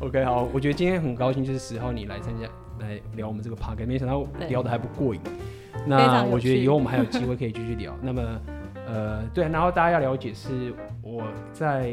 [0.00, 2.46] OK，好，我觉得今天很高兴，就是十号你来参加
[2.82, 5.20] 来聊我们这个 Podcast，没想到聊的还不过瘾。
[5.86, 7.96] 那我觉得以后我们还有机会可以继续聊。
[8.02, 8.22] 那么，
[8.86, 10.72] 呃，对，然后大家要了解是
[11.02, 11.22] 我
[11.52, 11.90] 在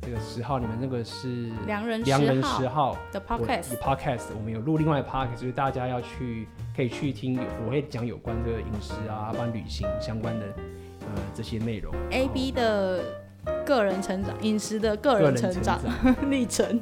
[0.00, 6.46] 这个十号，你们那个是良人良人十号的 podcast podcast，我们有录另外的 podcast，所以大家要去
[6.76, 10.46] 可以去听，我会讲有关这个饮食啊、关旅行相关的
[11.00, 11.92] 呃这些内容。
[12.10, 13.02] A B 的
[13.64, 15.80] 个人成长，饮食的个人成长
[16.30, 16.80] 历程。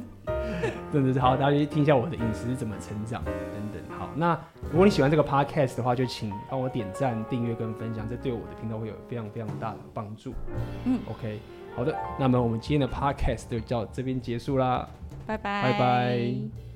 [0.93, 3.33] 真的是好，大家去听一下我的饮食是怎么成长等
[3.73, 3.97] 等。
[3.97, 4.37] 好，那
[4.71, 10.33] 如果你喜欢这个 podcast 的话，就请帮我点赞、订阅跟分享，这对我的频道会有非常非常大的帮助。
[10.85, 11.39] 嗯，OK，
[11.75, 14.87] 好的，那么我们今天的 podcast 就到这边结束啦，
[15.25, 16.74] 拜拜，拜拜。